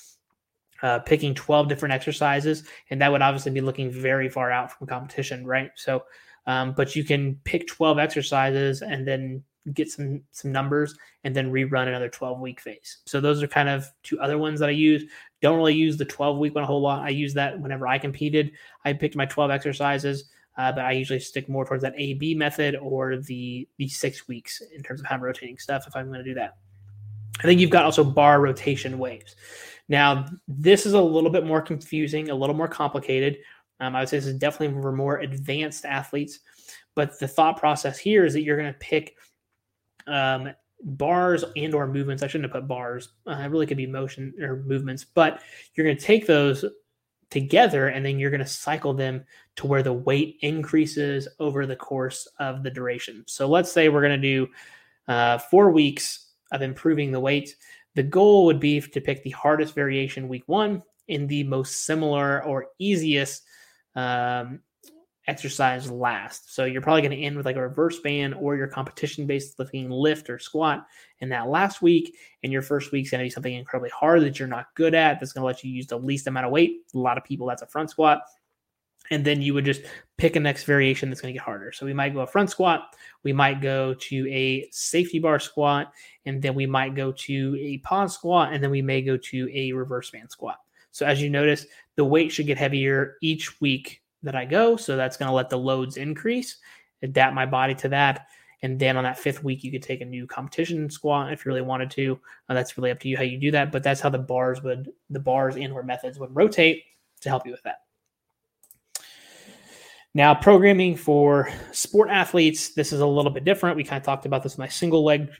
Uh, 0.82 0.98
picking 0.98 1.34
12 1.34 1.68
different 1.68 1.92
exercises, 1.92 2.64
and 2.88 3.02
that 3.02 3.12
would 3.12 3.20
obviously 3.20 3.52
be 3.52 3.60
looking 3.60 3.90
very 3.90 4.30
far 4.30 4.50
out 4.50 4.72
from 4.72 4.86
competition, 4.86 5.46
right? 5.46 5.70
So, 5.74 6.04
um, 6.46 6.72
but 6.72 6.96
you 6.96 7.04
can 7.04 7.38
pick 7.44 7.66
12 7.66 7.98
exercises 7.98 8.80
and 8.80 9.06
then 9.06 9.44
get 9.74 9.90
some 9.90 10.22
some 10.32 10.50
numbers 10.52 10.96
and 11.24 11.34
then 11.34 11.52
rerun 11.52 11.88
another 11.88 12.08
12 12.08 12.40
week 12.40 12.60
phase. 12.60 12.98
So 13.06 13.20
those 13.20 13.42
are 13.42 13.46
kind 13.46 13.68
of 13.68 13.86
two 14.02 14.18
other 14.20 14.38
ones 14.38 14.58
that 14.60 14.68
I 14.68 14.72
use. 14.72 15.04
Don't 15.42 15.56
really 15.56 15.74
use 15.74 15.96
the 15.96 16.04
12 16.04 16.38
week 16.38 16.54
one 16.54 16.64
a 16.64 16.66
whole 16.66 16.80
lot. 16.80 17.04
I 17.04 17.10
use 17.10 17.34
that 17.34 17.60
whenever 17.60 17.86
I 17.86 17.98
competed. 17.98 18.52
I 18.84 18.92
picked 18.92 19.16
my 19.16 19.26
12 19.26 19.50
exercises 19.50 20.30
uh, 20.60 20.70
but 20.70 20.84
I 20.84 20.92
usually 20.92 21.20
stick 21.20 21.48
more 21.48 21.64
towards 21.64 21.82
that 21.84 21.94
AB 21.96 22.34
method 22.34 22.76
or 22.76 23.16
the 23.16 23.66
the 23.78 23.88
six 23.88 24.28
weeks 24.28 24.60
in 24.76 24.82
terms 24.82 25.00
of 25.00 25.06
how 25.06 25.14
I'm 25.14 25.22
rotating 25.22 25.56
stuff 25.56 25.86
if 25.86 25.96
I'm 25.96 26.08
going 26.08 26.22
to 26.22 26.24
do 26.24 26.34
that. 26.34 26.58
I 27.38 27.44
think 27.44 27.60
you've 27.60 27.70
got 27.70 27.86
also 27.86 28.04
bar 28.04 28.42
rotation 28.42 28.98
waves. 28.98 29.36
Now, 29.88 30.26
this 30.46 30.84
is 30.84 30.92
a 30.92 31.00
little 31.00 31.30
bit 31.30 31.46
more 31.46 31.62
confusing, 31.62 32.28
a 32.28 32.34
little 32.34 32.54
more 32.54 32.68
complicated. 32.68 33.38
Um, 33.80 33.96
I 33.96 34.00
would 34.00 34.10
say 34.10 34.18
this 34.18 34.26
is 34.26 34.34
definitely 34.34 34.82
for 34.82 34.92
more 34.92 35.20
advanced 35.20 35.86
athletes. 35.86 36.40
But 36.94 37.18
the 37.18 37.26
thought 37.26 37.56
process 37.56 37.96
here 37.96 38.26
is 38.26 38.34
that 38.34 38.42
you're 38.42 38.58
going 38.58 38.70
to 38.70 38.78
pick 38.78 39.16
um, 40.06 40.50
bars 40.82 41.42
and 41.56 41.74
or 41.74 41.86
movements. 41.86 42.22
I 42.22 42.26
shouldn't 42.26 42.52
have 42.52 42.60
put 42.60 42.68
bars. 42.68 43.14
Uh, 43.26 43.38
it 43.42 43.50
really 43.50 43.66
could 43.66 43.78
be 43.78 43.86
motion 43.86 44.34
or 44.42 44.56
movements, 44.56 45.04
but 45.04 45.40
you're 45.74 45.86
going 45.86 45.96
to 45.96 46.04
take 46.04 46.26
those 46.26 46.66
together 47.30 47.88
and 47.88 48.04
then 48.04 48.18
you're 48.18 48.30
going 48.30 48.40
to 48.40 48.46
cycle 48.46 48.92
them 48.92 49.24
to 49.56 49.66
where 49.66 49.82
the 49.82 49.92
weight 49.92 50.38
increases 50.42 51.28
over 51.38 51.66
the 51.66 51.76
course 51.76 52.26
of 52.38 52.62
the 52.62 52.70
duration. 52.70 53.24
So 53.26 53.48
let's 53.48 53.70
say 53.70 53.88
we're 53.88 54.02
going 54.02 54.20
to 54.20 54.28
do 54.28 54.48
uh, 55.08 55.38
four 55.38 55.70
weeks 55.70 56.30
of 56.52 56.62
improving 56.62 57.12
the 57.12 57.20
weight. 57.20 57.54
The 57.94 58.02
goal 58.02 58.46
would 58.46 58.60
be 58.60 58.80
to 58.80 59.00
pick 59.00 59.22
the 59.22 59.30
hardest 59.30 59.74
variation 59.74 60.28
week 60.28 60.44
one 60.46 60.82
in 61.08 61.26
the 61.26 61.44
most 61.44 61.84
similar 61.84 62.42
or 62.44 62.68
easiest 62.78 63.42
um, 63.94 64.60
exercise 65.30 65.88
last. 65.88 66.52
So 66.52 66.64
you're 66.64 66.82
probably 66.82 67.02
going 67.02 67.16
to 67.16 67.24
end 67.24 67.36
with 67.36 67.46
like 67.46 67.54
a 67.54 67.62
reverse 67.62 68.00
band 68.00 68.34
or 68.34 68.56
your 68.56 68.66
competition 68.66 69.26
based 69.26 69.58
lifting 69.60 69.88
lift 69.88 70.28
or 70.28 70.40
squat 70.40 70.86
in 71.20 71.28
that 71.28 71.48
last 71.48 71.80
week. 71.80 72.16
And 72.42 72.52
your 72.52 72.62
first 72.62 72.90
week's 72.90 73.10
going 73.10 73.20
to 73.20 73.26
be 73.26 73.30
something 73.30 73.54
incredibly 73.54 73.90
hard 73.90 74.22
that 74.22 74.40
you're 74.40 74.48
not 74.48 74.74
good 74.74 74.92
at. 74.92 75.20
That's 75.20 75.32
going 75.32 75.42
to 75.42 75.46
let 75.46 75.62
you 75.62 75.70
use 75.70 75.86
the 75.86 75.96
least 75.96 76.26
amount 76.26 76.46
of 76.46 76.52
weight. 76.52 76.82
A 76.94 76.98
lot 76.98 77.16
of 77.16 77.22
people, 77.22 77.46
that's 77.46 77.62
a 77.62 77.66
front 77.66 77.90
squat. 77.90 78.22
And 79.12 79.24
then 79.24 79.40
you 79.40 79.54
would 79.54 79.64
just 79.64 79.82
pick 80.18 80.34
a 80.34 80.40
next 80.40 80.64
variation 80.64 81.08
that's 81.08 81.20
going 81.20 81.32
to 81.32 81.38
get 81.38 81.44
harder. 81.44 81.72
So 81.72 81.86
we 81.86 81.94
might 81.94 82.12
go 82.12 82.20
a 82.20 82.26
front 82.26 82.50
squat, 82.50 82.94
we 83.22 83.32
might 83.32 83.60
go 83.60 83.94
to 83.94 84.28
a 84.30 84.68
safety 84.70 85.18
bar 85.18 85.38
squat, 85.38 85.92
and 86.26 86.42
then 86.42 86.54
we 86.54 86.66
might 86.66 86.94
go 86.94 87.10
to 87.12 87.56
a 87.58 87.78
pause 87.78 88.14
squat, 88.14 88.52
and 88.52 88.62
then 88.62 88.70
we 88.70 88.82
may 88.82 89.00
go 89.00 89.16
to 89.16 89.50
a 89.52 89.72
reverse 89.72 90.10
band 90.10 90.30
squat. 90.30 90.58
So 90.92 91.06
as 91.06 91.22
you 91.22 91.30
notice, 91.30 91.66
the 91.96 92.04
weight 92.04 92.30
should 92.30 92.46
get 92.46 92.58
heavier 92.58 93.16
each 93.20 93.60
week 93.60 94.02
that 94.22 94.34
I 94.34 94.44
go. 94.44 94.76
So 94.76 94.96
that's 94.96 95.16
going 95.16 95.28
to 95.28 95.34
let 95.34 95.50
the 95.50 95.58
loads 95.58 95.96
increase, 95.96 96.58
adapt 97.02 97.34
my 97.34 97.46
body 97.46 97.74
to 97.76 97.88
that. 97.88 98.26
And 98.62 98.78
then 98.78 98.96
on 98.96 99.04
that 99.04 99.18
fifth 99.18 99.42
week, 99.42 99.64
you 99.64 99.70
could 99.70 99.82
take 99.82 100.02
a 100.02 100.04
new 100.04 100.26
competition 100.26 100.90
squat 100.90 101.32
if 101.32 101.44
you 101.44 101.50
really 101.50 101.62
wanted 101.62 101.90
to. 101.92 102.20
Uh, 102.48 102.54
that's 102.54 102.76
really 102.76 102.90
up 102.90 103.00
to 103.00 103.08
you 103.08 103.16
how 103.16 103.22
you 103.22 103.38
do 103.38 103.50
that. 103.52 103.72
But 103.72 103.82
that's 103.82 104.00
how 104.00 104.10
the 104.10 104.18
bars 104.18 104.62
would, 104.62 104.90
the 105.08 105.20
bars 105.20 105.56
and 105.56 105.72
or 105.72 105.82
methods 105.82 106.18
would 106.18 106.34
rotate 106.36 106.82
to 107.22 107.28
help 107.30 107.46
you 107.46 107.52
with 107.52 107.62
that. 107.62 107.78
Now, 110.12 110.34
programming 110.34 110.96
for 110.96 111.48
sport 111.72 112.10
athletes, 112.10 112.74
this 112.74 112.92
is 112.92 113.00
a 113.00 113.06
little 113.06 113.30
bit 113.30 113.44
different. 113.44 113.76
We 113.76 113.84
kind 113.84 114.00
of 114.00 114.04
talked 114.04 114.26
about 114.26 114.42
this 114.42 114.56
in 114.56 114.60
my 114.60 114.68
single 114.68 115.04
leg 115.04 115.30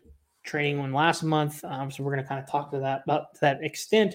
training 0.45 0.79
one 0.79 0.93
last 0.93 1.23
month. 1.23 1.62
Um, 1.64 1.90
so 1.90 2.03
we're 2.03 2.12
going 2.12 2.23
to 2.23 2.29
kind 2.29 2.43
of 2.43 2.49
talk 2.49 2.71
to 2.71 2.79
that 2.79 3.03
about 3.05 3.35
to 3.35 3.40
that 3.43 3.62
extent. 3.62 4.14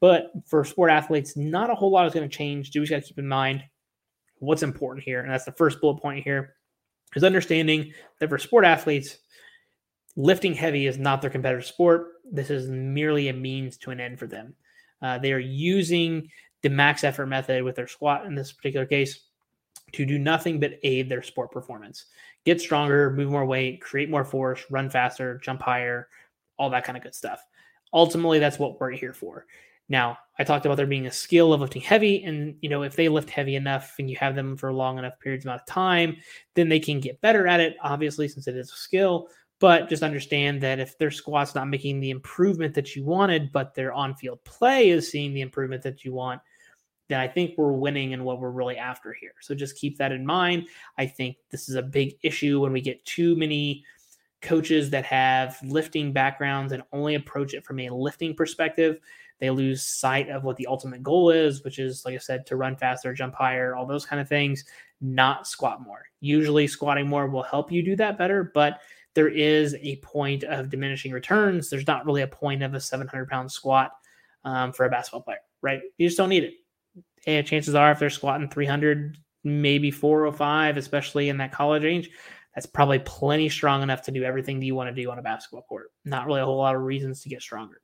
But 0.00 0.30
for 0.46 0.64
sport 0.64 0.90
athletes, 0.90 1.36
not 1.36 1.70
a 1.70 1.74
whole 1.74 1.90
lot 1.90 2.06
is 2.06 2.14
going 2.14 2.28
to 2.28 2.34
change. 2.34 2.74
You 2.74 2.82
just 2.82 2.90
got 2.90 3.02
to 3.02 3.08
keep 3.08 3.18
in 3.18 3.26
mind 3.26 3.64
what's 4.38 4.62
important 4.62 5.04
here. 5.04 5.20
And 5.20 5.30
that's 5.30 5.44
the 5.44 5.52
first 5.52 5.80
bullet 5.80 6.00
point 6.00 6.24
here 6.24 6.54
is 7.14 7.24
understanding 7.24 7.92
that 8.20 8.28
for 8.28 8.38
sport 8.38 8.64
athletes, 8.64 9.18
lifting 10.16 10.54
heavy 10.54 10.86
is 10.86 10.98
not 10.98 11.20
their 11.20 11.30
competitive 11.30 11.66
sport. 11.66 12.08
This 12.30 12.50
is 12.50 12.68
merely 12.68 13.28
a 13.28 13.32
means 13.32 13.76
to 13.78 13.90
an 13.90 14.00
end 14.00 14.18
for 14.18 14.26
them. 14.26 14.54
Uh, 15.02 15.18
they 15.18 15.32
are 15.32 15.38
using 15.38 16.30
the 16.62 16.70
max 16.70 17.04
effort 17.04 17.26
method 17.26 17.62
with 17.62 17.76
their 17.76 17.86
squat 17.86 18.26
in 18.26 18.34
this 18.34 18.52
particular 18.52 18.86
case 18.86 19.20
to 19.92 20.04
do 20.04 20.18
nothing 20.18 20.58
but 20.58 20.78
aid 20.82 21.08
their 21.08 21.22
sport 21.22 21.52
performance. 21.52 22.06
Get 22.44 22.60
stronger, 22.60 23.10
move 23.10 23.30
more 23.30 23.44
weight, 23.44 23.80
create 23.80 24.10
more 24.10 24.24
force, 24.24 24.64
run 24.70 24.90
faster, 24.90 25.38
jump 25.38 25.62
higher, 25.62 26.08
all 26.58 26.70
that 26.70 26.84
kind 26.84 26.96
of 26.96 27.02
good 27.02 27.14
stuff. 27.14 27.40
Ultimately, 27.92 28.38
that's 28.38 28.58
what 28.58 28.80
we're 28.80 28.90
here 28.90 29.12
for. 29.12 29.46
Now, 29.88 30.18
I 30.38 30.44
talked 30.44 30.66
about 30.66 30.76
there 30.76 30.86
being 30.86 31.06
a 31.06 31.12
skill 31.12 31.52
of 31.52 31.60
lifting 31.60 31.82
heavy, 31.82 32.22
and 32.24 32.56
you 32.60 32.68
know, 32.68 32.82
if 32.82 32.96
they 32.96 33.08
lift 33.08 33.30
heavy 33.30 33.54
enough 33.54 33.94
and 33.98 34.10
you 34.10 34.16
have 34.16 34.34
them 34.34 34.56
for 34.56 34.72
long 34.72 34.98
enough 34.98 35.18
periods 35.20 35.44
amount 35.44 35.62
of 35.62 35.66
time, 35.66 36.16
then 36.54 36.68
they 36.68 36.80
can 36.80 37.00
get 37.00 37.20
better 37.20 37.46
at 37.46 37.60
it, 37.60 37.76
obviously, 37.82 38.28
since 38.28 38.48
it 38.48 38.56
is 38.56 38.70
a 38.72 38.76
skill. 38.76 39.28
But 39.58 39.88
just 39.88 40.02
understand 40.02 40.60
that 40.62 40.80
if 40.80 40.98
their 40.98 41.10
squat's 41.10 41.54
not 41.54 41.68
making 41.68 42.00
the 42.00 42.10
improvement 42.10 42.74
that 42.74 42.94
you 42.94 43.04
wanted, 43.04 43.52
but 43.52 43.74
their 43.74 43.92
on-field 43.92 44.44
play 44.44 44.90
is 44.90 45.10
seeing 45.10 45.32
the 45.32 45.40
improvement 45.40 45.82
that 45.84 46.04
you 46.04 46.12
want, 46.12 46.42
then 47.08 47.20
I 47.20 47.28
think 47.28 47.54
we're 47.56 47.72
winning 47.72 48.10
in 48.10 48.24
what 48.24 48.38
we're 48.38 48.50
really 48.50 48.76
after 48.76 49.14
here. 49.18 49.32
So 49.40 49.54
just 49.54 49.78
keep 49.78 49.96
that 49.96 50.12
in 50.12 50.26
mind. 50.26 50.66
I 50.98 51.06
think 51.06 51.36
this 51.50 51.70
is 51.70 51.76
a 51.76 51.82
big 51.82 52.16
issue 52.22 52.60
when 52.60 52.72
we 52.72 52.82
get 52.82 53.04
too 53.06 53.34
many 53.36 53.84
coaches 54.42 54.90
that 54.90 55.06
have 55.06 55.56
lifting 55.62 56.12
backgrounds 56.12 56.72
and 56.72 56.82
only 56.92 57.14
approach 57.14 57.54
it 57.54 57.64
from 57.64 57.80
a 57.80 57.88
lifting 57.88 58.34
perspective. 58.34 58.98
They 59.38 59.50
lose 59.50 59.82
sight 59.82 60.28
of 60.30 60.44
what 60.44 60.56
the 60.56 60.66
ultimate 60.66 61.02
goal 61.02 61.30
is, 61.30 61.62
which 61.62 61.78
is, 61.78 62.04
like 62.04 62.14
I 62.14 62.18
said, 62.18 62.46
to 62.46 62.56
run 62.56 62.76
faster, 62.76 63.12
jump 63.12 63.34
higher, 63.34 63.76
all 63.76 63.86
those 63.86 64.06
kind 64.06 64.20
of 64.20 64.28
things, 64.28 64.64
not 65.00 65.46
squat 65.46 65.82
more. 65.82 66.02
Usually, 66.20 66.66
squatting 66.66 67.08
more 67.08 67.26
will 67.26 67.42
help 67.42 67.70
you 67.70 67.82
do 67.82 67.96
that 67.96 68.18
better, 68.18 68.50
but 68.54 68.80
there 69.14 69.28
is 69.28 69.74
a 69.80 69.96
point 69.96 70.44
of 70.44 70.70
diminishing 70.70 71.12
returns. 71.12 71.70
There's 71.70 71.86
not 71.86 72.06
really 72.06 72.22
a 72.22 72.26
point 72.26 72.62
of 72.62 72.74
a 72.74 72.80
700 72.80 73.28
pound 73.28 73.50
squat 73.50 73.92
um, 74.44 74.72
for 74.72 74.86
a 74.86 74.90
basketball 74.90 75.22
player, 75.22 75.38
right? 75.62 75.80
You 75.98 76.06
just 76.06 76.18
don't 76.18 76.28
need 76.28 76.44
it. 76.44 76.54
And 77.26 77.46
chances 77.46 77.74
are, 77.74 77.90
if 77.90 77.98
they're 77.98 78.10
squatting 78.10 78.48
300, 78.48 79.18
maybe 79.42 79.90
405, 79.90 80.76
especially 80.76 81.28
in 81.28 81.38
that 81.38 81.52
college 81.52 81.82
range, 81.82 82.10
that's 82.54 82.66
probably 82.66 82.98
plenty 83.00 83.48
strong 83.48 83.82
enough 83.82 84.02
to 84.02 84.10
do 84.10 84.22
everything 84.22 84.60
that 84.60 84.66
you 84.66 84.74
want 84.74 84.94
to 84.94 85.02
do 85.02 85.10
on 85.10 85.18
a 85.18 85.22
basketball 85.22 85.62
court. 85.62 85.88
Not 86.04 86.26
really 86.26 86.40
a 86.40 86.44
whole 86.44 86.56
lot 86.58 86.74
of 86.74 86.82
reasons 86.82 87.22
to 87.22 87.28
get 87.28 87.42
stronger. 87.42 87.80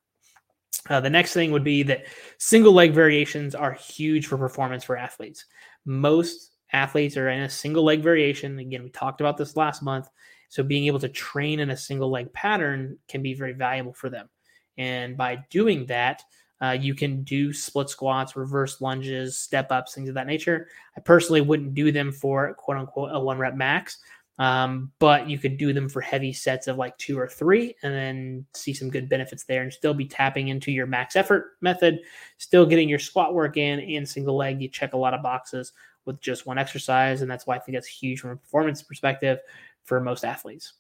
Uh, 0.89 1.01
the 1.01 1.11
next 1.11 1.33
thing 1.33 1.53
would 1.53 1.65
be 1.65 1.83
that 1.85 2.07
single 2.39 2.73
leg 2.73 2.93
variations 2.93 3.55
are 3.55 3.73
huge 3.73 4.27
for 4.27 4.37
performance 4.37 4.83
for 4.83 4.97
athletes. 4.97 5.45
Most 5.85 6.57
athletes 6.73 7.17
are 7.17 7.29
in 7.29 7.43
a 7.43 7.49
single 7.49 7.85
leg 7.85 8.03
variation. 8.03 8.59
Again, 8.59 8.83
we 8.83 8.91
talked 8.91 9.21
about 9.21 9.37
this 9.37 9.57
last 9.57 9.83
month. 9.83 10.09
So 10.49 10.63
being 10.63 10.87
able 10.87 10.99
to 11.01 11.09
train 11.09 11.61
in 11.61 11.71
a 11.71 11.77
single 11.77 12.11
leg 12.11 12.33
pattern 12.33 12.99
can 13.09 13.23
be 13.23 13.35
very 13.35 13.53
valuable 13.53 13.93
for 13.93 14.11
them. 14.11 14.29
And 14.77 15.17
by 15.17 15.45
doing 15.51 15.87
that, 15.87 16.23
uh, 16.61 16.77
you 16.81 16.95
can 16.95 17.25
do 17.25 17.53
split 17.53 17.89
squats, 17.89 18.37
reverse 18.37 18.81
lunges, 18.81 19.37
step 19.37 19.73
ups, 19.73 19.95
things 19.95 20.09
of 20.09 20.15
that 20.15 20.27
nature. 20.27 20.69
I 20.97 21.01
personally 21.01 21.41
wouldn't 21.41 21.75
do 21.75 21.91
them 21.91 22.13
for 22.13 22.55
quote 22.55 22.77
unquote 22.77 23.11
a 23.13 23.19
one 23.19 23.39
rep 23.39 23.55
max 23.55 23.99
um, 24.39 24.91
but 24.99 25.29
you 25.29 25.39
could 25.39 25.59
do 25.59 25.73
them 25.73 25.89
for 25.89 26.01
heavy 26.01 26.33
sets 26.33 26.67
of 26.67 26.79
like 26.79 26.97
two 26.99 27.19
or 27.19 27.29
three 27.29 27.75
and 27.83 27.95
then 27.95 28.47
see 28.55 28.73
some 28.73 28.91
good 28.91 29.09
benefits 29.09 29.45
there 29.45 29.63
and 29.63 29.73
still 29.73 29.95
be 29.95 30.07
tapping 30.07 30.49
into 30.49 30.73
your 30.73 30.87
max 30.87 31.17
effort 31.17 31.53
method, 31.61 32.01
still 32.39 32.67
getting 32.67 32.89
your 32.89 32.99
squat 32.99 33.35
work 33.35 33.57
in 33.57 33.81
and 33.81 34.09
single 34.09 34.37
leg. 34.37 34.61
You 34.61 34.69
check 34.69 34.95
a 34.95 34.99
lot 34.99 35.15
of 35.15 35.23
boxes 35.23 35.73
with 36.05 36.21
just 36.21 36.47
one 36.47 36.59
exercise. 36.59 37.23
And 37.23 37.31
that's 37.31 37.47
why 37.47 37.57
I 37.57 37.59
think 37.59 37.77
that's 37.77 37.87
huge 37.87 38.21
from 38.21 38.31
a 38.31 38.37
performance 38.37 38.83
perspective 38.83 39.39
for 39.85 40.01
most 40.01 40.25
athletes. 40.25 40.75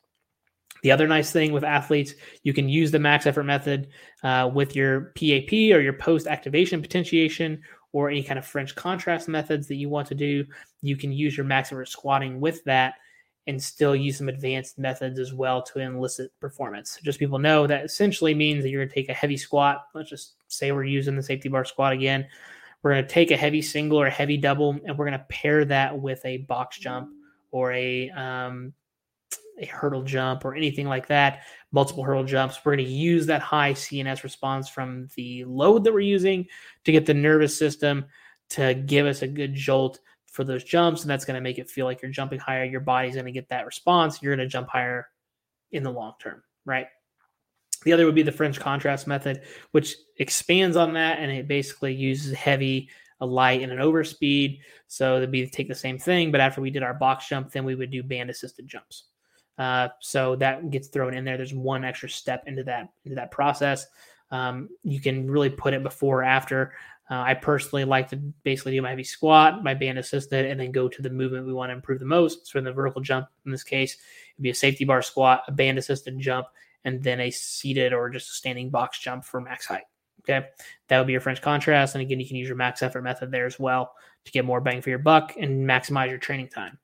The 0.82 0.90
other 0.90 1.06
nice 1.06 1.30
thing 1.30 1.52
with 1.52 1.62
athletes, 1.62 2.14
you 2.42 2.52
can 2.52 2.68
use 2.68 2.90
the 2.90 2.98
max 2.98 3.26
effort 3.26 3.44
method 3.44 3.88
uh, 4.24 4.50
with 4.52 4.74
your 4.74 5.12
PAP 5.14 5.52
or 5.52 5.80
your 5.80 5.92
post 5.92 6.26
activation 6.26 6.82
potentiation 6.82 7.62
or 7.92 8.10
any 8.10 8.22
kind 8.22 8.38
of 8.38 8.46
French 8.46 8.74
contrast 8.74 9.28
methods 9.28 9.68
that 9.68 9.76
you 9.76 9.88
want 9.88 10.08
to 10.08 10.14
do. 10.14 10.44
You 10.80 10.96
can 10.96 11.12
use 11.12 11.36
your 11.36 11.46
max 11.46 11.70
effort 11.70 11.88
squatting 11.88 12.40
with 12.40 12.64
that 12.64 12.94
and 13.46 13.62
still 13.62 13.96
use 13.96 14.18
some 14.18 14.28
advanced 14.28 14.78
methods 14.78 15.18
as 15.18 15.32
well 15.32 15.62
to 15.62 15.80
elicit 15.80 16.30
performance. 16.40 16.98
Just 17.02 17.18
people 17.18 17.38
know 17.38 17.66
that 17.66 17.84
essentially 17.84 18.34
means 18.34 18.62
that 18.62 18.70
you're 18.70 18.80
going 18.80 18.88
to 18.88 18.94
take 18.94 19.08
a 19.08 19.14
heavy 19.14 19.36
squat. 19.36 19.86
Let's 19.94 20.10
just 20.10 20.34
say 20.48 20.70
we're 20.70 20.84
using 20.84 21.16
the 21.16 21.22
safety 21.22 21.48
bar 21.48 21.64
squat 21.64 21.92
again. 21.92 22.26
We're 22.82 22.92
going 22.92 23.04
to 23.04 23.10
take 23.10 23.30
a 23.30 23.36
heavy 23.36 23.62
single 23.62 24.00
or 24.00 24.06
a 24.06 24.10
heavy 24.10 24.36
double, 24.36 24.70
and 24.84 24.96
we're 24.96 25.06
going 25.06 25.18
to 25.18 25.26
pair 25.28 25.64
that 25.64 25.98
with 25.98 26.24
a 26.24 26.38
box 26.38 26.78
jump 26.78 27.10
or 27.50 27.72
a 27.72 28.10
um, 28.10 28.72
a 29.58 29.66
hurdle 29.66 30.02
jump 30.02 30.44
or 30.44 30.54
anything 30.54 30.88
like 30.88 31.06
that. 31.08 31.42
Multiple 31.70 32.04
hurdle 32.04 32.24
jumps. 32.24 32.58
We're 32.64 32.76
going 32.76 32.86
to 32.86 32.92
use 32.92 33.26
that 33.26 33.42
high 33.42 33.72
CNS 33.72 34.22
response 34.22 34.68
from 34.68 35.08
the 35.14 35.44
load 35.44 35.84
that 35.84 35.92
we're 35.92 36.00
using 36.00 36.46
to 36.84 36.92
get 36.92 37.06
the 37.06 37.14
nervous 37.14 37.56
system 37.56 38.06
to 38.50 38.74
give 38.74 39.06
us 39.06 39.22
a 39.22 39.28
good 39.28 39.54
jolt 39.54 40.00
for 40.32 40.44
those 40.44 40.64
jumps, 40.64 41.02
and 41.02 41.10
that's 41.10 41.24
going 41.26 41.36
to 41.36 41.40
make 41.40 41.58
it 41.58 41.70
feel 41.70 41.86
like 41.86 42.02
you're 42.02 42.10
jumping 42.10 42.40
higher. 42.40 42.64
Your 42.64 42.80
body's 42.80 43.14
going 43.14 43.26
to 43.26 43.32
get 43.32 43.50
that 43.50 43.66
response. 43.66 44.20
You're 44.20 44.34
going 44.34 44.46
to 44.46 44.50
jump 44.50 44.68
higher 44.68 45.06
in 45.70 45.82
the 45.82 45.90
long 45.90 46.14
term, 46.18 46.42
right? 46.64 46.86
The 47.84 47.92
other 47.92 48.06
would 48.06 48.14
be 48.14 48.22
the 48.22 48.32
French 48.32 48.58
contrast 48.58 49.06
method, 49.06 49.42
which 49.72 49.94
expands 50.16 50.76
on 50.76 50.94
that, 50.94 51.18
and 51.18 51.30
it 51.30 51.48
basically 51.48 51.94
uses 51.94 52.32
heavy, 52.32 52.88
a 53.20 53.26
light, 53.26 53.60
and 53.60 53.70
an 53.70 53.78
overspeed. 53.78 54.60
So 54.88 55.18
it'd 55.18 55.30
be 55.30 55.44
to 55.44 55.50
take 55.50 55.68
the 55.68 55.74
same 55.74 55.98
thing, 55.98 56.32
but 56.32 56.40
after 56.40 56.60
we 56.60 56.70
did 56.70 56.82
our 56.82 56.94
box 56.94 57.28
jump, 57.28 57.52
then 57.52 57.64
we 57.64 57.74
would 57.74 57.90
do 57.90 58.02
band 58.02 58.30
assisted 58.30 58.66
jumps. 58.66 59.04
Uh, 59.58 59.88
so 60.00 60.34
that 60.36 60.70
gets 60.70 60.88
thrown 60.88 61.12
in 61.12 61.24
there. 61.24 61.36
There's 61.36 61.52
one 61.52 61.84
extra 61.84 62.08
step 62.08 62.44
into 62.46 62.64
that 62.64 62.88
into 63.04 63.16
that 63.16 63.30
process. 63.30 63.86
Um, 64.30 64.70
you 64.82 64.98
can 64.98 65.30
really 65.30 65.50
put 65.50 65.74
it 65.74 65.82
before 65.82 66.20
or 66.20 66.24
after. 66.24 66.72
Uh, 67.12 67.24
I 67.26 67.34
personally 67.34 67.84
like 67.84 68.08
to 68.08 68.16
basically 68.16 68.72
do 68.72 68.80
my 68.80 68.88
heavy 68.88 69.04
squat, 69.04 69.62
my 69.62 69.74
band 69.74 69.98
assisted, 69.98 70.46
and 70.46 70.58
then 70.58 70.72
go 70.72 70.88
to 70.88 71.02
the 71.02 71.10
movement 71.10 71.46
we 71.46 71.52
want 71.52 71.68
to 71.68 71.74
improve 71.74 71.98
the 71.98 72.06
most. 72.06 72.46
So 72.46 72.58
in 72.58 72.64
the 72.64 72.72
vertical 72.72 73.02
jump, 73.02 73.26
in 73.44 73.52
this 73.52 73.62
case, 73.62 73.98
it'd 74.34 74.42
be 74.42 74.48
a 74.48 74.54
safety 74.54 74.86
bar 74.86 75.02
squat, 75.02 75.42
a 75.46 75.52
band 75.52 75.76
assisted 75.76 76.18
jump, 76.18 76.46
and 76.86 77.02
then 77.02 77.20
a 77.20 77.30
seated 77.30 77.92
or 77.92 78.08
just 78.08 78.30
a 78.30 78.32
standing 78.32 78.70
box 78.70 78.98
jump 78.98 79.26
for 79.26 79.42
max 79.42 79.66
height. 79.66 79.82
Okay, 80.20 80.46
that 80.88 80.96
would 80.96 81.06
be 81.06 81.12
your 81.12 81.20
French 81.20 81.42
contrast. 81.42 81.94
And 81.94 82.00
again, 82.00 82.18
you 82.18 82.26
can 82.26 82.36
use 82.36 82.48
your 82.48 82.56
max 82.56 82.82
effort 82.82 83.02
method 83.02 83.30
there 83.30 83.44
as 83.44 83.58
well 83.58 83.92
to 84.24 84.32
get 84.32 84.46
more 84.46 84.62
bang 84.62 84.80
for 84.80 84.88
your 84.88 84.98
buck 84.98 85.34
and 85.38 85.68
maximize 85.68 86.08
your 86.08 86.16
training 86.16 86.48
time. 86.48 86.78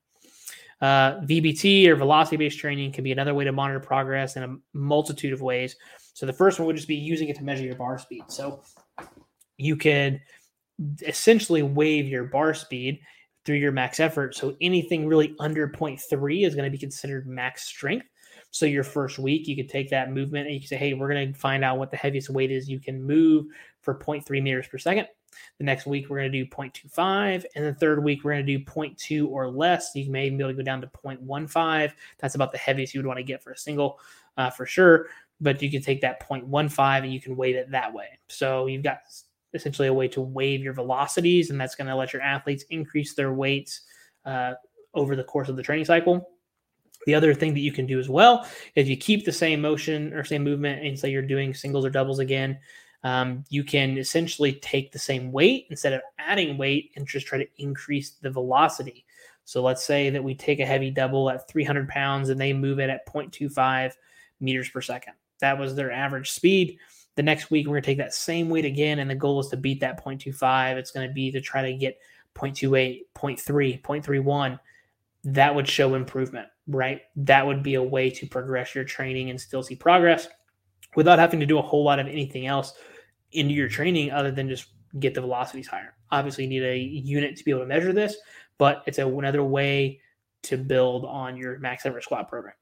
Uh, 0.79 1.21
VBT 1.21 1.87
or 1.87 1.95
velocity 1.95 2.37
based 2.37 2.59
training 2.59 2.91
can 2.91 3.03
be 3.03 3.11
another 3.11 3.33
way 3.33 3.45
to 3.45 3.51
monitor 3.51 3.79
progress 3.79 4.35
in 4.35 4.43
a 4.43 4.55
multitude 4.73 5.33
of 5.33 5.41
ways. 5.41 5.75
So 6.13 6.27
the 6.27 6.33
first 6.33 6.59
one 6.59 6.67
would 6.67 6.75
just 6.75 6.87
be 6.87 6.95
using 6.95 7.29
it 7.29 7.35
to 7.37 7.43
measure 7.43 7.63
your 7.63 7.75
bar 7.75 7.97
speed. 7.97 8.25
So 8.27 8.61
you 9.59 9.75
could 9.75 10.21
essentially 11.05 11.61
wave 11.61 12.07
your 12.07 12.23
bar 12.23 12.53
speed 12.53 12.99
through 13.45 13.57
your 13.57 13.71
max 13.71 13.99
effort. 13.99 14.35
So 14.35 14.55
anything 14.61 15.07
really 15.07 15.35
under 15.39 15.67
0.3 15.67 16.45
is 16.45 16.55
going 16.55 16.65
to 16.65 16.71
be 16.71 16.77
considered 16.77 17.27
max 17.27 17.63
strength. 17.63 18.07
So 18.51 18.65
your 18.65 18.83
first 18.83 19.19
week, 19.19 19.47
you 19.47 19.55
could 19.55 19.69
take 19.69 19.89
that 19.89 20.11
movement 20.11 20.47
and 20.47 20.53
you 20.53 20.61
can 20.61 20.69
say, 20.69 20.77
hey, 20.77 20.93
we're 20.93 21.09
going 21.09 21.33
to 21.33 21.39
find 21.39 21.63
out 21.63 21.77
what 21.77 21.91
the 21.91 21.97
heaviest 21.97 22.29
weight 22.29 22.51
is 22.51 22.69
you 22.69 22.79
can 22.79 23.03
move 23.03 23.45
for 23.81 23.95
0.3 23.95 24.41
meters 24.41 24.67
per 24.67 24.77
second. 24.77 25.07
The 25.59 25.63
next 25.63 25.85
week, 25.85 26.09
we're 26.09 26.19
going 26.19 26.31
to 26.31 26.43
do 26.43 26.49
0.25. 26.49 27.45
And 27.55 27.65
the 27.65 27.73
third 27.73 28.03
week, 28.03 28.23
we're 28.23 28.33
going 28.33 28.45
to 28.45 28.57
do 28.57 28.63
0.2 28.63 29.27
or 29.27 29.49
less. 29.49 29.91
You 29.93 30.09
may 30.09 30.29
be 30.29 30.35
able 30.35 30.49
to 30.49 30.53
go 30.55 30.63
down 30.63 30.81
to 30.81 30.87
0.15. 30.87 31.91
That's 32.17 32.35
about 32.35 32.51
the 32.51 32.57
heaviest 32.57 32.93
you 32.93 32.99
would 32.99 33.07
want 33.07 33.17
to 33.17 33.23
get 33.23 33.43
for 33.43 33.51
a 33.51 33.57
single 33.57 33.99
uh, 34.37 34.49
for 34.49 34.65
sure. 34.65 35.07
But 35.41 35.61
you 35.61 35.69
can 35.69 35.81
take 35.81 36.01
that 36.01 36.27
0.15 36.27 37.03
and 37.03 37.13
you 37.13 37.21
can 37.21 37.35
weight 37.35 37.55
it 37.55 37.71
that 37.71 37.93
way. 37.93 38.07
So 38.27 38.65
you've 38.65 38.83
got 38.83 38.99
essentially 39.53 39.87
a 39.87 39.93
way 39.93 40.07
to 40.09 40.21
wave 40.21 40.63
your 40.63 40.73
velocities, 40.73 41.49
and 41.49 41.59
that's 41.59 41.75
going 41.75 41.87
to 41.87 41.95
let 41.95 42.13
your 42.13 42.21
athletes 42.21 42.65
increase 42.69 43.13
their 43.13 43.33
weights 43.33 43.81
uh, 44.25 44.53
over 44.93 45.15
the 45.15 45.23
course 45.23 45.49
of 45.49 45.55
the 45.55 45.63
training 45.63 45.85
cycle. 45.85 46.29
The 47.05 47.15
other 47.15 47.33
thing 47.33 47.53
that 47.53 47.61
you 47.61 47.71
can 47.71 47.85
do 47.85 47.99
as 47.99 48.09
well 48.09 48.47
is 48.75 48.89
you 48.89 48.97
keep 48.97 49.25
the 49.25 49.31
same 49.31 49.61
motion 49.61 50.13
or 50.13 50.23
same 50.23 50.43
movement, 50.43 50.85
and 50.85 50.99
say 50.99 51.09
you're 51.09 51.21
doing 51.21 51.53
singles 51.53 51.85
or 51.85 51.89
doubles 51.89 52.19
again. 52.19 52.59
Um, 53.03 53.45
you 53.49 53.63
can 53.63 53.97
essentially 53.97 54.53
take 54.53 54.91
the 54.91 54.99
same 54.99 55.31
weight 55.31 55.67
instead 55.69 55.93
of 55.93 56.01
adding 56.17 56.57
weight 56.57 56.91
and 56.95 57.07
just 57.07 57.25
try 57.25 57.37
to 57.37 57.47
increase 57.57 58.11
the 58.11 58.29
velocity. 58.29 59.05
So 59.45 59.63
let's 59.63 59.83
say 59.83 60.09
that 60.09 60.23
we 60.23 60.35
take 60.35 60.59
a 60.59 60.65
heavy 60.65 60.91
double 60.91 61.29
at 61.29 61.47
300 61.49 61.87
pounds 61.87 62.29
and 62.29 62.39
they 62.39 62.53
move 62.53 62.79
it 62.79 62.89
at 62.89 63.07
0.25 63.07 63.93
meters 64.39 64.69
per 64.69 64.81
second. 64.81 65.13
That 65.39 65.57
was 65.57 65.75
their 65.75 65.91
average 65.91 66.31
speed. 66.31 66.77
The 67.19 67.23
next 67.23 67.51
week, 67.51 67.67
we're 67.67 67.73
going 67.73 67.81
to 67.81 67.85
take 67.85 67.97
that 67.97 68.13
same 68.13 68.47
weight 68.47 68.63
again, 68.63 68.99
and 68.99 69.09
the 69.09 69.13
goal 69.13 69.41
is 69.41 69.49
to 69.49 69.57
beat 69.57 69.81
that 69.81 70.01
0.25. 70.01 70.77
It's 70.77 70.91
going 70.91 71.05
to 71.05 71.13
be 71.13 71.29
to 71.33 71.41
try 71.41 71.69
to 71.69 71.73
get 71.73 71.99
0.28, 72.33 73.01
0.3, 73.13 73.81
0.31. 73.81 74.57
That 75.25 75.53
would 75.53 75.67
show 75.67 75.95
improvement, 75.95 76.47
right? 76.67 77.01
That 77.17 77.45
would 77.45 77.61
be 77.61 77.73
a 77.73 77.83
way 77.83 78.09
to 78.09 78.25
progress 78.25 78.73
your 78.73 78.85
training 78.85 79.31
and 79.31 79.41
still 79.41 79.61
see 79.61 79.75
progress 79.75 80.29
without 80.95 81.19
having 81.19 81.41
to 81.41 81.45
do 81.45 81.57
a 81.57 81.61
whole 81.61 81.83
lot 81.83 81.99
of 81.99 82.07
anything 82.07 82.47
else 82.47 82.71
into 83.33 83.53
your 83.53 83.67
training 83.67 84.11
other 84.11 84.31
than 84.31 84.47
just 84.47 84.67
get 84.97 85.13
the 85.13 85.19
velocities 85.19 85.67
higher. 85.67 85.95
Obviously, 86.11 86.45
you 86.45 86.49
need 86.49 86.63
a 86.63 86.77
unit 86.77 87.35
to 87.35 87.43
be 87.43 87.51
able 87.51 87.63
to 87.63 87.67
measure 87.67 87.91
this, 87.91 88.15
but 88.57 88.81
it's 88.87 88.97
another 88.97 89.43
way 89.43 89.99
to 90.43 90.55
build 90.55 91.03
on 91.03 91.35
your 91.35 91.59
max 91.59 91.85
effort 91.85 92.01
squat 92.01 92.29
program. 92.29 92.55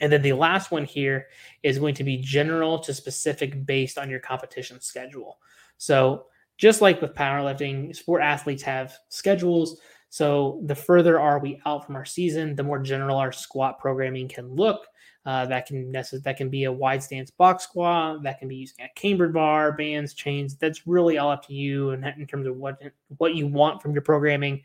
And 0.00 0.12
then 0.12 0.22
the 0.22 0.32
last 0.32 0.70
one 0.70 0.84
here 0.84 1.26
is 1.62 1.78
going 1.78 1.94
to 1.94 2.04
be 2.04 2.16
general 2.16 2.78
to 2.80 2.94
specific 2.94 3.66
based 3.66 3.98
on 3.98 4.10
your 4.10 4.20
competition 4.20 4.80
schedule. 4.80 5.38
So, 5.78 6.26
just 6.58 6.82
like 6.82 7.00
with 7.00 7.14
powerlifting, 7.14 7.94
sport 7.96 8.22
athletes 8.22 8.62
have 8.64 8.94
schedules. 9.08 9.80
So, 10.10 10.60
the 10.66 10.74
further 10.74 11.20
are 11.20 11.38
we 11.38 11.60
out 11.66 11.86
from 11.86 11.96
our 11.96 12.04
season, 12.04 12.56
the 12.56 12.62
more 12.62 12.78
general 12.78 13.16
our 13.16 13.32
squat 13.32 13.78
programming 13.78 14.28
can 14.28 14.48
look. 14.48 14.86
Uh, 15.26 15.44
that 15.44 15.66
can 15.66 15.92
that 15.92 16.36
can 16.38 16.48
be 16.48 16.64
a 16.64 16.72
wide 16.72 17.02
stance 17.02 17.30
box 17.30 17.64
squat. 17.64 18.22
That 18.22 18.38
can 18.38 18.48
be 18.48 18.56
using 18.56 18.84
a 18.84 18.88
cambered 18.94 19.34
bar, 19.34 19.72
bands, 19.72 20.14
chains. 20.14 20.56
That's 20.56 20.86
really 20.86 21.18
all 21.18 21.30
up 21.30 21.46
to 21.48 21.54
you, 21.54 21.90
and 21.90 22.04
in 22.06 22.26
terms 22.26 22.46
of 22.46 22.56
what 22.56 22.80
what 23.18 23.34
you 23.34 23.46
want 23.46 23.82
from 23.82 23.92
your 23.92 24.00
programming, 24.00 24.62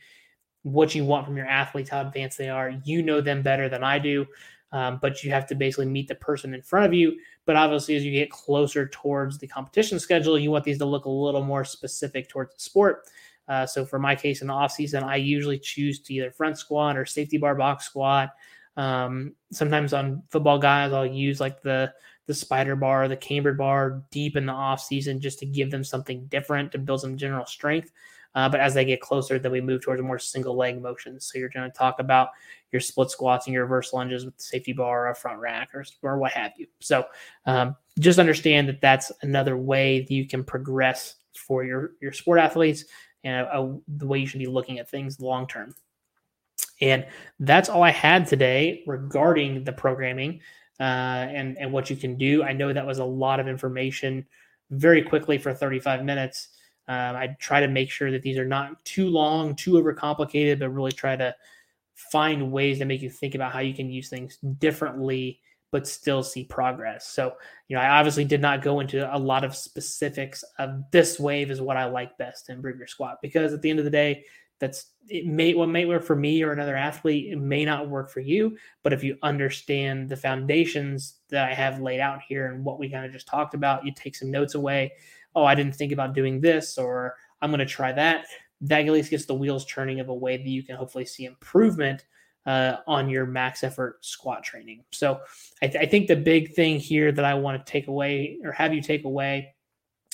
what 0.64 0.96
you 0.96 1.04
want 1.04 1.26
from 1.26 1.36
your 1.36 1.46
athletes, 1.46 1.90
how 1.90 2.02
advanced 2.02 2.38
they 2.38 2.48
are. 2.48 2.74
You 2.86 3.04
know 3.04 3.20
them 3.20 3.42
better 3.42 3.68
than 3.68 3.84
I 3.84 4.00
do, 4.00 4.26
um, 4.76 5.00
but 5.02 5.24
you 5.24 5.32
have 5.32 5.48
to 5.48 5.56
basically 5.56 5.86
meet 5.86 6.10
the 6.10 6.16
person 6.16 6.54
in 6.54 6.62
front 6.62 6.86
of 6.86 6.94
you. 6.94 7.18
But 7.46 7.56
obviously, 7.56 7.96
as 7.96 8.04
you 8.04 8.12
get 8.12 8.30
closer 8.30 8.86
towards 8.90 9.38
the 9.38 9.48
competition 9.48 10.00
schedule, 10.00 10.38
you 10.38 10.52
want 10.52 10.66
these 10.66 10.80
to 10.80 10.86
look 10.86 11.06
a 11.06 11.10
little 11.10 11.46
more 11.46 11.64
specific 11.64 12.28
towards 12.28 12.54
the 12.54 12.60
sport. 12.60 13.06
Uh, 13.48 13.66
so 13.66 13.86
for 13.86 14.00
my 14.00 14.16
case 14.16 14.42
in 14.42 14.48
the 14.48 14.54
off 14.54 14.74
season, 14.74 15.02
I 15.02 15.16
usually 15.16 15.60
choose 15.60 16.02
to 16.02 16.14
either 16.14 16.30
front 16.30 16.58
squat 16.58 16.98
or 16.98 17.06
safety 17.06 17.38
bar 17.38 17.56
box 17.56 17.86
squat. 17.86 18.32
Um, 18.76 19.36
sometimes 19.50 19.94
on 19.94 20.24
football 20.28 20.60
guys, 20.60 20.92
I'll 20.92 21.06
use 21.06 21.40
like 21.40 21.62
the 21.62 21.94
the 22.26 22.34
spider 22.34 22.76
bar, 22.76 23.08
the 23.08 23.16
cambered 23.16 23.58
bar 23.58 24.04
deep 24.12 24.36
in 24.36 24.48
the 24.48 24.52
off 24.52 24.82
season 24.82 25.22
just 25.22 25.40
to 25.40 25.46
give 25.46 25.72
them 25.72 25.86
something 25.86 26.26
different 26.26 26.74
to 26.74 26.80
build 26.80 27.00
some 27.00 27.16
general 27.16 27.46
strength. 27.46 27.92
Uh, 28.36 28.50
but 28.50 28.60
as 28.60 28.74
they 28.74 28.86
get 28.86 29.02
closer, 29.02 29.40
then 29.40 29.52
we 29.52 29.62
move 29.62 29.82
towards 29.82 30.02
more 30.02 30.20
single 30.20 30.56
leg 30.56 30.82
motions. 30.82 31.26
So 31.26 31.40
you're 31.40 31.50
going 31.50 31.70
to 31.72 31.78
talk 31.78 32.00
about 32.00 32.30
your 32.72 32.82
split 32.82 33.10
squats 33.10 33.48
and 33.48 33.54
your 33.54 33.64
reverse 33.64 33.94
lunges 33.94 34.26
with 34.26 34.38
the 34.38 34.44
safety 34.44 34.74
bar 34.74 35.08
or 35.08 35.10
a 35.10 35.16
front 35.16 35.40
rack 35.40 35.70
or, 35.74 35.86
or 36.02 36.18
what 36.18 36.34
have 36.34 36.52
you. 36.58 36.68
So 36.82 37.06
um, 37.46 37.76
just 38.00 38.20
understand 38.20 38.68
that 38.68 38.82
that's 38.82 39.12
another 39.22 39.58
way 39.58 40.02
that 40.02 40.12
you 40.12 40.28
can 40.28 40.44
progress 40.44 41.16
for 41.34 41.64
your, 41.64 41.92
your 42.02 42.12
sport 42.12 42.40
athletes 42.40 42.86
and 43.24 43.48
a, 43.48 43.60
a, 43.60 43.80
the 43.88 44.08
way 44.08 44.20
you 44.20 44.28
should 44.28 44.40
be 44.40 44.48
looking 44.48 44.80
at 44.80 44.90
things 44.90 45.20
long 45.20 45.48
term. 45.48 45.74
And 46.82 47.06
that's 47.40 47.70
all 47.70 47.84
I 47.84 47.92
had 47.92 48.28
today 48.28 48.84
regarding 48.86 49.64
the 49.64 49.72
programming 49.72 50.42
uh, 50.80 50.84
and 50.84 51.58
and 51.58 51.72
what 51.72 51.90
you 51.90 51.96
can 51.96 52.18
do. 52.18 52.44
I 52.44 52.54
know 52.54 52.72
that 52.72 52.86
was 52.86 53.00
a 53.00 53.06
lot 53.06 53.40
of 53.40 53.48
information 53.48 54.26
very 54.72 55.02
quickly 55.02 55.38
for 55.38 55.54
35 55.54 56.04
minutes. 56.04 56.50
Um, 56.88 57.16
I 57.16 57.36
try 57.40 57.62
to 57.62 57.68
make 57.68 57.90
sure 57.90 58.12
that 58.12 58.22
these 58.22 58.38
are 58.38 58.46
not 58.46 58.84
too 58.86 59.08
long, 59.08 59.56
too 59.56 59.74
overcomplicated, 59.74 60.60
but 60.60 60.70
really 60.70 60.92
try 60.92 61.16
to 61.16 61.36
find 61.96 62.52
ways 62.52 62.80
to 62.80 62.86
make 62.86 63.02
you 63.02 63.10
think 63.10 63.36
about 63.36 63.54
how 63.54 63.60
you 63.60 63.74
can 63.74 63.90
use 63.90 64.10
things 64.10 64.38
differently 64.60 65.40
but 65.72 65.86
still 65.88 66.24
see 66.24 66.46
progress. 66.46 67.06
So, 67.06 67.34
you 67.68 67.76
know, 67.76 67.82
I 67.82 68.00
obviously 68.00 68.24
did 68.24 68.40
not 68.40 68.62
go 68.62 68.80
into 68.80 69.14
a 69.14 69.18
lot 69.18 69.44
of 69.44 69.54
specifics 69.54 70.42
of 70.58 70.84
this 70.92 71.20
wave 71.20 71.52
is 71.52 71.60
what 71.60 71.76
I 71.76 71.84
like 71.84 72.18
best 72.18 72.50
improve 72.50 72.78
your 72.78 72.88
squat 72.88 73.18
because 73.22 73.52
at 73.52 73.62
the 73.62 73.70
end 73.70 73.80
of 73.80 73.86
the 73.86 73.92
day, 73.92 74.24
that's 74.60 74.92
it 75.10 75.26
may 75.26 75.54
what 75.54 75.70
may 75.70 75.86
work 75.86 76.04
for 76.04 76.16
me 76.16 76.42
or 76.42 76.52
another 76.52 76.76
athlete 76.76 77.32
it 77.32 77.38
may 77.38 77.66
not 77.66 77.90
work 77.90 78.10
for 78.10 78.22
you 78.22 78.58
but 78.84 78.94
if 78.94 79.04
you 79.04 79.18
understand 79.22 80.08
the 80.08 80.16
foundations 80.16 81.16
that 81.30 81.50
i 81.50 81.54
have 81.54 81.82
laid 81.82 82.00
out 82.00 82.20
here 82.28 82.48
and 82.48 82.64
what 82.64 82.80
we 82.80 82.90
kind 82.90 83.06
of 83.06 83.12
just 83.12 83.28
talked 83.28 83.54
about 83.54 83.86
you 83.86 83.92
take 83.94 84.16
some 84.16 84.32
notes 84.32 84.56
away 84.56 84.92
oh 85.36 85.46
i 85.46 85.56
didn't 85.56 85.76
think 85.76 85.92
about 85.92 86.14
doing 86.14 86.42
this 86.42 86.78
or 86.78 87.16
i'm 87.42 87.50
going 87.50 87.60
to 87.60 87.66
try 87.66 87.92
that 87.92 88.26
that 88.62 88.86
at 88.86 88.92
least 88.92 89.10
gets 89.10 89.26
the 89.26 89.34
wheels 89.34 89.66
turning 89.66 90.00
of 90.00 90.10
a 90.10 90.14
way 90.14 90.38
that 90.38 90.48
you 90.48 90.64
can 90.64 90.76
hopefully 90.76 91.06
see 91.06 91.26
improvement 91.26 92.06
uh, 92.46 92.78
on 92.88 93.10
your 93.10 93.26
max 93.26 93.64
effort 93.64 94.04
squat 94.06 94.44
training. 94.44 94.84
So 94.92 95.20
I, 95.62 95.68
th- 95.68 95.84
I 95.84 95.90
think 95.90 96.08
the 96.08 96.16
big 96.16 96.54
thing 96.54 96.80
here 96.80 97.12
that 97.12 97.26
i 97.26 97.34
want 97.34 97.64
to 97.64 97.72
take 97.72 97.88
away 97.88 98.38
or 98.44 98.52
have 98.52 98.74
you 98.74 98.82
take 98.82 99.04
away 99.04 99.56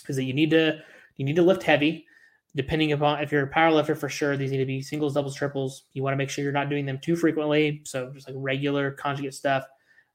is 0.08 0.16
that 0.16 0.24
you 0.24 0.34
need 0.34 0.52
to 0.52 0.80
you 1.18 1.26
need 1.26 1.36
to 1.36 1.44
lift 1.44 1.64
heavy. 1.64 2.06
Depending 2.54 2.92
upon 2.92 3.22
if 3.22 3.32
you're 3.32 3.44
a 3.44 3.48
power 3.48 3.72
lifter 3.72 3.96
for 3.96 4.10
sure 4.10 4.36
these 4.36 4.52
need 4.52 4.58
to 4.58 4.66
be 4.66 4.82
singles 4.82 5.14
doubles 5.14 5.36
triples. 5.36 5.84
You 5.94 6.04
want 6.04 6.14
to 6.14 6.18
make 6.18 6.30
sure 6.30 6.44
you're 6.44 6.54
not 6.54 6.70
doing 6.70 6.86
them 6.86 7.00
too 7.02 7.16
frequently 7.16 7.82
so 7.86 8.12
just 8.14 8.28
like 8.28 8.36
regular 8.38 8.92
conjugate 8.92 9.34
stuff. 9.34 9.66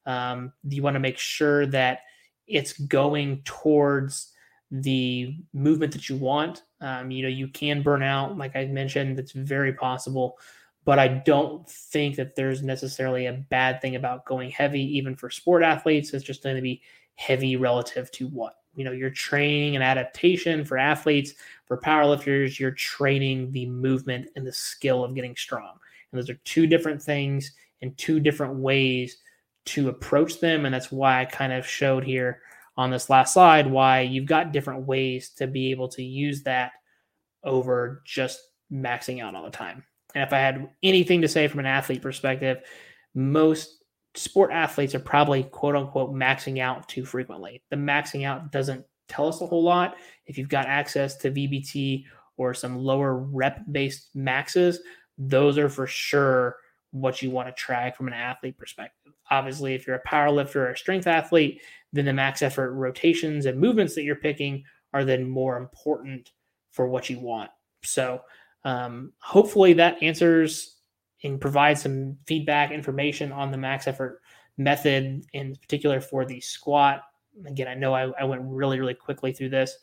Um, 0.05 0.53
you 0.65 0.83
want 0.83 0.95
to 0.95 1.01
make 1.01 1.19
sure 1.19 1.67
that 1.67 2.01
it's 2.47 2.79
going 2.79 3.43
towards 3.45 4.33
the 4.71 5.37
movement 5.53 5.93
that 5.93 6.09
you 6.09 6.17
want. 6.17 6.63
Um, 6.81 7.11
you 7.11 7.23
know 7.23 7.29
you 7.29 7.49
can 7.49 7.81
burn 7.81 8.03
out 8.03 8.37
like 8.37 8.55
i 8.55 8.67
mentioned 8.67 9.17
that's 9.17 9.33
very 9.33 9.73
possible 9.73 10.39
but 10.85 10.99
i 10.99 11.09
don't 11.09 11.67
think 11.67 12.17
that 12.17 12.37
there's 12.37 12.63
necessarily 12.63 13.27
a 13.27 13.33
bad 13.33 13.81
thing 13.81 13.97
about 13.97 14.27
going 14.27 14.51
heavy 14.51 14.83
even 14.99 15.17
for 15.17 15.31
sport 15.31 15.63
athletes. 15.63 16.13
It's 16.13 16.23
just 16.25 16.43
going 16.43 16.57
to 16.57 16.63
be 16.63 16.83
heavy 17.15 17.57
relative 17.57 18.11
to 18.13 18.29
what? 18.29 18.57
You 18.75 18.85
know 18.85 18.93
your 18.93 19.09
training 19.11 19.75
and 19.75 19.83
adaptation 19.83 20.65
for 20.65 20.77
athletes 20.77 21.33
for 21.65 21.79
powerlifters 21.79 22.59
you're 22.59 22.73
training 22.73 23.53
the 23.53 23.67
movement 23.67 24.29
and 24.37 24.47
the 24.47 24.53
skill 24.53 25.03
of 25.03 25.15
getting 25.15 25.35
strong. 25.35 25.79
And 26.13 26.21
those 26.21 26.29
are 26.29 26.39
two 26.45 26.67
different 26.67 27.03
things 27.03 27.53
and 27.81 27.97
two 27.97 28.21
different 28.21 28.57
ways 28.57 29.17
to 29.67 29.89
approach 29.89 30.41
them 30.41 30.65
and 30.65 30.75
that's 30.75 30.93
why 30.93 31.21
i 31.21 31.25
kind 31.25 31.53
of 31.53 31.67
showed 31.67 32.05
here 32.05 32.41
on 32.77 32.91
this 32.91 33.09
last 33.09 33.35
slide 33.35 33.67
why 33.67 34.01
you've 34.01 34.27
got 34.27 34.53
different 34.53 34.87
ways 34.87 35.31
to 35.31 35.47
be 35.47 35.71
able 35.71 35.89
to 35.89 36.03
use 36.03 36.43
that 36.43 36.73
over 37.45 38.03
just 38.05 38.41
maxing 38.73 39.23
out 39.23 39.35
all 39.35 39.45
the 39.45 39.51
time 39.51 39.85
and 40.15 40.25
if 40.25 40.33
i 40.33 40.39
had 40.39 40.69
anything 40.83 41.23
to 41.23 41.29
say 41.29 41.49
from 41.49 41.61
an 41.61 41.67
athlete 41.67 42.03
perspective 42.03 42.59
most 43.15 43.85
sport 44.17 44.51
athletes 44.51 44.95
are 44.95 45.01
probably 45.01 45.45
quote 45.45 45.77
unquote 45.77 46.13
maxing 46.13 46.61
out 46.61 46.89
too 46.89 47.05
frequently. 47.05 47.63
The 47.71 47.77
maxing 47.77 48.25
out 48.27 48.51
doesn't 48.51 48.85
tell 49.09 49.29
us 49.29 49.41
a 49.41 49.47
whole 49.47 49.63
lot. 49.63 49.97
If 50.27 50.39
you've 50.39 50.49
got 50.49 50.67
access 50.67 51.17
to 51.19 51.31
VBT 51.31 52.05
or 52.37 52.55
some 52.55 52.77
lower 52.77 53.17
rep 53.17 53.61
based 53.71 54.11
maxes, 54.15 54.81
those 55.19 55.59
are 55.59 55.69
for 55.69 55.87
sure 55.87 56.57
what 56.91 57.21
you 57.23 57.31
want 57.31 57.49
to 57.49 57.53
track 57.53 57.97
from 57.97 58.09
an 58.09 58.15
athlete 58.15 58.57
perspective. 58.59 59.13
Obviously, 59.31 59.75
if 59.75 59.87
you're 59.87 59.97
a 59.97 60.09
power 60.09 60.31
lifter 60.31 60.67
or 60.67 60.71
a 60.71 60.77
strength 60.77 61.07
athlete, 61.07 61.61
then 61.93 62.05
the 62.05 62.13
max 62.13 62.43
effort 62.43 62.73
rotations 62.73 63.47
and 63.47 63.59
movements 63.59 63.95
that 63.95 64.05
you're 64.05 64.17
picking 64.17 64.65
are 64.93 65.05
then 65.05 65.29
more 65.29 65.57
important 65.57 66.31
for 66.71 66.87
what 66.89 67.11
you 67.11 67.19
want. 67.19 67.51
So, 67.83 68.23
um, 68.65 69.13
hopefully, 69.19 69.75
that 69.75 70.03
answers 70.03 70.77
and 71.23 71.41
provides 71.41 71.83
some 71.83 72.19
feedback 72.27 72.71
information 72.71 73.33
on 73.33 73.51
the 73.51 73.59
max 73.59 73.87
effort 73.87 74.21
method 74.59 75.25
in 75.33 75.55
particular 75.57 76.01
for 76.01 76.25
the 76.25 76.41
squat. 76.41 77.03
Again, 77.47 77.69
I 77.69 77.75
know 77.75 77.95
I, 77.95 78.11
I 78.21 78.25
went 78.25 78.43
really, 78.45 78.79
really 78.79 78.95
quickly 78.95 79.33
through 79.33 79.51
this. 79.51 79.77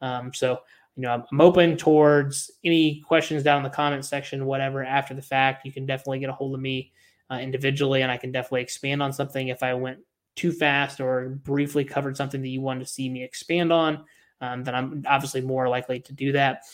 Um, 0.00 0.32
so, 0.34 0.60
you 0.98 1.02
know, 1.02 1.24
I'm, 1.30 1.40
open 1.40 1.76
towards 1.76 2.50
any 2.64 3.00
questions 3.06 3.44
down 3.44 3.58
in 3.58 3.62
the 3.62 3.70
comment 3.70 4.04
section, 4.04 4.46
whatever, 4.46 4.84
after 4.84 5.14
the 5.14 5.22
fact. 5.22 5.64
You 5.64 5.70
can 5.70 5.86
definitely 5.86 6.18
get 6.18 6.28
a 6.28 6.32
hold 6.32 6.56
of 6.56 6.60
me 6.60 6.92
uh, 7.30 7.36
individually, 7.36 8.02
and 8.02 8.10
I 8.10 8.16
can 8.16 8.32
definitely 8.32 8.62
expand 8.62 9.00
on 9.00 9.12
something 9.12 9.46
if 9.46 9.62
I 9.62 9.74
went 9.74 10.00
too 10.34 10.50
fast 10.50 11.00
or 11.00 11.28
briefly 11.44 11.84
covered 11.84 12.16
something 12.16 12.42
that 12.42 12.48
you 12.48 12.60
wanted 12.60 12.80
to 12.80 12.92
see 12.92 13.08
me 13.08 13.22
expand 13.22 13.72
on. 13.72 14.04
Um, 14.40 14.64
then 14.64 14.74
I'm 14.74 15.04
obviously 15.06 15.40
more 15.40 15.68
likely 15.68 16.00
to 16.00 16.12
do 16.12 16.32
that 16.32 16.64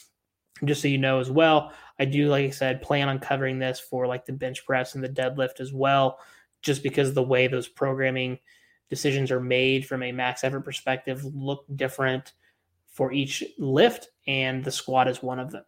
just 0.64 0.80
so 0.80 0.88
you 0.88 0.98
know 0.98 1.20
as 1.20 1.30
well, 1.30 1.72
I 1.98 2.04
do, 2.04 2.28
like 2.28 2.46
I 2.46 2.50
said, 2.50 2.80
plan 2.80 3.08
on 3.08 3.18
covering 3.18 3.58
this 3.58 3.80
for 3.80 4.06
like 4.06 4.24
the 4.24 4.32
bench 4.32 4.64
press 4.64 4.94
and 4.94 5.02
the 5.02 5.08
deadlift 5.08 5.60
as 5.60 5.72
well, 5.72 6.18
just 6.62 6.82
because 6.82 7.12
the 7.12 7.22
way 7.22 7.46
those 7.46 7.68
programming 7.68 8.38
decisions 8.88 9.30
are 9.30 9.40
made 9.40 9.84
from 9.84 10.02
a 10.02 10.12
max 10.12 10.44
effort 10.44 10.60
perspective 10.60 11.24
look 11.24 11.64
different 11.74 12.32
for 12.86 13.12
each 13.12 13.42
lift, 13.58 14.08
and 14.26 14.64
the 14.64 14.70
squat 14.70 15.08
is 15.08 15.22
one 15.22 15.38
of 15.38 15.50
them. 15.50 15.64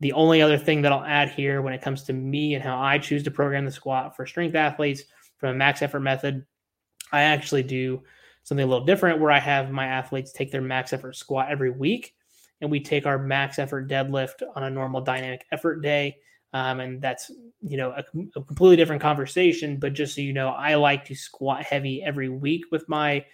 The 0.00 0.12
only 0.12 0.42
other 0.42 0.58
thing 0.58 0.82
that 0.82 0.92
I'll 0.92 1.04
add 1.04 1.30
here 1.30 1.62
when 1.62 1.72
it 1.72 1.82
comes 1.82 2.02
to 2.04 2.12
me 2.12 2.54
and 2.54 2.62
how 2.62 2.80
I 2.80 2.98
choose 2.98 3.22
to 3.24 3.30
program 3.30 3.64
the 3.64 3.70
squat 3.70 4.16
for 4.16 4.26
strength 4.26 4.56
athletes 4.56 5.02
from 5.38 5.50
a 5.50 5.54
max 5.54 5.80
effort 5.80 6.00
method, 6.00 6.44
I 7.12 7.22
actually 7.22 7.62
do 7.62 8.02
something 8.42 8.64
a 8.64 8.68
little 8.68 8.84
different 8.84 9.20
where 9.20 9.30
I 9.30 9.38
have 9.38 9.70
my 9.70 9.86
athletes 9.86 10.32
take 10.32 10.50
their 10.50 10.60
max 10.60 10.92
effort 10.92 11.14
squat 11.14 11.50
every 11.50 11.70
week 11.70 12.14
and 12.60 12.70
we 12.70 12.80
take 12.80 13.06
our 13.06 13.18
max 13.18 13.58
effort 13.58 13.88
deadlift 13.88 14.42
on 14.54 14.62
a 14.62 14.70
normal 14.70 15.00
dynamic 15.00 15.44
effort 15.52 15.82
day. 15.82 16.16
Um, 16.54 16.80
and 16.80 17.00
that's 17.00 17.30
you 17.62 17.76
know 17.76 17.90
a, 17.92 18.04
a, 18.36 18.42
completely 18.44 18.76
different 18.76 19.02
conversation. 19.02 19.78
But 19.78 19.94
just 19.94 20.14
so 20.14 20.20
you 20.20 20.32
know, 20.32 20.48
I 20.48 20.74
like 20.74 21.04
to 21.06 21.14
squat 21.14 21.62
heavy 21.62 22.02
every 22.02 22.28
week 22.28 22.64
with 22.70 22.88
my 22.88 23.24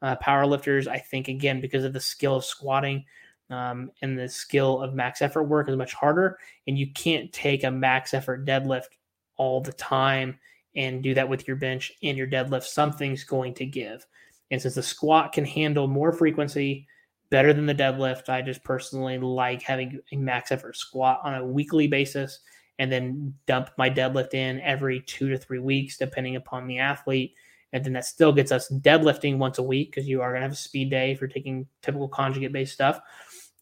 uh, 0.00 0.16
power 0.16 0.46
lifters. 0.46 0.86
I 0.86 0.98
think 0.98 1.28
again 1.28 1.60
because 1.60 1.84
of 1.84 1.92
the 1.92 2.00
skill 2.00 2.36
of 2.36 2.44
squatting 2.44 3.04
um, 3.50 3.90
and 4.02 4.18
the 4.18 4.28
skill 4.28 4.82
of 4.82 4.94
max 4.94 5.22
effort 5.22 5.44
work 5.44 5.68
is 5.68 5.76
much 5.76 5.94
harder, 5.94 6.38
and 6.66 6.78
you 6.78 6.92
can't 6.92 7.32
take 7.32 7.64
a 7.64 7.70
max 7.70 8.14
effort 8.14 8.46
deadlift 8.46 8.88
all 9.36 9.60
the 9.60 9.72
time 9.72 10.38
and 10.76 11.02
do 11.02 11.14
that 11.14 11.28
with 11.28 11.48
your 11.48 11.56
bench 11.56 11.92
and 12.02 12.16
your 12.16 12.26
deadlift. 12.26 12.64
Something's 12.64 13.24
going 13.24 13.54
to 13.54 13.66
give, 13.66 14.06
and 14.50 14.60
since 14.60 14.74
the 14.74 14.82
squat 14.82 15.32
can 15.32 15.44
handle 15.44 15.86
more 15.86 16.12
frequency 16.12 16.86
better 17.30 17.52
than 17.52 17.66
the 17.66 17.74
deadlift. 17.74 18.30
I 18.30 18.40
just 18.40 18.64
personally 18.64 19.18
like 19.18 19.60
having 19.60 20.00
a 20.12 20.16
max 20.16 20.50
effort 20.50 20.76
squat 20.76 21.20
on 21.22 21.34
a 21.34 21.44
weekly 21.44 21.86
basis. 21.86 22.40
and 22.78 22.90
then 22.92 23.34
dump 23.46 23.70
my 23.76 23.90
deadlift 23.90 24.34
in 24.34 24.60
every 24.60 25.00
two 25.00 25.28
to 25.28 25.36
three 25.36 25.58
weeks, 25.58 25.96
depending 25.96 26.36
upon 26.36 26.66
the 26.66 26.78
athlete. 26.78 27.34
And 27.72 27.84
then 27.84 27.92
that 27.94 28.06
still 28.06 28.32
gets 28.32 28.52
us 28.52 28.70
deadlifting 28.70 29.36
once 29.36 29.58
a 29.58 29.62
week 29.62 29.90
because 29.90 30.08
you 30.08 30.22
are 30.22 30.30
going 30.30 30.40
to 30.40 30.44
have 30.44 30.52
a 30.52 30.56
speed 30.56 30.90
day 30.90 31.10
if 31.10 31.20
you're 31.20 31.28
taking 31.28 31.66
typical 31.82 32.08
conjugate 32.08 32.52
based 32.52 32.72
stuff. 32.72 33.00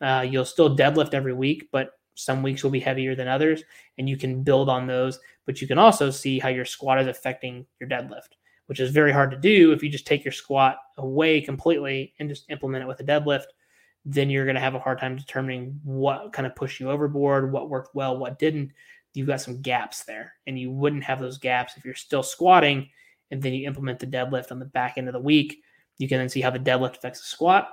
Uh, 0.00 0.26
you'll 0.28 0.44
still 0.44 0.76
deadlift 0.76 1.14
every 1.14 1.32
week, 1.32 1.68
but 1.72 1.90
some 2.14 2.42
weeks 2.42 2.62
will 2.62 2.70
be 2.70 2.80
heavier 2.80 3.14
than 3.14 3.28
others, 3.28 3.62
and 3.98 4.08
you 4.08 4.16
can 4.16 4.42
build 4.42 4.68
on 4.68 4.86
those. 4.86 5.18
But 5.44 5.60
you 5.60 5.66
can 5.66 5.78
also 5.78 6.10
see 6.10 6.38
how 6.38 6.48
your 6.48 6.64
squat 6.64 7.00
is 7.00 7.06
affecting 7.06 7.66
your 7.80 7.88
deadlift, 7.88 8.36
which 8.66 8.80
is 8.80 8.90
very 8.90 9.12
hard 9.12 9.30
to 9.30 9.36
do 9.36 9.72
if 9.72 9.82
you 9.82 9.88
just 9.88 10.06
take 10.06 10.24
your 10.24 10.32
squat 10.32 10.76
away 10.98 11.40
completely 11.40 12.14
and 12.18 12.28
just 12.28 12.50
implement 12.50 12.84
it 12.84 12.88
with 12.88 13.00
a 13.00 13.04
deadlift. 13.04 13.46
Then 14.04 14.30
you're 14.30 14.44
going 14.44 14.54
to 14.54 14.60
have 14.60 14.74
a 14.74 14.80
hard 14.80 15.00
time 15.00 15.16
determining 15.16 15.80
what 15.82 16.32
kind 16.32 16.46
of 16.46 16.54
pushed 16.54 16.80
you 16.80 16.90
overboard, 16.90 17.52
what 17.52 17.68
worked 17.68 17.94
well, 17.94 18.18
what 18.18 18.38
didn't. 18.38 18.72
You've 19.14 19.26
got 19.26 19.40
some 19.40 19.62
gaps 19.62 20.04
there, 20.04 20.34
and 20.46 20.58
you 20.58 20.70
wouldn't 20.70 21.04
have 21.04 21.20
those 21.20 21.38
gaps 21.38 21.76
if 21.76 21.84
you're 21.84 21.94
still 21.94 22.22
squatting 22.22 22.88
and 23.30 23.42
then 23.42 23.52
you 23.52 23.66
implement 23.66 23.98
the 23.98 24.06
deadlift 24.06 24.52
on 24.52 24.58
the 24.58 24.64
back 24.66 24.94
end 24.96 25.08
of 25.08 25.12
the 25.12 25.20
week. 25.20 25.62
You 25.98 26.08
can 26.08 26.18
then 26.18 26.28
see 26.28 26.40
how 26.40 26.50
the 26.50 26.58
deadlift 26.58 26.98
affects 26.98 27.20
the 27.20 27.26
squat. 27.26 27.68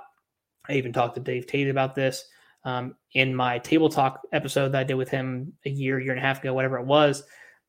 I 0.68 0.74
even 0.74 0.92
talked 0.92 1.14
to 1.14 1.20
Dave 1.20 1.46
Tate 1.46 1.68
about 1.68 1.94
this 1.94 2.24
um, 2.64 2.96
in 3.12 3.34
my 3.34 3.58
table 3.58 3.88
talk 3.88 4.20
episode 4.32 4.70
that 4.70 4.80
I 4.80 4.84
did 4.84 4.94
with 4.94 5.10
him 5.10 5.52
a 5.64 5.70
year, 5.70 6.00
year 6.00 6.12
and 6.12 6.18
a 6.18 6.26
half 6.26 6.40
ago, 6.40 6.54
whatever 6.54 6.78
it 6.78 6.86
was. 6.86 7.22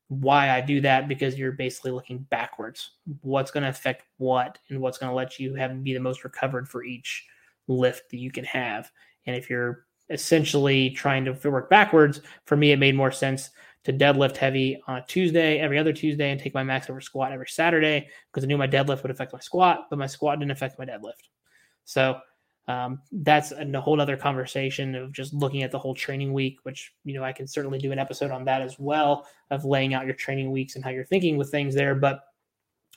Why 0.08 0.50
I 0.50 0.60
do 0.60 0.80
that 0.82 1.08
because 1.08 1.38
you're 1.38 1.52
basically 1.52 1.90
looking 1.90 2.18
backwards. 2.18 2.92
What's 3.22 3.50
going 3.50 3.64
to 3.64 3.68
affect 3.68 4.04
what, 4.18 4.58
and 4.70 4.80
what's 4.80 4.98
going 4.98 5.10
to 5.10 5.16
let 5.16 5.38
you 5.38 5.54
have 5.54 5.82
be 5.82 5.94
the 5.94 6.00
most 6.00 6.24
recovered 6.24 6.68
for 6.68 6.84
each 6.84 7.26
lift 7.66 8.10
that 8.10 8.18
you 8.18 8.30
can 8.30 8.44
have. 8.44 8.90
And 9.26 9.34
if 9.34 9.50
you're 9.50 9.84
essentially 10.08 10.90
trying 10.90 11.24
to 11.24 11.50
work 11.50 11.68
backwards, 11.68 12.20
for 12.44 12.56
me, 12.56 12.70
it 12.70 12.78
made 12.78 12.94
more 12.94 13.10
sense 13.10 13.50
to 13.82 13.92
deadlift 13.92 14.36
heavy 14.36 14.80
on 14.86 15.02
Tuesday, 15.08 15.58
every 15.58 15.78
other 15.78 15.92
Tuesday, 15.92 16.30
and 16.30 16.40
take 16.40 16.54
my 16.54 16.62
max 16.62 16.88
over 16.88 17.00
squat 17.00 17.32
every 17.32 17.48
Saturday 17.48 18.08
because 18.30 18.44
I 18.44 18.46
knew 18.46 18.58
my 18.58 18.68
deadlift 18.68 19.02
would 19.02 19.10
affect 19.10 19.32
my 19.32 19.40
squat, 19.40 19.86
but 19.90 19.98
my 19.98 20.06
squat 20.06 20.38
didn't 20.38 20.52
affect 20.52 20.78
my 20.78 20.84
deadlift. 20.84 21.28
So 21.84 22.18
um, 22.68 23.00
that's 23.12 23.52
a 23.52 23.80
whole 23.80 24.00
other 24.00 24.16
conversation 24.16 24.94
of 24.96 25.12
just 25.12 25.32
looking 25.32 25.62
at 25.62 25.70
the 25.70 25.78
whole 25.78 25.94
training 25.94 26.32
week, 26.32 26.58
which 26.64 26.92
you 27.04 27.14
know 27.14 27.22
I 27.22 27.32
can 27.32 27.46
certainly 27.46 27.78
do 27.78 27.92
an 27.92 27.98
episode 27.98 28.30
on 28.30 28.44
that 28.46 28.60
as 28.60 28.78
well 28.78 29.26
of 29.50 29.64
laying 29.64 29.94
out 29.94 30.06
your 30.06 30.14
training 30.14 30.50
weeks 30.50 30.74
and 30.74 30.84
how 30.84 30.90
you're 30.90 31.04
thinking 31.04 31.36
with 31.36 31.50
things 31.50 31.74
there. 31.74 31.94
But 31.94 32.22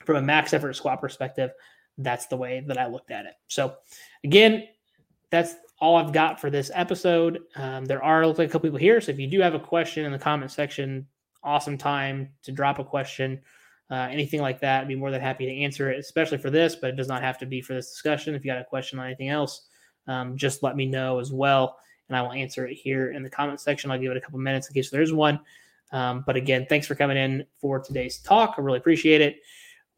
from 0.04 0.16
a 0.16 0.22
max 0.22 0.52
effort 0.52 0.74
squat 0.74 1.00
perspective, 1.00 1.50
that's 1.98 2.26
the 2.26 2.36
way 2.36 2.64
that 2.66 2.78
I 2.78 2.86
looked 2.86 3.12
at 3.12 3.26
it. 3.26 3.34
So 3.46 3.76
again, 4.24 4.66
that's 5.30 5.54
all 5.78 5.96
I've 5.96 6.12
got 6.12 6.40
for 6.40 6.50
this 6.50 6.70
episode. 6.74 7.40
Um, 7.54 7.84
there 7.84 8.02
are 8.02 8.26
like 8.26 8.38
a 8.38 8.46
couple 8.48 8.68
people 8.68 8.78
here, 8.78 9.00
so 9.00 9.12
if 9.12 9.20
you 9.20 9.28
do 9.28 9.40
have 9.40 9.54
a 9.54 9.60
question 9.60 10.04
in 10.04 10.10
the 10.10 10.18
comment 10.18 10.50
section, 10.50 11.06
awesome 11.44 11.78
time 11.78 12.30
to 12.42 12.52
drop 12.52 12.80
a 12.80 12.84
question. 12.84 13.40
Uh, 13.90 14.06
anything 14.10 14.40
like 14.40 14.60
that, 14.60 14.82
I'd 14.82 14.88
be 14.88 14.94
more 14.94 15.10
than 15.10 15.20
happy 15.20 15.46
to 15.46 15.52
answer 15.52 15.90
it, 15.90 15.98
especially 15.98 16.38
for 16.38 16.48
this, 16.48 16.76
but 16.76 16.90
it 16.90 16.96
does 16.96 17.08
not 17.08 17.22
have 17.22 17.38
to 17.38 17.46
be 17.46 17.60
for 17.60 17.74
this 17.74 17.90
discussion. 17.90 18.34
If 18.34 18.44
you 18.44 18.52
got 18.52 18.60
a 18.60 18.64
question 18.64 18.98
on 19.00 19.06
anything 19.06 19.30
else, 19.30 19.62
um, 20.06 20.36
just 20.36 20.62
let 20.62 20.76
me 20.76 20.86
know 20.86 21.18
as 21.18 21.32
well, 21.32 21.78
and 22.08 22.16
I 22.16 22.22
will 22.22 22.32
answer 22.32 22.66
it 22.66 22.74
here 22.74 23.10
in 23.10 23.22
the 23.22 23.30
comment 23.30 23.60
section. 23.60 23.90
I'll 23.90 23.98
give 23.98 24.12
it 24.12 24.16
a 24.16 24.20
couple 24.20 24.38
minutes 24.38 24.68
in 24.68 24.74
case 24.74 24.90
there's 24.90 25.12
one. 25.12 25.40
Um, 25.92 26.22
but 26.24 26.36
again, 26.36 26.66
thanks 26.68 26.86
for 26.86 26.94
coming 26.94 27.16
in 27.16 27.44
for 27.60 27.80
today's 27.80 28.18
talk. 28.18 28.54
I 28.56 28.60
really 28.60 28.78
appreciate 28.78 29.20
it. 29.20 29.40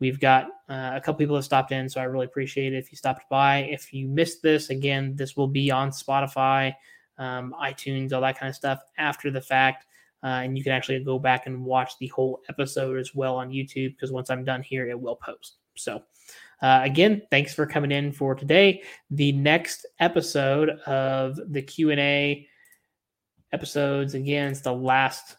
We've 0.00 0.18
got 0.18 0.46
uh, 0.68 0.92
a 0.94 1.00
couple 1.00 1.14
people 1.18 1.36
have 1.36 1.44
stopped 1.44 1.70
in, 1.70 1.88
so 1.88 2.00
I 2.00 2.04
really 2.04 2.26
appreciate 2.26 2.72
it 2.72 2.78
if 2.78 2.90
you 2.90 2.96
stopped 2.96 3.28
by. 3.28 3.58
If 3.58 3.92
you 3.92 4.08
missed 4.08 4.42
this, 4.42 4.70
again, 4.70 5.14
this 5.14 5.36
will 5.36 5.46
be 5.46 5.70
on 5.70 5.90
Spotify, 5.90 6.74
um, 7.18 7.54
iTunes, 7.62 8.12
all 8.12 8.22
that 8.22 8.38
kind 8.38 8.48
of 8.48 8.56
stuff 8.56 8.80
after 8.98 9.30
the 9.30 9.40
fact. 9.40 9.86
Uh, 10.22 10.42
and 10.44 10.56
you 10.56 10.62
can 10.62 10.72
actually 10.72 11.02
go 11.02 11.18
back 11.18 11.46
and 11.46 11.64
watch 11.64 11.98
the 11.98 12.06
whole 12.08 12.40
episode 12.48 12.98
as 12.98 13.14
well 13.14 13.36
on 13.36 13.50
YouTube 13.50 13.94
because 13.94 14.12
once 14.12 14.30
I'm 14.30 14.44
done 14.44 14.62
here, 14.62 14.88
it 14.88 15.00
will 15.00 15.16
post. 15.16 15.56
So, 15.74 16.02
uh, 16.60 16.80
again, 16.84 17.22
thanks 17.30 17.52
for 17.52 17.66
coming 17.66 17.90
in 17.90 18.12
for 18.12 18.34
today. 18.34 18.82
The 19.10 19.32
next 19.32 19.84
episode 19.98 20.70
of 20.86 21.40
the 21.52 21.62
Q 21.62 21.90
and 21.90 22.00
A 22.00 22.46
episodes, 23.52 24.14
again, 24.14 24.52
it's 24.52 24.60
the 24.60 24.72
last 24.72 25.36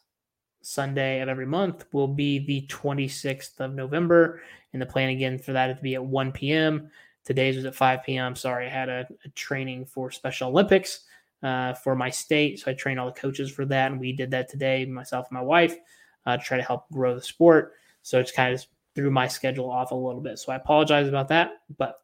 Sunday 0.61 1.21
of 1.21 1.29
every 1.29 1.45
month, 1.45 1.85
will 1.93 2.07
be 2.07 2.39
the 2.39 2.67
26th 2.67 3.59
of 3.59 3.73
November, 3.73 4.41
and 4.73 4.81
the 4.81 4.85
plan 4.85 5.09
again 5.09 5.39
for 5.39 5.53
that 5.53 5.69
is 5.69 5.77
to 5.77 5.83
be 5.83 5.95
at 5.95 6.03
1 6.03 6.31
p.m. 6.33 6.89
Today's 7.23 7.55
was 7.55 7.65
at 7.65 7.75
5 7.75 8.03
p.m. 8.03 8.35
Sorry, 8.35 8.65
I 8.65 8.69
had 8.69 8.89
a, 8.89 9.07
a 9.23 9.29
training 9.29 9.85
for 9.85 10.11
Special 10.11 10.49
Olympics 10.49 11.05
uh, 11.43 11.73
for 11.73 11.95
my 11.95 12.09
state. 12.09 12.59
So 12.59 12.71
I 12.71 12.73
trained 12.73 12.99
all 12.99 13.07
the 13.07 13.19
coaches 13.19 13.51
for 13.51 13.65
that. 13.65 13.91
And 13.91 13.99
we 13.99 14.13
did 14.13 14.31
that 14.31 14.49
today, 14.49 14.85
myself 14.85 15.27
and 15.29 15.37
my 15.37 15.43
wife, 15.43 15.75
uh, 16.25 16.37
to 16.37 16.43
try 16.43 16.57
to 16.57 16.63
help 16.63 16.89
grow 16.91 17.13
the 17.13 17.21
sport. 17.21 17.73
So 18.01 18.19
it's 18.19 18.31
kind 18.31 18.53
of 18.53 18.65
threw 18.95 19.11
my 19.11 19.27
schedule 19.27 19.69
off 19.69 19.91
a 19.91 19.95
little 19.95 20.21
bit. 20.21 20.39
So 20.39 20.51
I 20.51 20.55
apologize 20.55 21.07
about 21.07 21.27
that. 21.29 21.51
But 21.77 21.99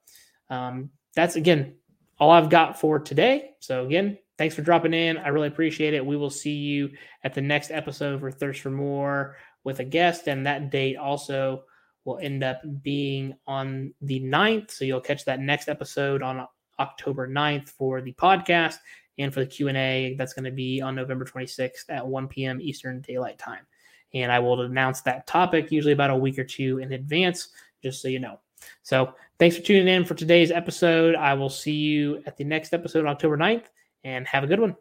um, 0.50 0.90
that's, 1.16 1.36
again, 1.36 1.76
all 2.20 2.32
I've 2.32 2.50
got 2.50 2.80
for 2.80 3.00
today. 3.00 3.52
So 3.60 3.86
again, 3.86 4.18
thanks 4.38 4.56
for 4.56 4.62
dropping 4.62 4.94
in. 4.94 5.18
I 5.18 5.30
really 5.30 5.48
appreciate 5.48 5.94
it. 5.94 6.06
We 6.06 6.18
will 6.18 6.30
see 6.30 6.56
you 6.56 6.92
at 7.24 7.34
the 7.34 7.42
next 7.42 7.72
episode 7.72 8.20
for 8.20 8.32
Thirst 8.32 8.62
for 8.62 8.72
More 8.72 9.38
with 9.64 9.80
a 9.80 9.86
guest. 9.86 10.28
And 10.28 10.46
that 10.46 10.70
date 10.70 10.98
also 10.98 11.64
will 12.04 12.18
end 12.18 12.44
up 12.44 12.62
being 12.82 13.36
on 13.48 13.94
the 14.02 14.20
9th. 14.20 14.72
So 14.72 14.84
you'll 14.84 15.00
catch 15.00 15.26
that 15.26 15.40
next 15.40 15.70
episode 15.70 16.22
on 16.22 16.46
October 16.80 17.28
9th 17.28 17.70
for 17.70 18.02
the 18.02 18.14
podcast 18.14 18.78
and 19.20 19.32
for 19.34 19.42
the 19.42 19.46
Q&A 19.46 20.16
that's 20.18 20.34
going 20.34 20.46
to 20.46 20.52
be 20.52 20.82
on 20.82 20.96
November 20.96 21.26
26th 21.26 21.86
at 21.90 22.08
1 22.08 22.28
p.m. 22.30 22.60
Eastern 22.60 23.02
Daylight 23.02 23.38
Time. 23.38 23.68
And 24.14 24.32
I 24.32 24.40
will 24.40 24.62
announce 24.62 25.02
that 25.02 25.28
topic 25.28 25.72
usually 25.72 25.94
about 25.94 26.10
a 26.10 26.16
week 26.16 26.40
or 26.40 26.44
two 26.44 26.80
in 26.80 26.94
advance, 26.94 27.50
just 27.84 28.02
so 28.02 28.08
you 28.08 28.18
know. 28.18 28.40
So 28.82 29.14
thanks 29.38 29.56
for 29.56 29.62
tuning 29.62 29.88
in 29.88 30.04
for 30.04 30.16
today's 30.16 30.50
episode. 30.50 31.16
I 31.16 31.36
will 31.36 31.50
see 31.50 31.76
you 31.76 32.24
at 32.26 32.38
the 32.38 32.44
next 32.44 32.74
episode 32.74 33.02
on 33.02 33.08
October 33.08 33.38
9th, 33.38 33.66
and 34.04 34.26
have 34.28 34.44
a 34.44 34.48
good 34.48 34.60
one. 34.60 34.76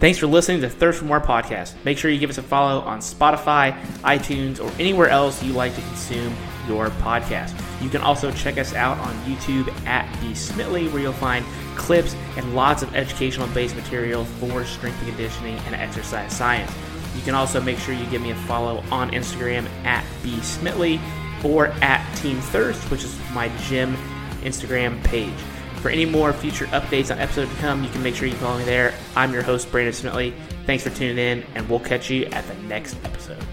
Thanks 0.00 0.18
for 0.18 0.26
listening 0.26 0.60
to 0.60 0.68
Thirst 0.68 0.98
for 0.98 1.06
More 1.06 1.20
podcast. 1.20 1.82
Make 1.84 1.96
sure 1.96 2.10
you 2.10 2.18
give 2.18 2.28
us 2.28 2.36
a 2.36 2.42
follow 2.42 2.80
on 2.80 2.98
Spotify, 2.98 3.80
iTunes, 4.02 4.62
or 4.62 4.70
anywhere 4.78 5.08
else 5.08 5.42
you 5.42 5.54
like 5.54 5.74
to 5.76 5.80
consume 5.80 6.36
your 6.68 6.88
podcast. 6.90 7.58
You 7.80 7.90
can 7.90 8.00
also 8.00 8.30
check 8.30 8.58
us 8.58 8.74
out 8.74 8.98
on 8.98 9.14
YouTube 9.24 9.68
at 9.86 10.10
the 10.20 10.32
Smitley, 10.32 10.90
where 10.92 11.02
you'll 11.02 11.12
find 11.12 11.44
clips 11.76 12.14
and 12.36 12.54
lots 12.54 12.82
of 12.82 12.94
educational 12.94 13.48
based 13.48 13.76
material 13.76 14.24
for 14.24 14.64
strength 14.64 14.98
and 15.00 15.08
conditioning 15.08 15.56
and 15.66 15.74
exercise 15.74 16.34
science. 16.34 16.72
You 17.14 17.22
can 17.22 17.34
also 17.34 17.60
make 17.60 17.78
sure 17.78 17.94
you 17.94 18.06
give 18.06 18.22
me 18.22 18.30
a 18.30 18.34
follow 18.34 18.82
on 18.90 19.10
Instagram 19.10 19.66
at 19.84 20.04
B 20.22 20.36
Smitley 20.36 21.00
or 21.44 21.68
at 21.82 22.14
Team 22.16 22.40
Thirst, 22.40 22.82
which 22.90 23.04
is 23.04 23.16
my 23.32 23.48
gym 23.68 23.96
Instagram 24.42 25.02
page. 25.04 25.34
For 25.80 25.90
any 25.90 26.06
more 26.06 26.32
future 26.32 26.64
updates 26.66 27.10
on 27.10 27.18
episodes 27.18 27.50
to 27.50 27.56
come, 27.58 27.84
you 27.84 27.90
can 27.90 28.02
make 28.02 28.14
sure 28.14 28.26
you 28.26 28.34
follow 28.36 28.58
me 28.58 28.64
there. 28.64 28.94
I'm 29.14 29.32
your 29.32 29.42
host, 29.42 29.70
Brandon 29.70 29.92
Smitley. 29.92 30.34
Thanks 30.64 30.82
for 30.82 30.90
tuning 30.90 31.18
in, 31.18 31.44
and 31.54 31.68
we'll 31.68 31.80
catch 31.80 32.08
you 32.08 32.24
at 32.26 32.46
the 32.46 32.54
next 32.62 32.96
episode. 33.04 33.44